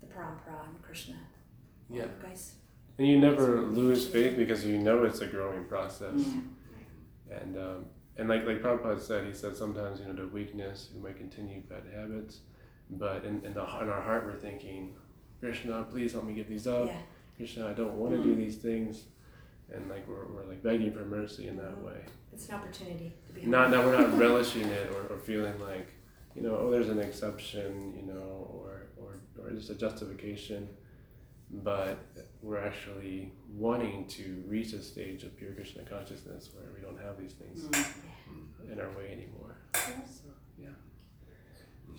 the 0.00 0.06
Parampara 0.06 0.68
and 0.68 0.82
Krishna. 0.82 1.16
Yeah. 1.88 2.02
you 2.02 2.10
guys. 2.22 2.54
And 2.98 3.08
you 3.08 3.18
never 3.18 3.62
lose 3.62 4.06
faith 4.06 4.36
because 4.36 4.64
you 4.64 4.78
know 4.78 5.04
it's 5.04 5.20
a 5.20 5.26
growing 5.26 5.64
process. 5.64 6.14
Mm. 6.14 6.48
And 7.30 7.56
um, 7.56 7.86
and 8.16 8.28
like 8.28 8.44
like 8.44 8.60
Prabhupada 8.60 9.00
said, 9.00 9.24
he 9.24 9.32
said 9.32 9.56
sometimes 9.56 10.00
you 10.00 10.06
know 10.06 10.14
the 10.14 10.26
weakness 10.26 10.88
we 10.94 11.00
might 11.00 11.16
continue 11.16 11.62
bad 11.62 11.84
habits, 11.94 12.40
but 12.90 13.24
in 13.24 13.44
in, 13.44 13.54
the, 13.54 13.62
in 13.62 13.88
our 13.88 14.02
heart 14.02 14.26
we're 14.26 14.34
thinking, 14.34 14.94
Krishna, 15.38 15.86
please 15.88 16.12
help 16.12 16.24
me 16.24 16.34
get 16.34 16.48
these 16.48 16.66
up. 16.66 16.86
Yeah. 16.86 16.98
Krishna, 17.40 17.68
I 17.68 17.72
don't 17.72 17.94
want 17.94 18.14
to 18.14 18.22
do 18.22 18.34
these 18.34 18.56
things, 18.56 19.04
and 19.72 19.88
like 19.88 20.06
we're, 20.06 20.26
we're 20.26 20.44
like 20.44 20.62
begging 20.62 20.92
for 20.92 21.06
mercy 21.06 21.48
in 21.48 21.56
that 21.56 21.82
way. 21.82 22.04
It's 22.34 22.46
an 22.50 22.56
opportunity 22.56 23.14
to 23.28 23.32
be. 23.32 23.46
Not 23.46 23.70
that 23.70 23.82
we're 23.82 23.98
not 23.98 24.18
relishing 24.18 24.66
it 24.66 24.92
or, 24.92 25.14
or 25.14 25.18
feeling 25.18 25.58
like, 25.58 25.88
you 26.34 26.42
know, 26.42 26.54
oh, 26.54 26.70
there's 26.70 26.90
an 26.90 26.98
exception, 26.98 27.94
you 27.96 28.12
know, 28.12 28.46
or 28.52 28.88
or 28.98 29.20
or 29.42 29.52
just 29.52 29.70
a 29.70 29.74
justification, 29.74 30.68
but 31.50 31.96
we're 32.42 32.62
actually 32.62 33.32
wanting 33.54 34.06
to 34.08 34.44
reach 34.46 34.74
a 34.74 34.82
stage 34.82 35.24
of 35.24 35.34
pure 35.38 35.52
Krishna 35.52 35.82
consciousness 35.84 36.50
where 36.52 36.66
we 36.74 36.82
don't 36.82 37.00
have 37.00 37.18
these 37.18 37.32
things 37.32 37.64
mm. 37.64 38.70
in 38.70 38.78
our 38.78 38.90
way 38.98 39.10
anymore. 39.10 39.56
So, 39.72 39.80
yeah. 40.26 40.39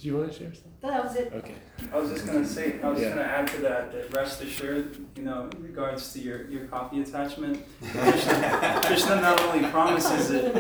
Do 0.02 0.08
you 0.08 0.18
want 0.18 0.32
to 0.34 0.40
share 0.40 0.52
something? 0.52 0.72
That 0.82 1.04
was 1.04 1.16
it. 1.16 1.32
Okay. 1.32 1.54
I 1.94 2.00
was 2.00 2.10
just 2.10 2.26
gonna 2.26 2.44
say, 2.44 2.80
I 2.82 2.90
was 2.90 3.00
Yeah. 3.00 3.06
just 3.10 3.18
gonna 3.18 3.28
add 3.28 3.48
to 3.50 3.58
that, 3.62 3.92
that 3.92 4.12
rest 4.16 4.42
assured, 4.42 4.98
you 5.16 5.22
know, 5.22 5.48
in 5.56 5.62
regards 5.64 6.12
to 6.14 6.20
your, 6.20 6.48
your 6.50 6.66
coffee 6.66 7.02
attachment, 7.02 7.64
Krishna, 7.92 8.82
Krishna 8.86 9.22
not 9.22 9.40
only 9.42 9.68
promises 9.70 10.32
it 10.32 10.56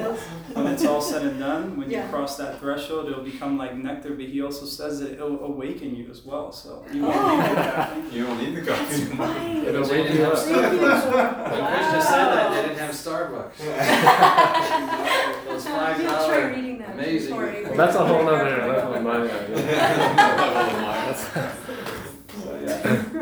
when 0.53 0.67
it's 0.67 0.85
all 0.85 1.01
said 1.01 1.23
and 1.25 1.39
done, 1.39 1.75
when 1.75 1.89
you 1.89 1.97
Yeah. 1.97 2.07
cross 2.09 2.37
that 2.37 2.59
threshold, 2.59 3.07
it'll 3.09 3.23
become 3.23 3.57
like 3.57 3.75
nectar, 3.75 4.11
but 4.13 4.25
he 4.25 4.43
also 4.43 4.65
says 4.67 4.99
that 4.99 5.11
it'll 5.13 5.43
awaken 5.43 5.95
you 5.95 6.07
as 6.11 6.23
well, 6.23 6.51
so. 6.51 6.85
you 6.93 7.01
won't 7.03 7.15
Oh. 7.17 7.37
need 7.37 7.55
the 7.55 7.55
caffeine. 7.63 8.11
You 8.13 8.25
don't 8.27 8.37
need 8.37 8.55
the 8.57 8.61
coffee 8.71 9.01
anymore. 9.01 9.27
Right. 9.27 9.57
It'll 9.67 9.83
They 9.85 9.91
wake 10.01 10.07
didn't 10.11 10.17
you 10.17 10.23
have 10.23 10.33
up. 10.33 10.39
Starbucks. 10.39 11.51
When 11.51 11.65
Krishna 11.73 12.01
said 12.03 12.25
that, 12.35 12.53
they 12.53 12.61
didn't 12.61 12.77
have 12.77 12.93
Starbucks. 12.93 13.57
Those 15.47 15.65
five 15.67 15.99
You'll 16.01 16.09
try 16.11 16.19
dollar 16.19 16.47
reading 16.49 16.77
that 16.79 16.93
amazing. 16.93 17.29
before 17.29 17.63
Well, 17.63 17.75
that's 17.77 17.95
a 17.95 18.05
whole 18.05 18.23
other 19.07 19.25
level 19.27 19.55
of 19.57 20.73
my. 20.81 21.01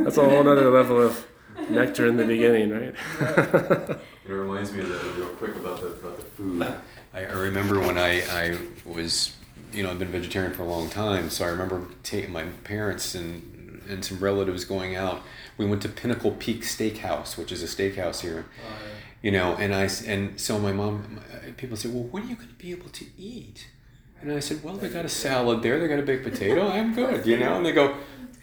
That's 0.03 0.17
a 0.17 0.29
whole 0.29 0.47
other 0.47 0.69
level 0.69 1.01
of 1.01 1.25
nectar 1.69 2.07
in 2.07 2.17
the 2.17 2.25
beginning, 2.25 2.71
right? 2.71 3.97
It 4.29 4.33
reminds 4.33 4.71
me 4.71 4.81
of 4.81 4.89
that 4.89 5.15
real 5.17 5.29
quick 5.29 5.55
about 5.55 5.81
the 5.81 5.87
about 5.87 6.17
the 6.17 6.23
food. 6.23 6.61
I, 7.15 7.21
I 7.21 7.31
remember 7.31 7.79
when 7.79 7.97
I, 7.97 8.21
I 8.29 8.59
was 8.85 9.35
you 9.73 9.81
know 9.81 9.89
I've 9.89 9.97
been 9.97 10.09
vegetarian 10.09 10.53
for 10.53 10.61
a 10.61 10.67
long 10.67 10.87
time, 10.87 11.31
so 11.31 11.45
I 11.45 11.47
remember 11.47 11.87
taking 12.03 12.31
my 12.31 12.43
parents 12.63 13.15
and 13.15 13.81
and 13.89 14.05
some 14.05 14.19
relatives 14.19 14.65
going 14.65 14.95
out. 14.95 15.23
We 15.57 15.65
went 15.65 15.81
to 15.81 15.89
Pinnacle 15.89 16.31
Peak 16.33 16.61
Steakhouse, 16.61 17.37
which 17.37 17.51
is 17.51 17.63
a 17.63 17.65
steakhouse 17.65 18.21
here. 18.21 18.45
You 19.23 19.31
know, 19.31 19.55
and 19.55 19.73
I 19.73 19.89
and 20.05 20.39
so 20.39 20.59
my 20.59 20.73
mom, 20.73 21.15
my, 21.15 21.51
people 21.53 21.75
say, 21.75 21.89
well, 21.89 22.03
what 22.03 22.21
are 22.21 22.27
you 22.27 22.35
going 22.35 22.49
to 22.49 22.53
be 22.53 22.69
able 22.71 22.89
to 22.89 23.05
eat? 23.17 23.67
And 24.21 24.31
I 24.31 24.39
said, 24.39 24.63
well, 24.63 24.75
they 24.75 24.89
got 24.89 25.05
a 25.05 25.09
salad 25.09 25.61
there, 25.61 25.79
they 25.79 25.87
got 25.87 25.99
a 25.99 26.03
baked 26.03 26.23
potato, 26.23 26.67
I'm 26.69 26.93
good, 26.93 27.25
you 27.25 27.37
know. 27.37 27.55
And 27.55 27.65
they 27.65 27.71
go, 27.71 27.95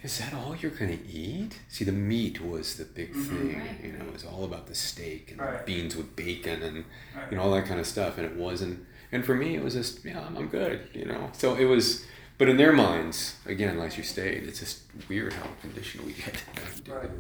is 0.03 0.18
that 0.18 0.33
all 0.35 0.57
you're 0.57 0.70
going 0.70 0.97
to 0.97 1.07
eat? 1.09 1.59
See, 1.68 1.85
the 1.85 1.93
meat 1.93 2.41
was 2.41 2.77
the 2.77 2.85
big 2.85 3.12
mm-hmm. 3.12 3.37
thing, 3.37 3.62
you 3.83 3.93
know. 3.93 4.05
It 4.07 4.12
was 4.12 4.24
all 4.24 4.45
about 4.45 4.66
the 4.68 4.74
steak 4.74 5.31
and 5.33 5.41
the 5.41 5.62
beans 5.66 5.97
with 5.97 6.14
bacon 6.16 6.62
and 6.62 6.85
Right. 7.14 7.31
you 7.31 7.37
know 7.37 7.43
all 7.43 7.51
that 7.53 7.66
kind 7.66 7.81
of 7.81 7.87
stuff. 7.87 8.16
And 8.18 8.27
it 8.27 8.37
wasn't. 8.37 8.85
And 9.12 9.24
for 9.24 9.35
me, 9.35 9.55
it 9.55 9.62
was 9.62 9.74
just, 9.74 10.05
yeah, 10.05 10.24
I'm, 10.24 10.37
I'm 10.37 10.49
good, 10.49 10.89
you 10.95 11.05
know. 11.05 11.31
So 11.33 11.55
it 11.57 11.64
was 11.64 12.05
But 12.39 12.49
in 12.49 12.57
their 12.57 12.72
minds, 12.72 13.37
again, 13.47 13.79
like 13.79 13.97
you 13.97 14.03
stated, 14.05 14.47
it's 14.47 14.61
just 14.61 14.81
weird 15.09 15.33
how 15.33 15.47
conditioned 15.61 16.05
we 16.07 16.12
get. 16.12 16.43
Right. 16.89 17.11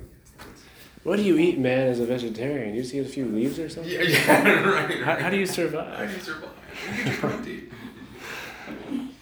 What 1.04 1.16
do 1.16 1.22
you 1.22 1.38
eat, 1.38 1.58
man, 1.58 1.88
as 1.88 2.00
a 2.00 2.06
vegetarian? 2.06 2.74
You 2.74 2.82
just 2.82 2.94
eat 2.94 3.00
a 3.00 3.04
few 3.04 3.26
leaves 3.26 3.58
or 3.58 3.68
something? 3.68 3.92
Yeah, 3.92 4.02
yeah, 4.02 4.68
right. 4.68 5.02
How, 5.02 5.16
how 5.16 5.30
do 5.30 5.36
you 5.38 5.46
How 5.46 5.52
survive? 5.52 6.08
do 6.08 6.14
you 6.14 6.20
survive? 6.20 6.50
You 6.86 7.04
get 7.04 7.06
your 7.06 7.14
protein. 7.16 7.70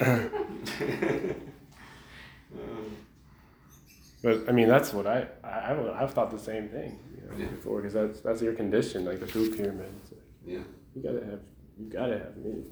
But 4.22 4.48
I 4.48 4.52
mean, 4.52 4.68
that's 4.68 4.92
what 4.92 5.06
I 5.06 5.26
I 5.42 5.72
I've, 5.72 5.86
I've 6.02 6.14
thought 6.14 6.30
the 6.30 6.38
same 6.38 6.68
thing 6.68 6.98
you 7.14 7.28
know, 7.28 7.36
Yeah. 7.36 7.46
before 7.48 7.80
because 7.82 7.92
that's 7.92 8.20
that's 8.20 8.40
your 8.42 8.54
condition, 8.54 9.04
like 9.04 9.20
the 9.20 9.26
food 9.26 9.54
pyramid. 9.56 9.90
It's 10.02 10.12
like, 10.12 10.22
Yeah. 10.46 10.60
you 10.94 11.02
gotta 11.02 11.24
have 11.26 11.40
you 11.78 11.86
gotta 11.90 12.18
have 12.18 12.36
meat. 12.38 12.64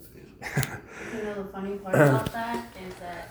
You 1.14 1.22
know, 1.24 1.34
the 1.42 1.48
funny 1.52 1.76
part 1.76 1.94
about 2.08 2.32
that 2.32 2.64
is 2.88 2.94
that 3.00 3.28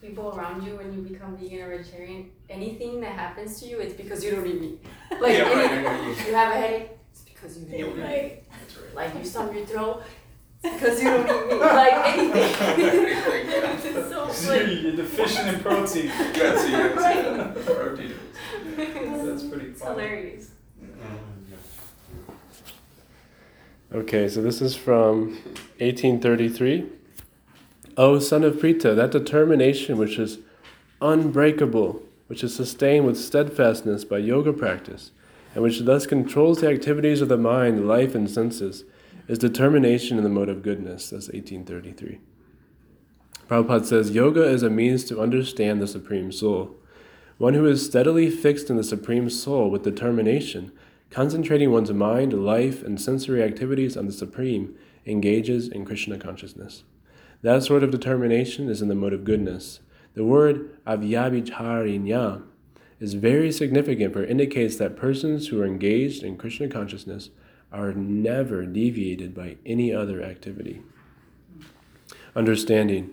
people 0.00 0.34
around 0.36 0.62
you, 0.64 0.76
when 0.76 0.92
you 0.92 1.00
become 1.02 1.36
vegan 1.36 1.62
or 1.62 1.76
vegetarian, 1.76 2.30
anything 2.50 3.00
that 3.02 3.12
happens 3.12 3.60
to 3.60 3.66
you, 3.68 3.78
it's 3.78 3.94
because 3.94 4.24
you 4.24 4.32
don't 4.32 4.46
eat 4.46 4.60
meat. 4.60 4.84
Like, 5.20 5.32
Yeah, 5.38 5.52
right, 5.52 5.70
any- 5.70 5.86
I 5.86 6.00
you- 6.08 6.08
you 6.26 6.34
have 6.34 6.52
a 6.52 6.54
headache, 6.60 6.90
it's 7.12 7.22
because 7.22 7.56
you 7.58 7.66
don't 7.66 7.78
eat 7.90 7.96
meat. 7.96 8.42
Like, 8.94 9.14
you 9.16 9.24
stump 9.24 9.54
your 9.54 9.64
throat, 9.66 10.02
it's 10.02 10.25
because 10.74 11.02
you 11.02 11.10
don't 11.10 11.28
eat 11.28 11.48
meat. 11.52 11.60
Like, 11.60 12.06
anything. 12.18 12.52
it's 13.94 14.10
so, 14.10 14.28
So 14.32 14.50
like, 14.52 14.82
you're 14.82 14.96
deficient 14.96 15.48
in 15.48 15.60
protein. 15.60 16.06
Yes, 16.06 16.68
yes. 16.70 17.64
Protein. 17.66 18.14
That's 18.76 19.44
pretty 19.44 19.66
it's 19.66 19.80
funny. 19.80 20.02
hilarious. 20.02 20.50
Mm-hmm. 20.82 22.36
Okay, 23.96 24.28
so 24.28 24.42
this 24.42 24.60
is 24.60 24.74
from 24.74 25.30
1833. 25.78 26.86
O 27.96 28.18
son 28.18 28.44
of 28.44 28.56
Pritha, 28.56 28.94
that 28.94 29.10
determination 29.10 29.96
which 29.96 30.18
is 30.18 30.38
unbreakable, 31.00 32.02
which 32.26 32.44
is 32.44 32.54
sustained 32.54 33.06
with 33.06 33.16
steadfastness 33.18 34.04
by 34.04 34.18
yoga 34.18 34.52
practice, 34.52 35.12
and 35.54 35.62
which 35.62 35.80
thus 35.80 36.06
controls 36.06 36.60
the 36.60 36.68
activities 36.68 37.22
of 37.22 37.28
the 37.28 37.38
mind, 37.38 37.88
life, 37.88 38.14
and 38.14 38.28
senses, 38.28 38.84
is 39.28 39.38
determination 39.38 40.18
in 40.18 40.24
the 40.24 40.30
mode 40.30 40.48
of 40.48 40.62
goodness. 40.62 41.10
That's 41.10 41.28
1833. 41.28 42.20
Prabhupada 43.48 43.84
says 43.84 44.10
yoga 44.10 44.44
is 44.44 44.62
a 44.62 44.70
means 44.70 45.04
to 45.04 45.20
understand 45.20 45.80
the 45.80 45.86
Supreme 45.86 46.32
Soul. 46.32 46.74
One 47.38 47.54
who 47.54 47.66
is 47.66 47.84
steadily 47.84 48.30
fixed 48.30 48.70
in 48.70 48.76
the 48.76 48.84
Supreme 48.84 49.28
Soul 49.30 49.70
with 49.70 49.84
determination, 49.84 50.72
concentrating 51.10 51.70
one's 51.70 51.92
mind, 51.92 52.32
life, 52.44 52.82
and 52.82 53.00
sensory 53.00 53.42
activities 53.42 53.96
on 53.96 54.06
the 54.06 54.12
Supreme, 54.12 54.74
engages 55.04 55.68
in 55.68 55.84
Krishna 55.84 56.18
consciousness. 56.18 56.82
That 57.42 57.62
sort 57.62 57.84
of 57.84 57.90
determination 57.90 58.68
is 58.68 58.82
in 58.82 58.88
the 58.88 58.94
mode 58.94 59.12
of 59.12 59.24
goodness. 59.24 59.80
The 60.14 60.24
word 60.24 60.82
avyabhicharinya 60.84 62.42
is 62.98 63.14
very 63.14 63.52
significant 63.52 64.12
for 64.12 64.22
it 64.22 64.30
indicates 64.30 64.76
that 64.76 64.96
persons 64.96 65.48
who 65.48 65.60
are 65.60 65.66
engaged 65.66 66.22
in 66.22 66.36
Krishna 66.36 66.68
consciousness 66.68 67.30
are 67.72 67.92
never 67.92 68.64
deviated 68.64 69.34
by 69.34 69.56
any 69.66 69.92
other 69.92 70.22
activity. 70.22 70.82
Understanding. 72.34 73.10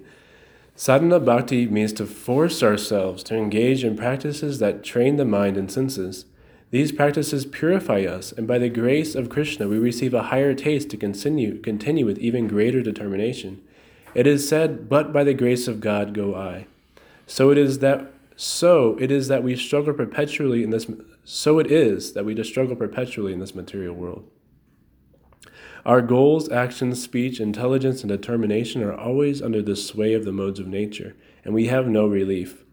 Sadhana 0.76 1.20
bhakti 1.20 1.68
means 1.68 1.94
to 1.94 2.06
force 2.06 2.64
ourselves 2.64 3.24
to 3.24 3.36
engage 3.36 3.84
in 3.84 3.96
practices 3.96 4.60
that 4.60 4.84
train 4.84 5.18
the 5.18 5.26
mind 5.26 5.58
and 5.58 5.72
senses. 5.72 6.26
These 6.72 6.92
practices 6.92 7.46
purify 7.46 8.02
us, 8.02 8.32
and 8.32 8.48
by 8.48 8.58
the 8.58 8.70
grace 8.70 9.14
of 9.14 9.30
Krishna, 9.30 9.68
we 9.68 9.78
receive 9.78 10.16
a 10.16 10.24
higher 10.24 10.56
taste 10.56 10.90
to 10.90 10.98
continue, 10.98 11.60
continue 11.60 12.06
with 12.06 12.18
even 12.18 12.48
greater 12.48 12.82
determination. 12.82 13.62
It 14.16 14.26
is 14.26 14.50
said, 14.50 14.90
"But 14.90 15.14
by 15.14 15.24
the 15.24 15.36
grace 15.36 15.68
of 15.68 15.80
God 15.80 16.14
go 16.14 16.34
I." 16.34 16.66
So 17.28 17.52
it 17.52 17.58
is 17.60 17.80
that 17.80 18.12
so 18.36 18.98
it 19.00 19.12
is 19.12 19.28
that 19.28 19.44
we 19.44 19.56
struggle 19.56 19.94
perpetually 19.94 20.64
in 20.64 20.72
this 20.72 20.88
so 21.24 21.60
it 21.60 21.72
is 21.72 22.14
that 22.14 22.26
we 22.26 22.42
struggle 22.44 22.76
perpetually 22.76 23.34
in 23.34 23.40
this 23.40 23.54
material 23.54 23.94
world. 23.94 24.24
Our 25.86 26.02
goals, 26.02 26.50
actions, 26.50 27.04
speech, 27.04 27.42
intelligence, 27.42 28.02
and 28.02 28.10
determination 28.10 28.82
are 28.84 28.96
always 28.96 29.42
under 29.42 29.62
the 29.62 29.76
sway 29.76 30.14
of 30.14 30.24
the 30.24 30.32
modes 30.32 30.60
of 30.60 30.68
nature, 30.68 31.16
and 31.44 31.54
we 31.54 31.68
have 31.68 31.88
no 31.88 32.08
relief. 32.08 32.64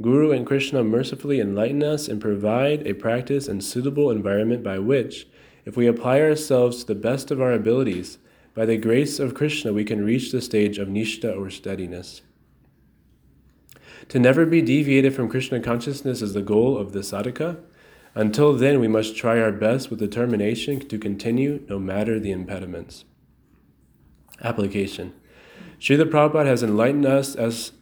Guru 0.00 0.30
and 0.30 0.46
Krishna 0.46 0.84
mercifully 0.84 1.40
enlighten 1.40 1.82
us 1.82 2.06
and 2.06 2.20
provide 2.20 2.86
a 2.86 2.94
practice 2.94 3.48
and 3.48 3.62
suitable 3.62 4.10
environment 4.10 4.62
by 4.62 4.78
which, 4.78 5.26
if 5.64 5.76
we 5.76 5.86
apply 5.86 6.20
ourselves 6.20 6.78
to 6.78 6.86
the 6.86 6.94
best 6.94 7.30
of 7.30 7.40
our 7.40 7.52
abilities, 7.52 8.18
by 8.54 8.64
the 8.64 8.76
grace 8.76 9.18
of 9.18 9.34
Krishna 9.34 9.72
we 9.72 9.84
can 9.84 10.04
reach 10.04 10.30
the 10.30 10.40
stage 10.40 10.78
of 10.78 10.88
nishta 10.88 11.36
or 11.36 11.50
steadiness. 11.50 12.22
To 14.08 14.18
never 14.18 14.46
be 14.46 14.62
deviated 14.62 15.14
from 15.14 15.28
Krishna 15.28 15.60
consciousness 15.60 16.22
is 16.22 16.32
the 16.32 16.42
goal 16.42 16.76
of 16.76 16.92
the 16.92 17.00
sadhaka. 17.00 17.58
Until 18.14 18.54
then, 18.54 18.78
we 18.78 18.88
must 18.88 19.16
try 19.16 19.40
our 19.40 19.52
best 19.52 19.90
with 19.90 19.98
determination 19.98 20.86
to 20.88 20.98
continue 20.98 21.64
no 21.68 21.78
matter 21.78 22.20
the 22.20 22.30
impediments. 22.30 23.04
Application 24.42 25.14
Srila 25.80 26.10
Prabhupada 26.10 26.46
has 26.46 26.62
enlightened 26.62 27.06
us 27.06 27.34
as 27.34 27.72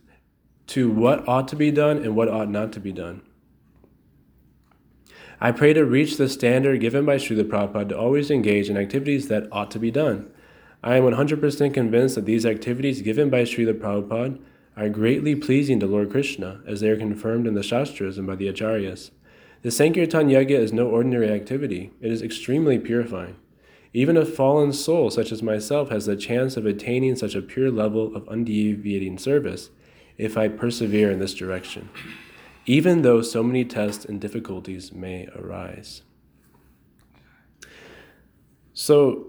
to 0.68 0.90
what 0.90 1.26
ought 1.28 1.48
to 1.48 1.56
be 1.56 1.70
done 1.70 1.98
and 1.98 2.14
what 2.14 2.28
ought 2.28 2.48
not 2.48 2.72
to 2.72 2.80
be 2.80 2.92
done. 2.92 3.22
I 5.40 5.52
pray 5.52 5.72
to 5.72 5.84
reach 5.84 6.16
the 6.16 6.28
standard 6.28 6.80
given 6.80 7.04
by 7.04 7.16
Srila 7.16 7.44
Prabhupada 7.44 7.88
to 7.88 7.98
always 7.98 8.30
engage 8.30 8.70
in 8.70 8.76
activities 8.76 9.28
that 9.28 9.48
ought 9.50 9.70
to 9.72 9.78
be 9.78 9.90
done. 9.90 10.30
I 10.82 10.96
am 10.96 11.04
100% 11.04 11.74
convinced 11.74 12.14
that 12.14 12.24
these 12.24 12.46
activities 12.46 13.02
given 13.02 13.30
by 13.30 13.42
Srila 13.42 13.78
Prabhupada 13.80 14.40
are 14.76 14.88
greatly 14.88 15.34
pleasing 15.34 15.80
to 15.80 15.86
Lord 15.86 16.10
Krishna, 16.10 16.60
as 16.66 16.80
they 16.80 16.88
are 16.88 16.96
confirmed 16.96 17.46
in 17.46 17.54
the 17.54 17.62
Shastras 17.62 18.16
and 18.16 18.26
by 18.26 18.36
the 18.36 18.48
Acharyas. 18.48 19.10
The 19.62 19.70
Sankirtan 19.70 20.28
Yajna 20.28 20.58
is 20.58 20.72
no 20.72 20.88
ordinary 20.88 21.30
activity, 21.30 21.90
it 22.00 22.10
is 22.10 22.22
extremely 22.22 22.78
purifying. 22.78 23.36
Even 23.92 24.16
a 24.16 24.24
fallen 24.24 24.72
soul 24.72 25.10
such 25.10 25.32
as 25.32 25.42
myself 25.42 25.90
has 25.90 26.06
the 26.06 26.16
chance 26.16 26.56
of 26.56 26.64
attaining 26.64 27.16
such 27.16 27.34
a 27.34 27.42
pure 27.42 27.70
level 27.70 28.16
of 28.16 28.24
undeviating 28.24 29.18
service 29.18 29.68
if 30.16 30.38
I 30.38 30.48
persevere 30.48 31.10
in 31.10 31.18
this 31.18 31.34
direction, 31.34 31.90
even 32.64 33.02
though 33.02 33.20
so 33.20 33.42
many 33.42 33.66
tests 33.66 34.06
and 34.06 34.18
difficulties 34.18 34.92
may 34.92 35.28
arise. 35.36 36.02
So, 38.72 39.26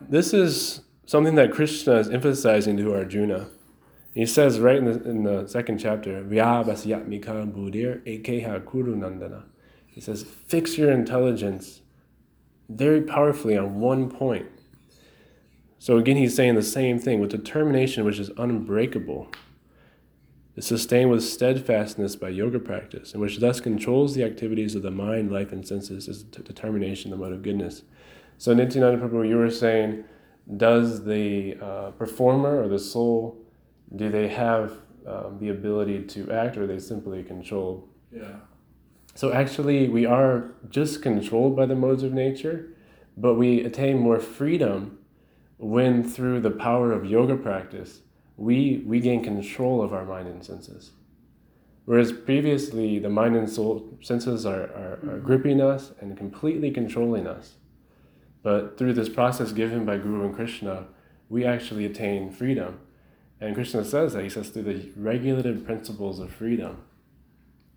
this 0.00 0.32
is 0.32 0.80
something 1.04 1.34
that 1.34 1.52
Krishna 1.52 1.96
is 1.96 2.08
emphasizing 2.08 2.78
to 2.78 2.94
Arjuna. 2.94 3.48
He 4.14 4.24
says 4.24 4.60
right 4.60 4.76
in 4.76 4.84
the, 4.84 5.10
in 5.10 5.24
the 5.24 5.46
second 5.46 5.78
chapter, 5.78 6.22
Vyavasayatmika 6.22 7.52
buddhir 7.52 8.00
ekeha 8.06 8.64
kuru 8.64 8.96
nandana. 8.96 9.42
He 9.94 10.00
says, 10.00 10.24
fix 10.24 10.76
your 10.76 10.90
intelligence 10.90 11.82
very 12.68 13.00
powerfully 13.00 13.56
on 13.56 13.78
one 13.78 14.10
point. 14.10 14.48
So 15.78 15.98
again, 15.98 16.16
he's 16.16 16.34
saying 16.34 16.56
the 16.56 16.62
same 16.62 16.98
thing 16.98 17.20
with 17.20 17.30
determination, 17.30 18.04
which 18.04 18.18
is 18.18 18.30
unbreakable. 18.36 19.28
Is 20.56 20.66
sustained 20.66 21.10
with 21.10 21.22
steadfastness 21.22 22.16
by 22.16 22.30
yoga 22.30 22.58
practice, 22.58 23.12
and 23.12 23.20
which 23.20 23.38
thus 23.38 23.60
controls 23.60 24.14
the 24.14 24.24
activities 24.24 24.74
of 24.74 24.82
the 24.82 24.90
mind, 24.90 25.30
life, 25.32 25.52
and 25.52 25.66
senses, 25.66 26.08
is 26.08 26.22
determination, 26.22 27.10
the 27.10 27.16
mode 27.16 27.32
of 27.32 27.42
goodness. 27.42 27.82
So, 28.38 28.52
Nityananda 28.52 28.98
Prabhu, 28.98 29.28
you 29.28 29.36
were 29.36 29.50
saying, 29.50 30.04
does 30.56 31.04
the 31.04 31.56
uh, 31.60 31.90
performer 31.92 32.62
or 32.62 32.68
the 32.68 32.78
soul, 32.78 33.36
do 33.94 34.10
they 34.10 34.28
have 34.28 34.78
um, 35.06 35.38
the 35.40 35.50
ability 35.50 36.02
to 36.04 36.30
act, 36.30 36.56
or 36.56 36.64
are 36.64 36.66
they 36.66 36.78
simply 36.78 37.22
controlled? 37.22 37.88
Yeah. 38.12 38.36
So 39.14 39.32
actually, 39.32 39.88
we 39.88 40.04
are 40.04 40.50
just 40.68 41.02
controlled 41.02 41.56
by 41.56 41.66
the 41.66 41.76
modes 41.76 42.02
of 42.02 42.12
nature, 42.12 42.70
but 43.16 43.34
we 43.34 43.64
attain 43.64 43.98
more 43.98 44.18
freedom 44.18 44.98
when, 45.56 46.02
through 46.02 46.40
the 46.40 46.50
power 46.50 46.92
of 46.92 47.04
yoga 47.04 47.36
practice, 47.36 48.00
we, 48.36 48.82
we 48.84 48.98
gain 48.98 49.22
control 49.22 49.82
of 49.82 49.92
our 49.92 50.04
mind 50.04 50.26
and 50.26 50.44
senses. 50.44 50.90
Whereas 51.84 52.12
previously, 52.12 52.98
the 52.98 53.08
mind 53.08 53.36
and 53.36 53.48
soul 53.48 53.96
senses 54.00 54.44
are, 54.44 54.62
are, 54.62 54.98
are 55.08 55.18
gripping 55.18 55.60
us 55.60 55.92
and 56.00 56.16
completely 56.16 56.70
controlling 56.70 57.26
us. 57.26 57.54
But 58.42 58.76
through 58.76 58.94
this 58.94 59.08
process 59.08 59.52
given 59.52 59.84
by 59.84 59.98
Guru 59.98 60.24
and 60.24 60.34
Krishna, 60.34 60.86
we 61.28 61.44
actually 61.44 61.86
attain 61.86 62.30
freedom. 62.30 62.80
And 63.40 63.54
Krishna 63.54 63.84
says 63.84 64.14
that, 64.14 64.22
he 64.22 64.30
says, 64.30 64.48
through 64.48 64.62
the 64.62 64.90
regulative 64.96 65.64
principles 65.64 66.18
of 66.18 66.30
freedom, 66.32 66.78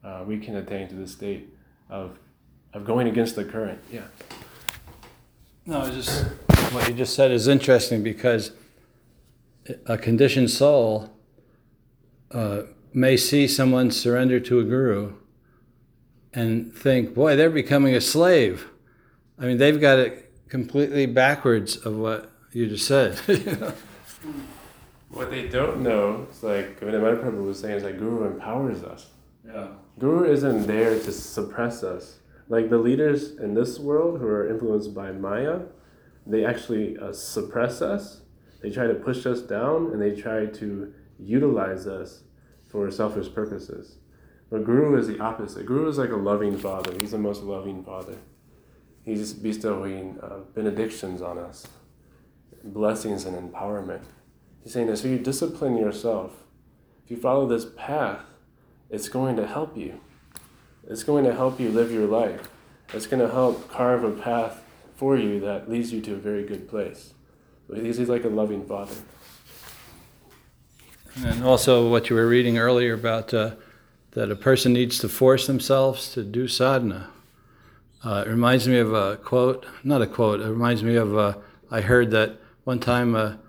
uh, 0.07 0.23
we 0.25 0.39
can 0.39 0.55
attain 0.55 0.87
to 0.87 0.95
the 0.95 1.07
state 1.07 1.53
of, 1.89 2.17
of 2.73 2.85
going 2.85 3.07
against 3.07 3.35
the 3.35 3.43
current. 3.43 3.79
Yeah. 3.91 4.03
No, 5.65 5.85
it's 5.85 5.95
just 5.95 6.23
what 6.73 6.87
you 6.87 6.93
just 6.93 7.13
said 7.13 7.29
is 7.31 7.47
interesting 7.47 8.03
because 8.03 8.51
a 9.85 9.97
conditioned 9.97 10.49
soul 10.49 11.09
uh, 12.31 12.61
may 12.93 13.17
see 13.17 13.47
someone 13.47 13.91
surrender 13.91 14.39
to 14.39 14.59
a 14.59 14.63
guru 14.63 15.13
and 16.33 16.73
think, 16.73 17.13
boy, 17.13 17.35
they're 17.35 17.49
becoming 17.49 17.93
a 17.93 18.01
slave. 18.01 18.69
I 19.37 19.45
mean, 19.45 19.57
they've 19.57 19.79
got 19.79 19.99
it 19.99 20.31
completely 20.47 21.05
backwards 21.05 21.75
of 21.75 21.97
what 21.97 22.31
you 22.53 22.67
just 22.67 22.87
said. 22.87 23.19
What 25.09 25.31
they 25.31 25.47
don't 25.47 25.81
know 25.81 26.27
is 26.29 26.43
like 26.43 26.81
Vinamata 26.81 27.23
Prabhu 27.23 27.45
was 27.45 27.59
saying 27.59 27.77
is 27.77 27.83
like 27.83 27.97
Guru 27.97 28.25
empowers 28.25 28.83
us. 28.83 29.07
Yeah. 29.45 29.67
Guru 29.99 30.31
isn't 30.31 30.67
there 30.67 30.99
to 30.99 31.11
suppress 31.11 31.83
us. 31.83 32.19
Like 32.49 32.69
the 32.69 32.77
leaders 32.77 33.37
in 33.37 33.53
this 33.55 33.79
world 33.79 34.19
who 34.19 34.27
are 34.27 34.47
influenced 34.47 34.93
by 34.93 35.11
Maya, 35.11 35.61
they 36.25 36.45
actually 36.45 36.97
uh, 36.97 37.11
suppress 37.11 37.81
us. 37.81 38.21
They 38.61 38.69
try 38.69 38.87
to 38.87 38.93
push 38.93 39.25
us 39.25 39.41
down 39.41 39.91
and 39.91 40.01
they 40.01 40.19
try 40.19 40.45
to 40.45 40.93
utilize 41.19 41.87
us 41.87 42.23
for 42.69 42.89
selfish 42.91 43.33
purposes. 43.33 43.97
But 44.49 44.65
Guru 44.65 44.97
is 44.97 45.07
the 45.07 45.19
opposite. 45.19 45.65
Guru 45.65 45.89
is 45.89 45.97
like 45.97 46.11
a 46.11 46.15
loving 46.15 46.57
father. 46.57 46.93
He's 46.99 47.11
the 47.11 47.17
most 47.17 47.43
loving 47.43 47.83
father. 47.83 48.17
He's 49.03 49.33
bestowing 49.33 50.19
uh, 50.21 50.39
benedictions 50.53 51.21
on 51.21 51.37
us, 51.37 51.67
blessings 52.63 53.25
and 53.25 53.35
empowerment. 53.35 54.03
He's 54.63 54.73
saying 54.73 54.87
this, 54.87 55.03
if 55.03 55.11
you 55.11 55.19
discipline 55.19 55.77
yourself, 55.77 56.33
if 57.03 57.11
you 57.11 57.17
follow 57.17 57.47
this 57.47 57.65
path, 57.77 58.21
it's 58.89 59.09
going 59.09 59.35
to 59.35 59.47
help 59.47 59.77
you. 59.77 59.99
It's 60.87 61.03
going 61.03 61.25
to 61.25 61.33
help 61.33 61.59
you 61.59 61.69
live 61.69 61.91
your 61.91 62.07
life. 62.07 62.49
It's 62.93 63.07
going 63.07 63.25
to 63.25 63.33
help 63.33 63.69
carve 63.69 64.03
a 64.03 64.11
path 64.11 64.63
for 64.95 65.17
you 65.17 65.39
that 65.41 65.69
leads 65.69 65.91
you 65.91 66.01
to 66.01 66.13
a 66.13 66.17
very 66.17 66.43
good 66.43 66.69
place. 66.69 67.13
He's, 67.73 67.97
he's 67.97 68.09
like 68.09 68.23
a 68.23 68.29
loving 68.29 68.65
father. 68.65 68.95
And 71.25 71.43
also, 71.43 71.89
what 71.89 72.09
you 72.09 72.15
were 72.15 72.27
reading 72.27 72.57
earlier 72.57 72.93
about 72.93 73.33
uh, 73.33 73.55
that 74.11 74.31
a 74.31 74.35
person 74.35 74.73
needs 74.73 74.99
to 74.99 75.09
force 75.09 75.47
themselves 75.47 76.13
to 76.13 76.23
do 76.23 76.47
sadhana. 76.47 77.09
Uh, 78.03 78.23
it 78.25 78.29
reminds 78.29 78.67
me 78.67 78.77
of 78.77 78.93
a 78.93 79.17
quote, 79.17 79.65
not 79.83 80.01
a 80.01 80.07
quote, 80.07 80.39
it 80.39 80.47
reminds 80.47 80.83
me 80.83 80.95
of 80.95 81.17
uh, 81.17 81.33
I 81.69 81.81
heard 81.81 82.11
that 82.11 82.39
one 82.63 82.79
time 82.79 83.15
a 83.15 83.39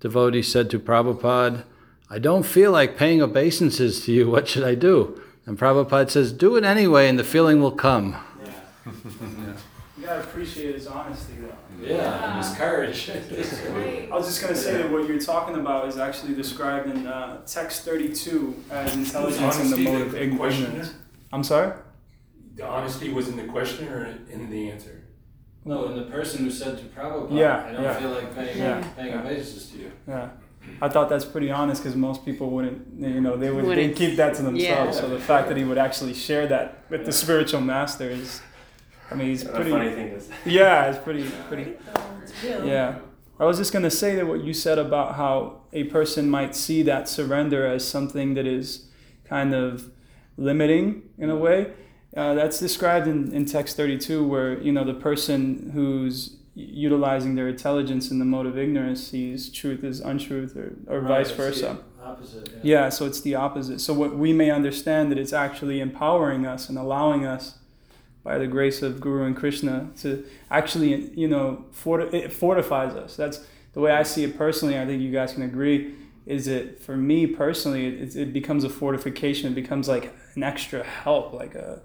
devotee 0.00 0.42
said 0.42 0.70
to 0.70 0.78
Prabhupada, 0.78 1.64
I 2.08 2.18
don't 2.18 2.44
feel 2.44 2.70
like 2.70 2.96
paying 2.96 3.20
obeisances 3.20 4.04
to 4.04 4.12
you, 4.12 4.30
what 4.30 4.46
should 4.48 4.62
I 4.64 4.74
do? 4.74 5.20
And 5.44 5.58
Prabhupada 5.58 6.10
says, 6.10 6.32
Do 6.32 6.56
it 6.56 6.64
anyway, 6.64 7.08
and 7.08 7.18
the 7.18 7.24
feeling 7.24 7.60
will 7.60 7.72
come. 7.72 8.16
Yeah. 8.44 8.92
You 9.98 10.12
gotta 10.12 10.20
appreciate 10.20 10.74
his 10.76 10.86
honesty, 10.86 11.32
though. 11.40 11.84
Yeah, 11.84 12.36
and 12.36 12.44
his 12.44 12.54
courage. 12.54 13.10
I 13.10 14.14
was 14.14 14.26
just 14.26 14.40
gonna 14.40 14.54
say 14.54 14.74
that 14.80 14.88
what 14.92 15.08
you're 15.08 15.18
talking 15.18 15.56
about 15.56 15.88
is 15.88 15.96
actually 15.98 16.34
described 16.34 16.88
in 16.90 17.08
uh, 17.08 17.44
text 17.44 17.84
32 17.84 18.54
as 18.70 18.94
intelligence 18.94 19.58
in 19.58 19.70
the 19.70 19.78
mode 19.78 20.02
of 20.02 20.14
ignorance. 20.14 20.94
I'm 21.32 21.42
sorry. 21.42 21.72
The 22.54 22.64
honesty 22.64 23.12
was 23.12 23.26
in 23.28 23.36
the 23.36 23.44
question 23.44 23.88
or 23.88 24.06
in 24.30 24.48
the 24.48 24.70
answer? 24.70 25.02
No, 25.64 25.86
in 25.88 25.96
the 25.96 26.04
person 26.04 26.44
who 26.44 26.50
said 26.52 26.78
to 26.78 26.84
Prabhupada, 26.84 27.36
Yeah, 27.36 27.66
I 27.66 27.72
don't 27.72 27.82
yeah. 27.82 27.94
feel 27.98 28.10
like 28.10 28.32
paying, 28.34 28.58
Yeah, 28.58 28.80
paying 28.96 29.12
yeah. 29.12 29.20
obeisances 29.22 29.70
to 29.72 29.78
you. 29.78 29.92
Yeah. 30.06 30.28
I 30.80 30.88
thought 30.88 31.08
that's 31.08 31.24
pretty 31.24 31.50
honest 31.50 31.82
because 31.82 31.96
most 31.96 32.24
people 32.24 32.50
wouldn't, 32.50 33.00
you 33.00 33.20
know, 33.20 33.36
they 33.36 33.50
would 33.50 33.64
they 33.76 33.90
keep 33.92 34.16
that 34.16 34.34
to 34.36 34.42
themselves. 34.42 34.96
Yeah. 34.96 35.00
So 35.02 35.08
the 35.08 35.18
fact 35.18 35.48
that 35.48 35.56
he 35.56 35.64
would 35.64 35.78
actually 35.78 36.12
share 36.14 36.46
that 36.48 36.84
with 36.90 37.06
the 37.06 37.12
spiritual 37.12 37.60
master 37.62 38.10
is, 38.10 38.42
I 39.10 39.14
mean, 39.14 39.28
he's 39.28 39.44
A 39.44 39.48
pretty. 39.48 39.70
funny 39.70 39.90
thing 39.90 40.10
to 40.10 40.20
say. 40.20 40.34
Yeah, 40.44 40.90
it's 40.90 40.98
pretty 41.02 41.24
pretty. 41.48 41.74
Yeah. 42.44 42.98
I 43.38 43.44
was 43.44 43.58
just 43.58 43.72
gonna 43.72 43.90
say 43.90 44.16
that 44.16 44.26
what 44.26 44.42
you 44.44 44.52
said 44.52 44.78
about 44.78 45.14
how 45.16 45.60
a 45.72 45.84
person 45.84 46.28
might 46.28 46.54
see 46.54 46.82
that 46.82 47.08
surrender 47.08 47.66
as 47.66 47.86
something 47.86 48.34
that 48.34 48.46
is 48.46 48.86
kind 49.24 49.54
of 49.54 49.90
limiting 50.36 51.02
in 51.18 51.30
a 51.30 51.36
way. 51.36 51.72
Uh, 52.16 52.32
that's 52.34 52.58
described 52.58 53.06
in, 53.06 53.32
in 53.34 53.44
text 53.44 53.76
32 53.76 54.26
where 54.26 54.58
you 54.60 54.72
know 54.72 54.84
the 54.84 54.94
person 54.94 55.70
who's 55.74 56.36
utilizing 56.56 57.34
their 57.34 57.48
intelligence 57.48 58.10
in 58.10 58.18
the 58.18 58.24
mode 58.24 58.46
of 58.46 58.58
ignorance 58.58 59.06
sees 59.06 59.50
truth 59.50 59.84
as 59.84 60.00
untruth 60.00 60.56
or, 60.56 60.72
or 60.88 61.00
vice 61.00 61.30
versa. 61.30 61.78
Opposite. 62.02 62.50
yeah. 62.62 62.88
So 62.88 63.04
it's 63.04 63.20
the 63.20 63.34
opposite. 63.34 63.80
So 63.80 63.92
what 63.92 64.16
we 64.16 64.32
may 64.32 64.50
understand 64.50 65.10
that 65.12 65.18
it's 65.18 65.32
actually 65.32 65.80
empowering 65.80 66.46
us 66.46 66.68
and 66.68 66.78
allowing 66.78 67.26
us 67.26 67.58
by 68.22 68.38
the 68.38 68.46
grace 68.46 68.82
of 68.82 69.00
guru 69.00 69.24
and 69.24 69.36
krishna 69.36 69.88
to 69.98 70.24
actually 70.50 71.10
you 71.10 71.28
know 71.28 71.64
forti- 71.70 72.16
it 72.16 72.32
fortifies 72.32 72.94
us. 72.94 73.16
That's 73.16 73.46
the 73.72 73.80
way 73.80 73.92
i 73.92 74.02
see 74.02 74.24
it 74.24 74.38
personally 74.38 74.78
i 74.78 74.86
think 74.86 75.02
you 75.02 75.12
guys 75.12 75.34
can 75.34 75.42
agree 75.42 75.94
is 76.24 76.48
it 76.48 76.80
for 76.80 76.96
me 76.96 77.26
personally 77.26 77.86
it, 77.86 78.16
it 78.16 78.32
becomes 78.32 78.64
a 78.64 78.68
fortification. 78.68 79.52
It 79.52 79.54
becomes 79.54 79.88
like 79.88 80.12
an 80.34 80.42
extra 80.42 80.82
help 80.82 81.32
like 81.32 81.54
a 81.54 81.82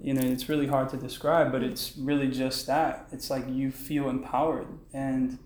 you 0.00 0.14
know 0.14 0.20
it's 0.22 0.48
really 0.48 0.66
hard 0.66 0.88
to 0.90 0.96
describe 0.96 1.52
but 1.52 1.62
it's 1.62 1.96
really 1.96 2.28
just 2.28 2.66
that. 2.66 3.08
It's 3.12 3.30
like 3.30 3.44
you 3.48 3.70
feel 3.70 4.08
empowered 4.08 4.68
and 4.92 5.38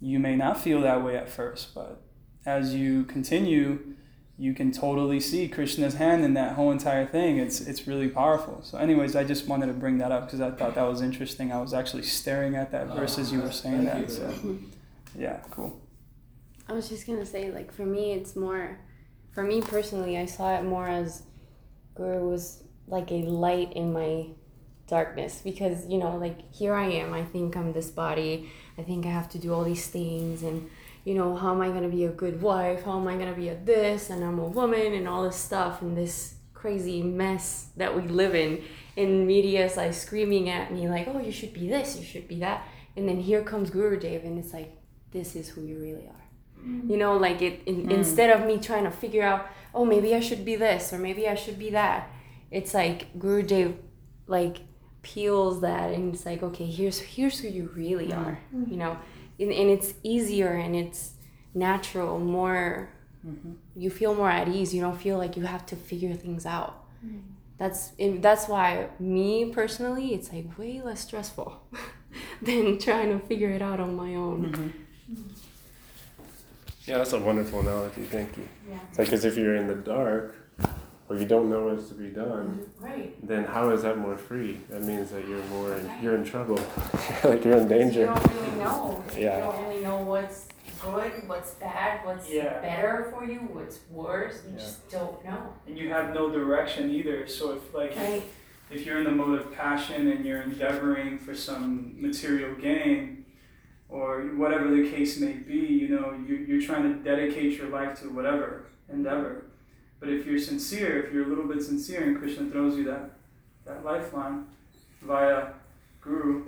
you 0.00 0.18
may 0.18 0.36
not 0.36 0.60
feel 0.60 0.80
that 0.82 1.02
way 1.02 1.16
at 1.16 1.28
first 1.28 1.74
but 1.74 2.02
as 2.44 2.74
you 2.74 3.04
continue 3.04 3.78
you 4.38 4.52
can 4.52 4.70
totally 4.70 5.18
see 5.18 5.48
krishna's 5.48 5.94
hand 5.94 6.22
in 6.22 6.34
that 6.34 6.56
whole 6.56 6.70
entire 6.70 7.06
thing. 7.06 7.38
It's 7.38 7.60
it's 7.60 7.86
really 7.86 8.08
powerful. 8.08 8.60
So 8.62 8.78
anyways 8.78 9.16
i 9.16 9.24
just 9.24 9.46
wanted 9.46 9.66
to 9.66 9.72
bring 9.72 9.98
that 9.98 10.12
up 10.12 10.26
because 10.26 10.40
i 10.40 10.50
thought 10.50 10.74
that 10.74 10.88
was 10.88 11.00
interesting. 11.00 11.52
I 11.52 11.60
was 11.60 11.72
actually 11.72 12.02
staring 12.02 12.54
at 12.54 12.70
that 12.72 12.88
verse 12.88 13.18
as 13.18 13.32
you 13.32 13.40
were 13.40 13.52
saying 13.52 13.84
that 13.84 14.10
so 14.10 14.32
yeah 15.16 15.40
cool. 15.50 15.80
I 16.68 16.72
was 16.72 16.88
just 16.88 17.06
gonna 17.06 17.26
say, 17.26 17.50
like 17.52 17.72
for 17.72 17.86
me, 17.86 18.12
it's 18.12 18.34
more, 18.34 18.78
for 19.32 19.44
me 19.44 19.60
personally, 19.60 20.18
I 20.18 20.26
saw 20.26 20.58
it 20.58 20.64
more 20.64 20.88
as 20.88 21.22
Guru 21.94 22.28
was 22.28 22.64
like 22.88 23.10
a 23.10 23.22
light 23.22 23.72
in 23.72 23.92
my 23.92 24.26
darkness 24.86 25.40
because 25.42 25.86
you 25.88 25.98
know, 25.98 26.16
like 26.16 26.52
here 26.52 26.74
I 26.74 26.86
am. 26.86 27.12
I 27.12 27.24
think 27.24 27.56
I'm 27.56 27.72
this 27.72 27.90
body. 27.90 28.50
I 28.78 28.82
think 28.82 29.06
I 29.06 29.10
have 29.10 29.28
to 29.30 29.38
do 29.38 29.52
all 29.52 29.64
these 29.64 29.88
things, 29.88 30.42
and 30.42 30.68
you 31.04 31.14
know, 31.14 31.36
how 31.36 31.52
am 31.52 31.60
I 31.60 31.68
gonna 31.68 31.88
be 31.88 32.04
a 32.04 32.10
good 32.10 32.40
wife? 32.40 32.84
How 32.84 32.98
am 32.98 33.08
I 33.08 33.16
gonna 33.16 33.34
be 33.34 33.48
a 33.48 33.54
this? 33.54 34.10
And 34.10 34.24
I'm 34.24 34.38
a 34.38 34.46
woman, 34.46 34.94
and 34.94 35.08
all 35.08 35.24
this 35.24 35.36
stuff, 35.36 35.82
and 35.82 35.96
this 35.96 36.34
crazy 36.54 37.02
mess 37.02 37.68
that 37.76 37.94
we 37.94 38.02
live 38.02 38.34
in. 38.34 38.62
And 38.96 39.26
media 39.26 39.66
is 39.66 39.76
like 39.76 39.92
screaming 39.92 40.48
at 40.48 40.72
me, 40.72 40.88
like, 40.88 41.08
"Oh, 41.08 41.20
you 41.20 41.32
should 41.32 41.52
be 41.52 41.68
this. 41.68 41.98
You 41.98 42.04
should 42.04 42.28
be 42.28 42.40
that." 42.40 42.66
And 42.96 43.08
then 43.08 43.20
here 43.20 43.42
comes 43.42 43.70
Guru 43.70 43.98
Dev, 43.98 44.24
and 44.24 44.38
it's 44.38 44.52
like, 44.52 44.72
"This 45.10 45.36
is 45.36 45.48
who 45.48 45.62
you 45.62 45.78
really 45.78 46.06
are." 46.06 46.26
Mm. 46.66 46.90
you 46.90 46.96
know 46.96 47.16
like 47.16 47.42
it 47.42 47.60
in, 47.66 47.86
mm. 47.86 47.90
instead 47.90 48.30
of 48.30 48.46
me 48.46 48.58
trying 48.58 48.84
to 48.84 48.90
figure 48.90 49.22
out 49.22 49.46
oh 49.74 49.84
maybe 49.84 50.14
i 50.14 50.20
should 50.20 50.44
be 50.44 50.56
this 50.56 50.92
or 50.92 50.98
maybe 50.98 51.28
i 51.28 51.34
should 51.34 51.58
be 51.58 51.70
that 51.70 52.10
it's 52.50 52.74
like 52.74 53.18
guru 53.18 53.42
dev 53.42 53.74
like 54.26 54.58
peels 55.02 55.60
that 55.60 55.92
and 55.92 56.14
it's 56.14 56.26
like 56.26 56.42
okay 56.42 56.66
here's 56.66 56.98
here's 56.98 57.38
who 57.38 57.48
you 57.48 57.70
really 57.74 58.08
mm. 58.08 58.18
are 58.18 58.40
mm-hmm. 58.54 58.70
you 58.70 58.76
know? 58.76 58.98
And, 59.38 59.52
and 59.52 59.70
it's 59.70 59.94
easier 60.02 60.52
and 60.52 60.74
it's 60.74 61.12
natural 61.54 62.18
more 62.18 62.90
mm-hmm. 63.26 63.52
you 63.74 63.90
feel 63.90 64.14
more 64.14 64.30
at 64.30 64.48
ease. 64.48 64.74
You 64.74 64.80
don't 64.80 65.00
feel 65.00 65.18
like 65.18 65.36
you 65.36 65.44
have 65.44 65.66
to 65.66 65.76
figure 65.76 66.14
things 66.14 66.46
out. 66.46 66.84
Mm. 67.04 67.22
That's 67.58 67.92
and 67.98 68.22
that's 68.22 68.48
why 68.48 68.88
me 68.98 69.50
personally 69.52 70.14
it's 70.14 70.32
like 70.32 70.58
way 70.58 70.82
less 70.82 71.00
stressful 71.00 71.60
than 72.42 72.78
trying 72.78 73.18
to 73.18 73.24
figure 73.26 73.50
it 73.50 73.62
out 73.62 73.80
on 73.80 73.96
my 73.96 74.14
own. 74.14 74.52
Mm-hmm. 74.52 74.68
Yeah, 76.84 76.98
that's 76.98 77.12
a 77.12 77.18
wonderful 77.18 77.60
analogy. 77.60 78.02
Thank 78.02 78.36
you. 78.36 78.48
Yeah. 78.68 78.78
It's 78.90 78.98
like 78.98 79.12
as 79.12 79.24
if 79.24 79.36
you're 79.36 79.56
in 79.56 79.66
the 79.66 79.74
dark 79.74 80.36
or 81.08 81.16
you 81.16 81.24
don't 81.24 81.48
know 81.48 81.66
what's 81.66 81.88
to 81.88 81.94
be 81.94 82.08
done, 82.08 82.68
mm-hmm. 82.78 82.84
right 82.84 83.26
then 83.26 83.44
how 83.44 83.70
is 83.70 83.82
that 83.82 83.98
more 83.98 84.16
free? 84.16 84.60
That 84.70 84.82
means 84.82 85.10
that 85.10 85.26
you're 85.28 85.44
more 85.44 85.74
in, 85.76 85.90
you're 86.02 86.16
in 86.16 86.24
trouble. 86.24 86.56
like 87.24 87.44
you're 87.44 87.58
in 87.58 87.68
danger. 87.68 88.00
You 88.00 88.06
don't 88.06 88.34
really 88.34 88.56
know. 88.58 89.04
Yeah. 89.16 89.36
You 89.36 89.42
don't 89.44 89.68
really 89.68 89.82
know 89.82 89.98
what's 89.98 90.48
good, 90.82 91.12
what's 91.28 91.54
bad, 91.54 92.04
what's 92.04 92.30
Yeah. 92.30 92.60
better 92.60 93.12
for 93.12 93.24
you, 93.24 93.38
what's 93.52 93.80
worse. 93.90 94.42
You 94.46 94.52
Yeah. 94.54 94.58
just 94.58 94.90
don't 94.90 95.24
know. 95.24 95.54
and 95.66 95.78
you 95.78 95.88
have 95.90 96.12
no 96.14 96.30
direction 96.30 96.90
either 96.90 97.26
so 97.26 97.52
if 97.54 97.72
like 97.74 97.96
Right? 97.96 98.22
if 98.70 98.84
you're 98.84 98.98
in 98.98 99.04
the 99.04 99.10
mode 99.12 99.38
of 99.40 99.52
passion 99.52 100.08
and 100.08 100.24
you're 100.24 100.42
endeavoring 100.42 101.18
for 101.18 101.34
some 101.34 101.94
material 102.00 102.54
gain 102.56 103.24
or 103.88 104.22
whatever 104.36 104.68
the 104.68 104.90
case 104.90 105.20
may 105.20 105.32
be, 105.32 105.54
you 105.54 105.88
know, 105.88 106.12
you, 106.26 106.34
you're 106.36 106.60
trying 106.60 106.82
to 106.82 106.98
dedicate 107.04 107.56
your 107.56 107.68
life 107.68 108.00
to 108.00 108.08
whatever 108.08 108.64
endeavor. 108.92 109.45
But 110.06 110.14
if 110.14 110.24
you're 110.24 110.38
sincere, 110.38 111.02
if 111.02 111.12
you're 111.12 111.24
a 111.24 111.26
little 111.26 111.48
bit 111.48 111.60
sincere 111.60 112.04
and 112.04 112.16
Krishna 112.16 112.48
throws 112.48 112.76
you 112.76 112.84
that, 112.84 113.10
that 113.64 113.84
lifeline 113.84 114.46
via 115.02 115.48
Guru, 116.00 116.44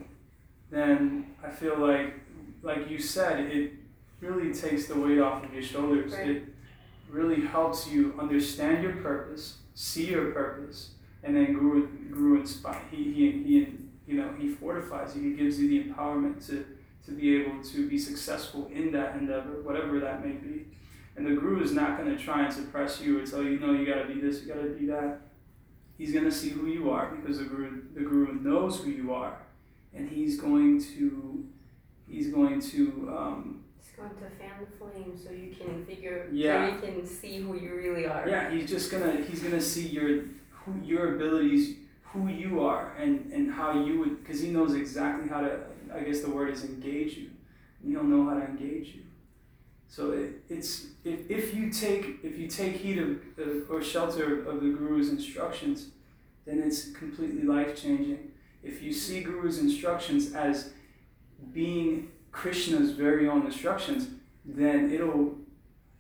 then 0.70 1.34
I 1.42 1.50
feel 1.50 1.76
like, 1.76 2.14
like 2.62 2.88
you 2.88 3.00
said, 3.00 3.40
it 3.50 3.72
really 4.20 4.54
takes 4.54 4.86
the 4.86 4.96
weight 4.96 5.18
off 5.18 5.42
of 5.42 5.52
your 5.52 5.64
shoulders. 5.64 6.12
Right. 6.12 6.28
It 6.28 6.44
really 7.11 7.40
helps 7.40 7.88
you 7.88 8.14
understand 8.20 8.84
your 8.84 8.92
purpose, 8.92 9.56
see 9.74 10.06
your 10.06 10.30
purpose, 10.30 10.90
and 11.24 11.34
then 11.34 11.52
Guru, 11.54 11.88
Guru 12.12 12.38
inspire. 12.38 12.80
He, 12.92 13.12
he, 13.12 13.32
he, 13.42 13.72
you 14.06 14.22
know, 14.22 14.32
he 14.38 14.50
fortifies 14.50 15.16
you. 15.16 15.22
He 15.22 15.32
gives 15.32 15.59
you 15.59 15.68
the 15.68 15.92
empowerment 15.92 16.46
to, 16.46 16.64
to 17.06 17.11
be 17.11 17.34
able 17.42 17.61
to 17.64 17.88
be 17.88 17.98
successful 17.98 18.70
in 18.72 18.92
that 18.92 19.16
endeavor, 19.16 19.62
whatever 19.62 19.98
that 19.98 20.24
may 20.24 20.34
be. 20.34 20.66
And 21.18 21.26
the 21.26 21.32
Guru 21.34 21.60
is 21.62 21.72
not 21.72 21.98
going 21.98 22.16
to 22.16 22.22
try 22.22 22.44
and 22.44 22.52
suppress 22.54 23.00
you 23.00 23.18
or 23.20 23.26
tell 23.26 23.42
you, 23.42 23.58
no, 23.58 23.72
you 23.72 23.84
got 23.84 24.06
to 24.06 24.14
be 24.14 24.20
this, 24.20 24.42
you 24.42 24.54
got 24.54 24.62
to 24.62 24.68
be 24.68 24.86
that. 24.86 25.18
He's 25.98 26.12
going 26.12 26.24
to 26.26 26.30
see 26.32 26.50
who 26.50 26.66
you 26.68 26.90
are 26.90 27.10
because 27.16 27.38
the 27.38 27.44
Guru, 27.44 27.82
the 27.92 28.02
Guru 28.02 28.34
knows 28.40 28.80
who 28.80 28.90
you 28.90 29.12
are, 29.12 29.36
and 29.92 30.08
he's 30.08 30.40
going 30.40 30.80
to, 30.94 31.44
he's 32.08 32.28
going 32.32 32.60
to 32.60 33.12
um, 33.16 33.64
He's 33.80 33.96
going 33.96 34.10
to 34.10 34.36
fan 34.38 34.52
the 34.60 34.76
flame 34.78 35.18
so 35.20 35.32
you 35.32 35.52
can 35.56 35.84
figure, 35.84 36.28
Yeah. 36.30 36.68
so 36.68 36.86
you 36.86 36.92
can 36.92 37.04
see 37.06 37.38
who 37.42 37.56
you 37.58 37.74
really 37.74 38.06
are. 38.06 38.28
Yeah, 38.28 38.48
he's 38.52 38.68
just 38.70 38.92
gonna 38.92 39.16
he's 39.28 39.42
gonna 39.42 39.60
see 39.60 39.88
your 39.88 40.20
who 40.52 40.74
your 40.84 41.16
abilities, 41.16 41.78
who 42.12 42.28
you 42.28 42.60
are, 42.64 42.92
and 42.96 43.32
and 43.32 43.50
how 43.52 43.84
you 43.84 43.98
would, 43.98 44.22
because 44.22 44.40
he 44.40 44.50
knows 44.50 44.74
exactly 44.74 45.28
how 45.28 45.40
to. 45.40 45.58
I 45.92 46.00
guess 46.00 46.20
the 46.20 46.30
word 46.30 46.50
is 46.50 46.64
engage 46.64 47.14
you. 47.16 47.30
And 47.82 47.90
He'll 47.92 48.04
know 48.04 48.28
how 48.28 48.34
to 48.38 48.44
engage 48.44 48.88
you. 48.94 49.02
So 49.89 50.12
it, 50.12 50.43
it's 50.49 50.86
if, 51.05 51.30
if 51.30 51.55
you 51.55 51.70
take 51.70 52.20
if 52.22 52.39
you 52.39 52.47
take 52.47 52.76
heed 52.76 52.99
of 52.99 53.18
uh, 53.39 53.72
or 53.72 53.82
shelter 53.82 54.45
of 54.47 54.61
the 54.62 54.68
guru's 54.68 55.09
instructions, 55.09 55.89
then 56.47 56.62
it's 56.62 56.93
completely 56.93 57.43
life 57.43 57.80
changing. 57.80 58.30
If 58.62 58.82
you 58.82 58.93
see 58.93 59.22
guru's 59.22 59.59
instructions 59.59 60.34
as 60.34 60.70
being 61.53 62.11
Krishna's 62.32 62.91
very 62.93 63.28
own 63.28 63.47
instructions, 63.47 64.09
then 64.45 64.93
it'll 64.93 65.36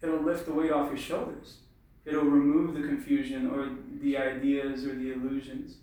it'll 0.02 0.22
lift 0.22 0.46
the 0.46 0.52
weight 0.52 0.70
off 0.70 0.88
your 0.88 0.98
shoulders. 0.98 1.56
It'll 2.04 2.24
remove 2.24 2.74
the 2.74 2.86
confusion 2.86 3.50
or 3.50 3.70
the 4.00 4.16
ideas 4.16 4.84
or 4.84 4.94
the 4.94 5.12
illusions. 5.12 5.76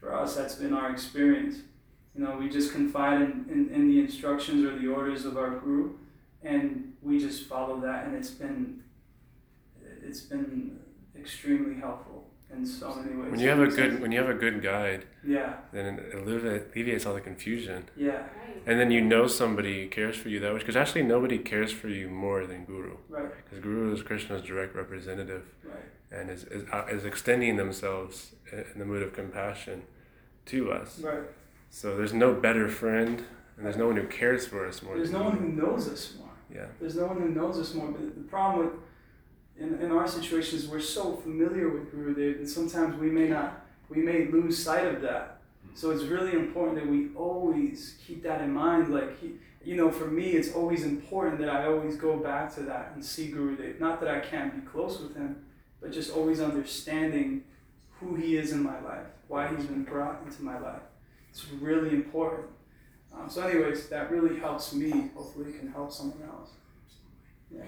For 0.00 0.14
us, 0.14 0.36
that's 0.36 0.54
been 0.56 0.72
our 0.72 0.90
experience. 0.90 1.58
You 2.14 2.24
know, 2.24 2.36
we 2.36 2.48
just 2.48 2.72
confide 2.72 3.20
in, 3.20 3.46
in, 3.50 3.70
in 3.72 3.88
the 3.88 4.00
instructions 4.00 4.64
or 4.64 4.78
the 4.78 4.88
orders 4.88 5.24
of 5.24 5.36
our 5.36 5.58
guru, 5.58 5.94
and 6.44 6.92
we 7.02 7.18
just 7.18 7.44
follow 7.46 7.80
that, 7.80 8.06
and 8.06 8.14
it's 8.14 8.30
been 8.30 8.82
it's 10.02 10.20
been 10.20 10.78
extremely 11.18 11.80
helpful 11.80 12.24
in 12.54 12.64
so 12.66 12.94
many 12.94 13.16
ways. 13.16 13.30
When 13.30 13.40
you 13.40 13.48
have 13.48 13.60
a 13.60 13.66
good 13.68 14.00
when 14.00 14.12
you 14.12 14.20
have 14.20 14.28
a 14.28 14.34
good 14.34 14.62
guide, 14.62 15.06
yeah, 15.26 15.54
then 15.72 15.98
it 15.98 16.14
alleviates 16.14 16.66
alleviates 16.74 17.06
all 17.06 17.14
the 17.14 17.20
confusion. 17.20 17.84
yeah, 17.96 18.10
Right. 18.12 18.28
And 18.66 18.78
then 18.80 18.90
you 18.90 19.00
know 19.00 19.26
somebody 19.26 19.86
cares 19.88 20.16
for 20.16 20.28
you 20.28 20.40
that 20.40 20.52
way. 20.52 20.58
Because 20.58 20.76
actually, 20.76 21.02
nobody 21.02 21.38
cares 21.38 21.72
for 21.72 21.88
you 21.88 22.08
more 22.08 22.46
than 22.46 22.64
Guru. 22.64 22.96
right, 23.08 23.28
Because 23.44 23.62
Guru 23.62 23.92
is 23.92 24.02
Krishna's 24.02 24.42
direct 24.42 24.74
representative 24.74 25.44
right, 25.64 25.76
and 26.12 26.30
is, 26.30 26.44
is, 26.44 26.64
uh, 26.72 26.86
is 26.90 27.04
extending 27.04 27.56
themselves 27.56 28.32
in 28.52 28.78
the 28.78 28.84
mood 28.86 29.02
of 29.02 29.12
compassion 29.12 29.82
to 30.46 30.72
us. 30.72 31.00
right. 31.00 31.24
So 31.70 31.96
there's 31.96 32.14
no 32.14 32.32
better 32.32 32.68
friend, 32.68 33.24
and 33.56 33.66
there's 33.66 33.76
no 33.76 33.86
one 33.88 33.96
who 33.96 34.06
cares 34.06 34.46
for 34.46 34.64
us 34.66 34.80
more 34.82 34.94
There's 34.96 35.10
than 35.10 35.20
no 35.20 35.26
one 35.26 35.38
who 35.38 35.48
knows 35.48 35.88
us 35.88 36.14
more. 36.18 36.23
Yeah. 36.52 36.66
There's 36.80 36.96
no 36.96 37.06
one 37.06 37.20
who 37.20 37.28
knows 37.28 37.58
us 37.58 37.74
more. 37.74 37.88
But 37.88 38.14
the 38.14 38.22
problem 38.22 38.66
with 38.66 38.74
in, 39.58 39.78
in 39.80 39.92
our 39.92 40.06
situations, 40.06 40.66
we're 40.66 40.80
so 40.80 41.16
familiar 41.16 41.68
with 41.68 41.92
Gurudev 41.94 42.40
that 42.40 42.48
sometimes 42.48 42.98
we 42.98 43.10
may 43.10 43.28
not, 43.28 43.64
we 43.88 44.02
may 44.02 44.26
lose 44.26 44.62
sight 44.62 44.86
of 44.86 45.00
that. 45.02 45.40
Mm-hmm. 45.66 45.76
So 45.76 45.90
it's 45.90 46.04
really 46.04 46.32
important 46.32 46.76
that 46.78 46.88
we 46.88 47.10
always 47.14 47.96
keep 48.04 48.22
that 48.24 48.40
in 48.40 48.52
mind. 48.52 48.92
Like, 48.92 49.20
he, 49.20 49.34
you 49.64 49.76
know, 49.76 49.90
for 49.90 50.06
me, 50.06 50.30
it's 50.30 50.52
always 50.52 50.84
important 50.84 51.38
that 51.40 51.48
I 51.48 51.66
always 51.66 51.96
go 51.96 52.16
back 52.16 52.54
to 52.56 52.62
that 52.62 52.92
and 52.94 53.04
see 53.04 53.28
Guru 53.28 53.56
Gurudev. 53.56 53.80
Not 53.80 54.00
that 54.00 54.10
I 54.10 54.20
can't 54.20 54.54
be 54.54 54.68
close 54.68 55.00
with 55.00 55.16
him, 55.16 55.44
but 55.80 55.92
just 55.92 56.10
always 56.10 56.40
understanding 56.40 57.44
who 58.00 58.16
he 58.16 58.36
is 58.36 58.52
in 58.52 58.62
my 58.62 58.80
life, 58.80 59.06
why 59.28 59.46
he's 59.54 59.66
been 59.66 59.84
brought 59.84 60.20
into 60.26 60.42
my 60.42 60.58
life. 60.58 60.82
It's 61.30 61.48
really 61.52 61.90
important. 61.90 62.48
Um, 63.16 63.30
so, 63.30 63.42
anyways, 63.42 63.88
that 63.88 64.10
really 64.10 64.38
helps 64.38 64.72
me. 64.72 65.10
Hopefully, 65.14 65.50
it 65.50 65.58
can 65.58 65.72
help 65.72 65.92
someone 65.92 66.28
else. 66.28 66.50
Yeah. 67.50 67.62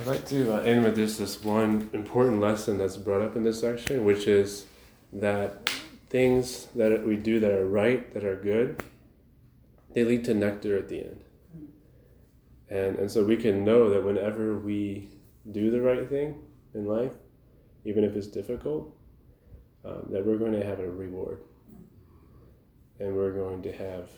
I'd 0.00 0.06
like 0.06 0.26
to 0.28 0.54
uh, 0.54 0.60
end 0.60 0.84
with 0.84 0.94
this 0.94 1.18
this 1.18 1.42
one 1.42 1.90
important 1.92 2.40
lesson 2.40 2.78
that's 2.78 2.96
brought 2.96 3.20
up 3.20 3.36
in 3.36 3.42
this 3.42 3.60
section, 3.60 4.04
which 4.04 4.28
is 4.28 4.66
that 5.12 5.70
things 6.08 6.66
that 6.76 7.04
we 7.04 7.16
do 7.16 7.40
that 7.40 7.50
are 7.50 7.66
right, 7.66 8.12
that 8.14 8.24
are 8.24 8.36
good, 8.36 8.82
they 9.94 10.04
lead 10.04 10.24
to 10.24 10.34
nectar 10.34 10.76
at 10.76 10.88
the 10.88 11.00
end. 11.00 11.24
And, 12.70 12.96
and 12.96 13.10
so 13.10 13.24
we 13.24 13.36
can 13.36 13.64
know 13.64 13.90
that 13.90 14.04
whenever 14.04 14.58
we 14.58 15.08
do 15.50 15.70
the 15.70 15.80
right 15.80 16.08
thing 16.08 16.42
in 16.74 16.86
life, 16.86 17.12
even 17.84 18.04
if 18.04 18.14
it's 18.14 18.26
difficult, 18.26 18.94
um, 19.84 20.06
that 20.10 20.24
we're 20.24 20.36
going 20.36 20.52
to 20.52 20.64
have 20.64 20.80
a 20.80 20.88
reward. 20.88 21.40
And 23.00 23.14
we're 23.14 23.32
going 23.32 23.62
to 23.62 23.72
have 23.72 24.10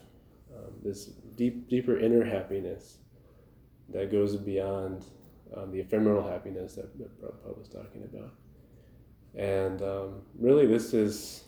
um, 0.55 0.73
this 0.83 1.07
deep, 1.37 1.69
deeper 1.69 1.99
inner 1.99 2.25
happiness 2.25 2.99
that 3.91 4.11
goes 4.11 4.37
beyond 4.37 5.05
um, 5.57 5.71
the 5.71 5.81
ephemeral 5.81 6.27
happiness 6.29 6.75
that, 6.75 6.97
that 6.99 7.21
Prabhupada 7.21 7.59
was 7.59 7.69
talking 7.69 8.05
about. 8.05 8.33
And 9.37 9.83
um, 9.83 10.23
really, 10.39 10.67
this 10.67 10.95
is 10.95 11.45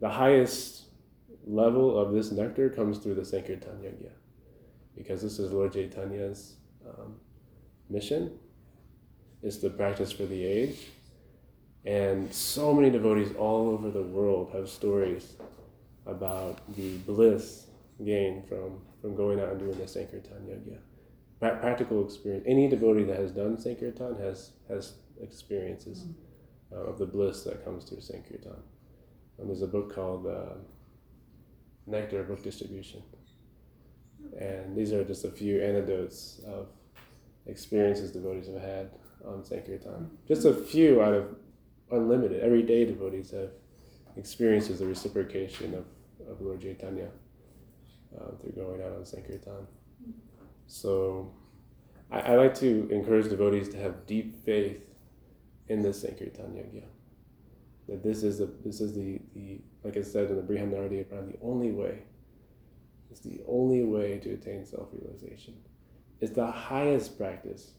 the 0.00 0.08
highest 0.08 0.84
level 1.46 1.98
of 1.98 2.12
this 2.12 2.32
nectar 2.32 2.68
comes 2.68 2.98
through 2.98 3.14
the 3.14 3.24
Sankirtan 3.24 3.78
Yajna, 3.82 4.10
because 4.96 5.22
this 5.22 5.38
is 5.38 5.52
Lord 5.52 5.72
Chaitanya's 5.72 6.56
um, 6.86 7.16
mission. 7.88 8.38
It's 9.42 9.58
the 9.58 9.70
practice 9.70 10.10
for 10.10 10.24
the 10.26 10.44
age. 10.44 10.88
And 11.84 12.32
so 12.32 12.72
many 12.72 12.90
devotees 12.90 13.34
all 13.36 13.68
over 13.68 13.90
the 13.90 14.02
world 14.02 14.50
have 14.54 14.70
stories 14.70 15.34
about 16.06 16.60
the 16.76 16.98
bliss 16.98 17.66
gained 18.04 18.46
from, 18.48 18.80
from 19.00 19.14
going 19.14 19.40
out 19.40 19.50
and 19.50 19.58
doing 19.58 19.78
the 19.78 19.86
Sankirtan 19.86 20.46
Yajna 20.46 20.78
pra- 21.38 21.58
practical 21.58 22.04
experience. 22.04 22.44
Any 22.46 22.68
devotee 22.68 23.04
that 23.04 23.18
has 23.18 23.30
done 23.30 23.58
Sankirtan 23.58 24.16
has 24.20 24.52
has 24.68 24.94
experiences 25.20 26.06
uh, 26.72 26.76
of 26.76 26.98
the 26.98 27.06
bliss 27.06 27.44
that 27.44 27.64
comes 27.64 27.84
through 27.84 28.00
Sankirtan. 28.00 28.62
And 29.38 29.48
there's 29.48 29.62
a 29.62 29.66
book 29.66 29.94
called 29.94 30.26
uh, 30.26 30.54
Nectar 31.86 32.22
Book 32.22 32.42
Distribution, 32.42 33.02
and 34.40 34.76
these 34.76 34.92
are 34.92 35.04
just 35.04 35.24
a 35.24 35.30
few 35.30 35.60
anecdotes 35.60 36.40
of 36.46 36.68
experiences 37.46 38.12
devotees 38.12 38.46
have 38.46 38.62
had 38.62 38.90
on 39.26 39.44
Sankirtan. 39.44 40.10
Just 40.26 40.44
a 40.46 40.54
few 40.54 41.02
out 41.02 41.14
of 41.14 41.36
unlimited. 41.90 42.42
Everyday 42.42 42.84
devotees 42.84 43.30
have 43.32 43.50
experiences 44.16 44.78
the 44.78 44.86
reciprocation 44.86 45.74
of, 45.74 45.84
of 46.28 46.40
Lord 46.40 46.60
Chaitanya 46.60 47.08
uh, 48.16 48.30
through 48.40 48.52
going 48.52 48.82
out 48.82 48.92
on 48.92 49.04
Sankirtan. 49.04 49.66
So 50.66 51.32
I, 52.10 52.20
I 52.20 52.36
like 52.36 52.54
to 52.56 52.88
encourage 52.90 53.28
devotees 53.28 53.68
to 53.70 53.78
have 53.78 54.06
deep 54.06 54.44
faith 54.44 54.80
in 55.68 55.82
this 55.82 56.02
Sankirtan 56.02 56.52
Yajna. 56.54 56.84
That 57.88 58.02
this 58.02 58.22
is 58.22 58.38
the 58.38 58.50
this 58.64 58.80
is 58.80 58.94
the, 58.94 59.20
the 59.34 59.60
like 59.82 59.96
I 59.96 60.02
said 60.02 60.30
in 60.30 60.36
the 60.36 60.42
Brihan 60.42 60.72
Naradiya 60.72 61.04
Pran, 61.06 61.32
the 61.32 61.38
only 61.42 61.70
way. 61.70 62.02
It's 63.10 63.20
the 63.20 63.40
only 63.46 63.84
way 63.84 64.18
to 64.18 64.32
attain 64.32 64.64
self 64.64 64.88
realization. 64.92 65.54
It's 66.20 66.32
the 66.32 66.50
highest 66.50 67.18
practice. 67.18 67.72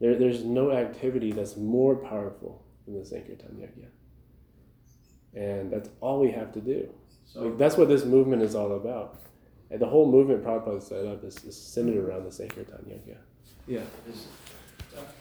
There, 0.00 0.16
there's 0.16 0.44
no 0.44 0.70
activity 0.70 1.32
that's 1.32 1.56
more 1.56 1.96
powerful 1.96 2.64
than 2.86 2.98
the 2.98 3.04
Sankirtan 3.04 3.56
Yajna. 3.56 3.88
And 5.34 5.72
that's 5.72 5.90
all 6.00 6.20
we 6.20 6.30
have 6.30 6.52
to 6.52 6.60
do. 6.60 6.88
Like, 7.34 7.58
that's 7.58 7.76
what 7.76 7.88
this 7.88 8.04
movement 8.04 8.42
is 8.42 8.54
all 8.54 8.72
about. 8.72 9.20
And 9.70 9.80
the 9.80 9.86
whole 9.86 10.10
movement 10.10 10.44
Prabhupada 10.44 10.82
set 10.82 11.06
up 11.06 11.22
is, 11.24 11.36
is 11.44 11.56
centered 11.56 11.96
around 11.96 12.24
the 12.24 12.32
Sankirtan 12.32 12.84
Yajna. 12.88 13.16
Yeah. 13.66 13.80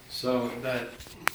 So 0.10 0.50
that 0.62 0.88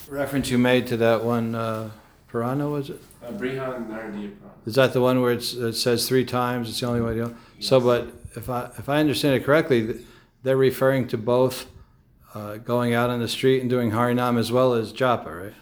reference 0.08 0.50
you 0.50 0.58
made 0.58 0.86
to 0.88 0.96
that 0.96 1.22
one, 1.22 1.54
uh, 1.54 1.90
Purana, 2.28 2.68
was 2.68 2.90
it? 2.90 3.00
Uh, 3.22 3.30
Brihan 3.32 3.86
Naradiya 3.88 4.32
Is 4.66 4.74
that 4.76 4.94
the 4.94 5.00
one 5.00 5.20
where 5.20 5.32
it's, 5.32 5.52
it 5.52 5.74
says 5.74 6.08
three 6.08 6.24
times? 6.24 6.70
It's 6.70 6.80
the 6.80 6.86
only 6.86 7.02
way 7.02 7.14
to 7.14 7.26
go. 7.26 7.34
So, 7.60 7.80
but 7.80 8.08
if 8.34 8.48
I 8.48 8.70
if 8.78 8.88
I 8.88 8.98
understand 8.98 9.34
it 9.36 9.44
correctly, 9.44 10.04
they're 10.42 10.56
referring 10.56 11.06
to 11.08 11.18
both 11.18 11.66
uh, 12.34 12.56
going 12.56 12.94
out 12.94 13.10
on 13.10 13.20
the 13.20 13.28
street 13.28 13.60
and 13.60 13.68
doing 13.68 13.90
Harinam 13.90 14.38
as 14.38 14.50
well 14.50 14.72
as 14.72 14.92
japa, 14.92 15.44
right? 15.44 15.54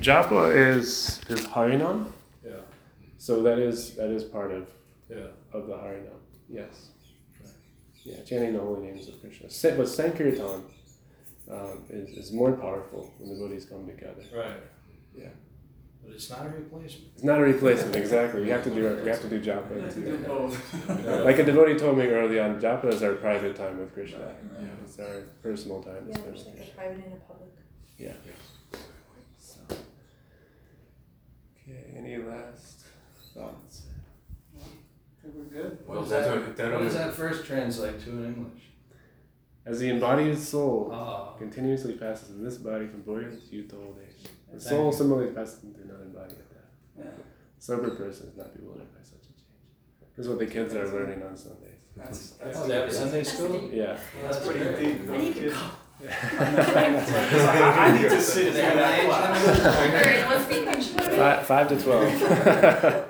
Japa 0.00 0.56
is 0.56 1.20
is 1.28 1.46
Harinam. 1.46 2.12
Yeah. 3.26 3.36
So 3.36 3.42
that 3.42 3.58
is 3.58 3.94
that 3.96 4.10
is 4.10 4.24
part 4.24 4.52
of 4.52 4.68
Yeah. 5.08 5.28
of 5.52 5.66
the 5.66 5.74
Harinam. 5.74 6.20
Yes. 6.48 6.90
Yeah, 8.04 8.22
chanting 8.22 8.52
the 8.52 8.60
holy 8.60 8.86
names 8.86 9.08
of 9.08 9.20
Krishna. 9.20 9.48
But 9.76 9.88
Sankirtan 9.88 10.62
um, 11.50 11.84
is, 11.90 12.08
is 12.10 12.32
more 12.32 12.52
powerful 12.52 13.12
when 13.18 13.30
the 13.30 13.34
devotees 13.34 13.64
come 13.64 13.84
together. 13.84 14.22
Right. 14.32 14.62
Yeah. 15.12 15.30
But 16.04 16.14
it's 16.14 16.30
not 16.30 16.46
a 16.46 16.50
replacement. 16.50 17.10
It's 17.14 17.24
not 17.24 17.38
a 17.40 17.42
replacement, 17.42 17.96
exactly. 17.96 18.42
We 18.42 18.50
have 18.50 18.62
to 18.62 18.70
do 18.70 19.00
we 19.02 19.08
have 19.08 19.22
to 19.22 19.28
do 19.28 19.40
japa. 19.40 19.74
You 19.74 19.82
have 19.82 19.94
to 19.94 20.00
too. 20.02 20.18
do 20.18 20.24
both. 20.24 21.24
Like 21.24 21.38
a 21.40 21.44
devotee 21.44 21.76
told 21.76 21.98
me 21.98 22.06
early 22.06 22.38
on, 22.38 22.60
japa 22.60 22.92
is 22.92 23.02
our 23.02 23.14
private 23.14 23.56
time 23.56 23.78
with 23.78 23.92
Krishna. 23.92 24.26
Right. 24.26 24.68
It's 24.84 24.98
our 25.00 25.22
personal 25.42 25.82
time 25.82 26.06
Yeah, 26.06 26.14
spend 26.14 26.26
there's 26.28 26.46
like 26.46 26.60
a 26.60 26.76
private 26.76 27.04
and 27.06 27.12
a 27.12 27.16
public. 27.16 27.50
Yeah. 27.98 28.12
So. 29.36 29.58
Okay. 31.58 31.92
Any 31.96 32.18
last 32.18 32.75
thoughts? 33.36 33.82
I 34.58 35.22
think 35.22 35.34
we're 35.36 35.62
good. 35.62 35.78
Well, 35.86 36.02
that's 36.02 36.28
what, 36.28 36.56
that 36.56 36.72
What 36.72 36.78
does 36.78 36.84
was, 36.86 36.94
that 36.94 37.14
first 37.14 37.44
translate 37.44 38.00
to 38.04 38.10
in 38.10 38.24
English? 38.24 38.62
As 39.64 39.80
the 39.80 39.88
embodied 39.90 40.38
soul 40.38 40.90
Oh. 40.92 41.34
continuously 41.38 41.94
passes 41.94 42.30
in 42.30 42.44
this 42.44 42.56
body 42.58 42.86
from 42.86 43.02
boyhood 43.02 43.40
to 43.48 43.56
youth 43.56 43.68
to 43.70 43.76
old 43.76 43.98
age, 44.00 44.22
the 44.52 44.58
Thank 44.60 44.62
soul 44.62 44.86
you. 44.86 44.92
similarly 44.96 45.32
passes 45.32 45.64
into 45.64 45.80
another 45.82 46.04
body 46.06 46.34
at 46.34 46.50
death. 46.50 46.70
Yeah. 46.98 47.04
Sober 47.58 47.90
person 47.90 48.28
is 48.28 48.36
not 48.36 48.54
bewildered 48.56 48.92
by 48.94 49.02
such 49.02 49.22
a 49.22 49.26
change. 49.26 49.42
This 50.16 50.26
is 50.26 50.28
what 50.30 50.38
the 50.38 50.46
kids 50.46 50.72
are 50.74 50.86
learning 50.86 51.22
on 51.24 51.36
Sundays. 51.36 51.62
That's, 51.96 52.30
that's, 52.42 52.58
Oh, 52.60 52.66
they 52.68 52.74
have 52.74 52.92
Sunday 52.92 53.24
school? 53.24 53.68
Yeah. 53.72 53.98
that's 54.22 54.46
pretty 54.46 54.60
deep. 54.84 55.10
I 55.10 55.16
need 55.18 55.34
to 55.34 55.50
go. 55.50 55.56
I 56.08 57.98
need 57.98 58.08
to 58.10 58.20
sit 58.20 58.52
through 58.52 58.62
that 58.62 59.06
class. 59.06 60.26
What's 60.28 60.46
the 60.46 61.16
Five, 61.16 61.46
five 61.46 61.68
to 61.70 61.76
twelve. 61.82 63.05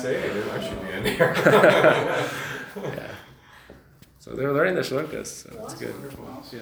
Should 0.00 0.08
be. 0.08 0.30
Say, 0.30 0.50
I 0.50 0.56
I 0.56 0.60
should 0.68 0.80
be 0.82 0.88
in 0.92 1.04
here. 1.16 1.34
yeah. 2.76 3.10
So 4.18 4.34
they're 4.34 4.52
learning 4.52 4.74
the 4.74 4.82
shlokas, 4.82 5.26
so 5.26 5.50
it's 5.64 5.74
good. 5.74 5.94
Yeah. 6.52 6.60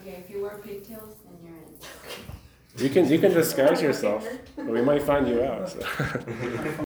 Okay, 0.00 0.24
if 0.24 0.30
you 0.30 0.42
wear 0.42 0.58
pigtails, 0.58 1.16
then 1.24 1.36
you're 1.44 1.56
in. 1.58 2.82
You 2.82 2.90
can 2.90 3.08
you 3.10 3.18
can 3.18 3.32
disguise 3.42 3.82
yourself, 3.82 4.26
but 4.56 4.66
we 4.66 4.80
might 4.80 5.02
find 5.02 5.28
you 5.28 5.42
out. 5.42 5.70
So. 5.70 5.80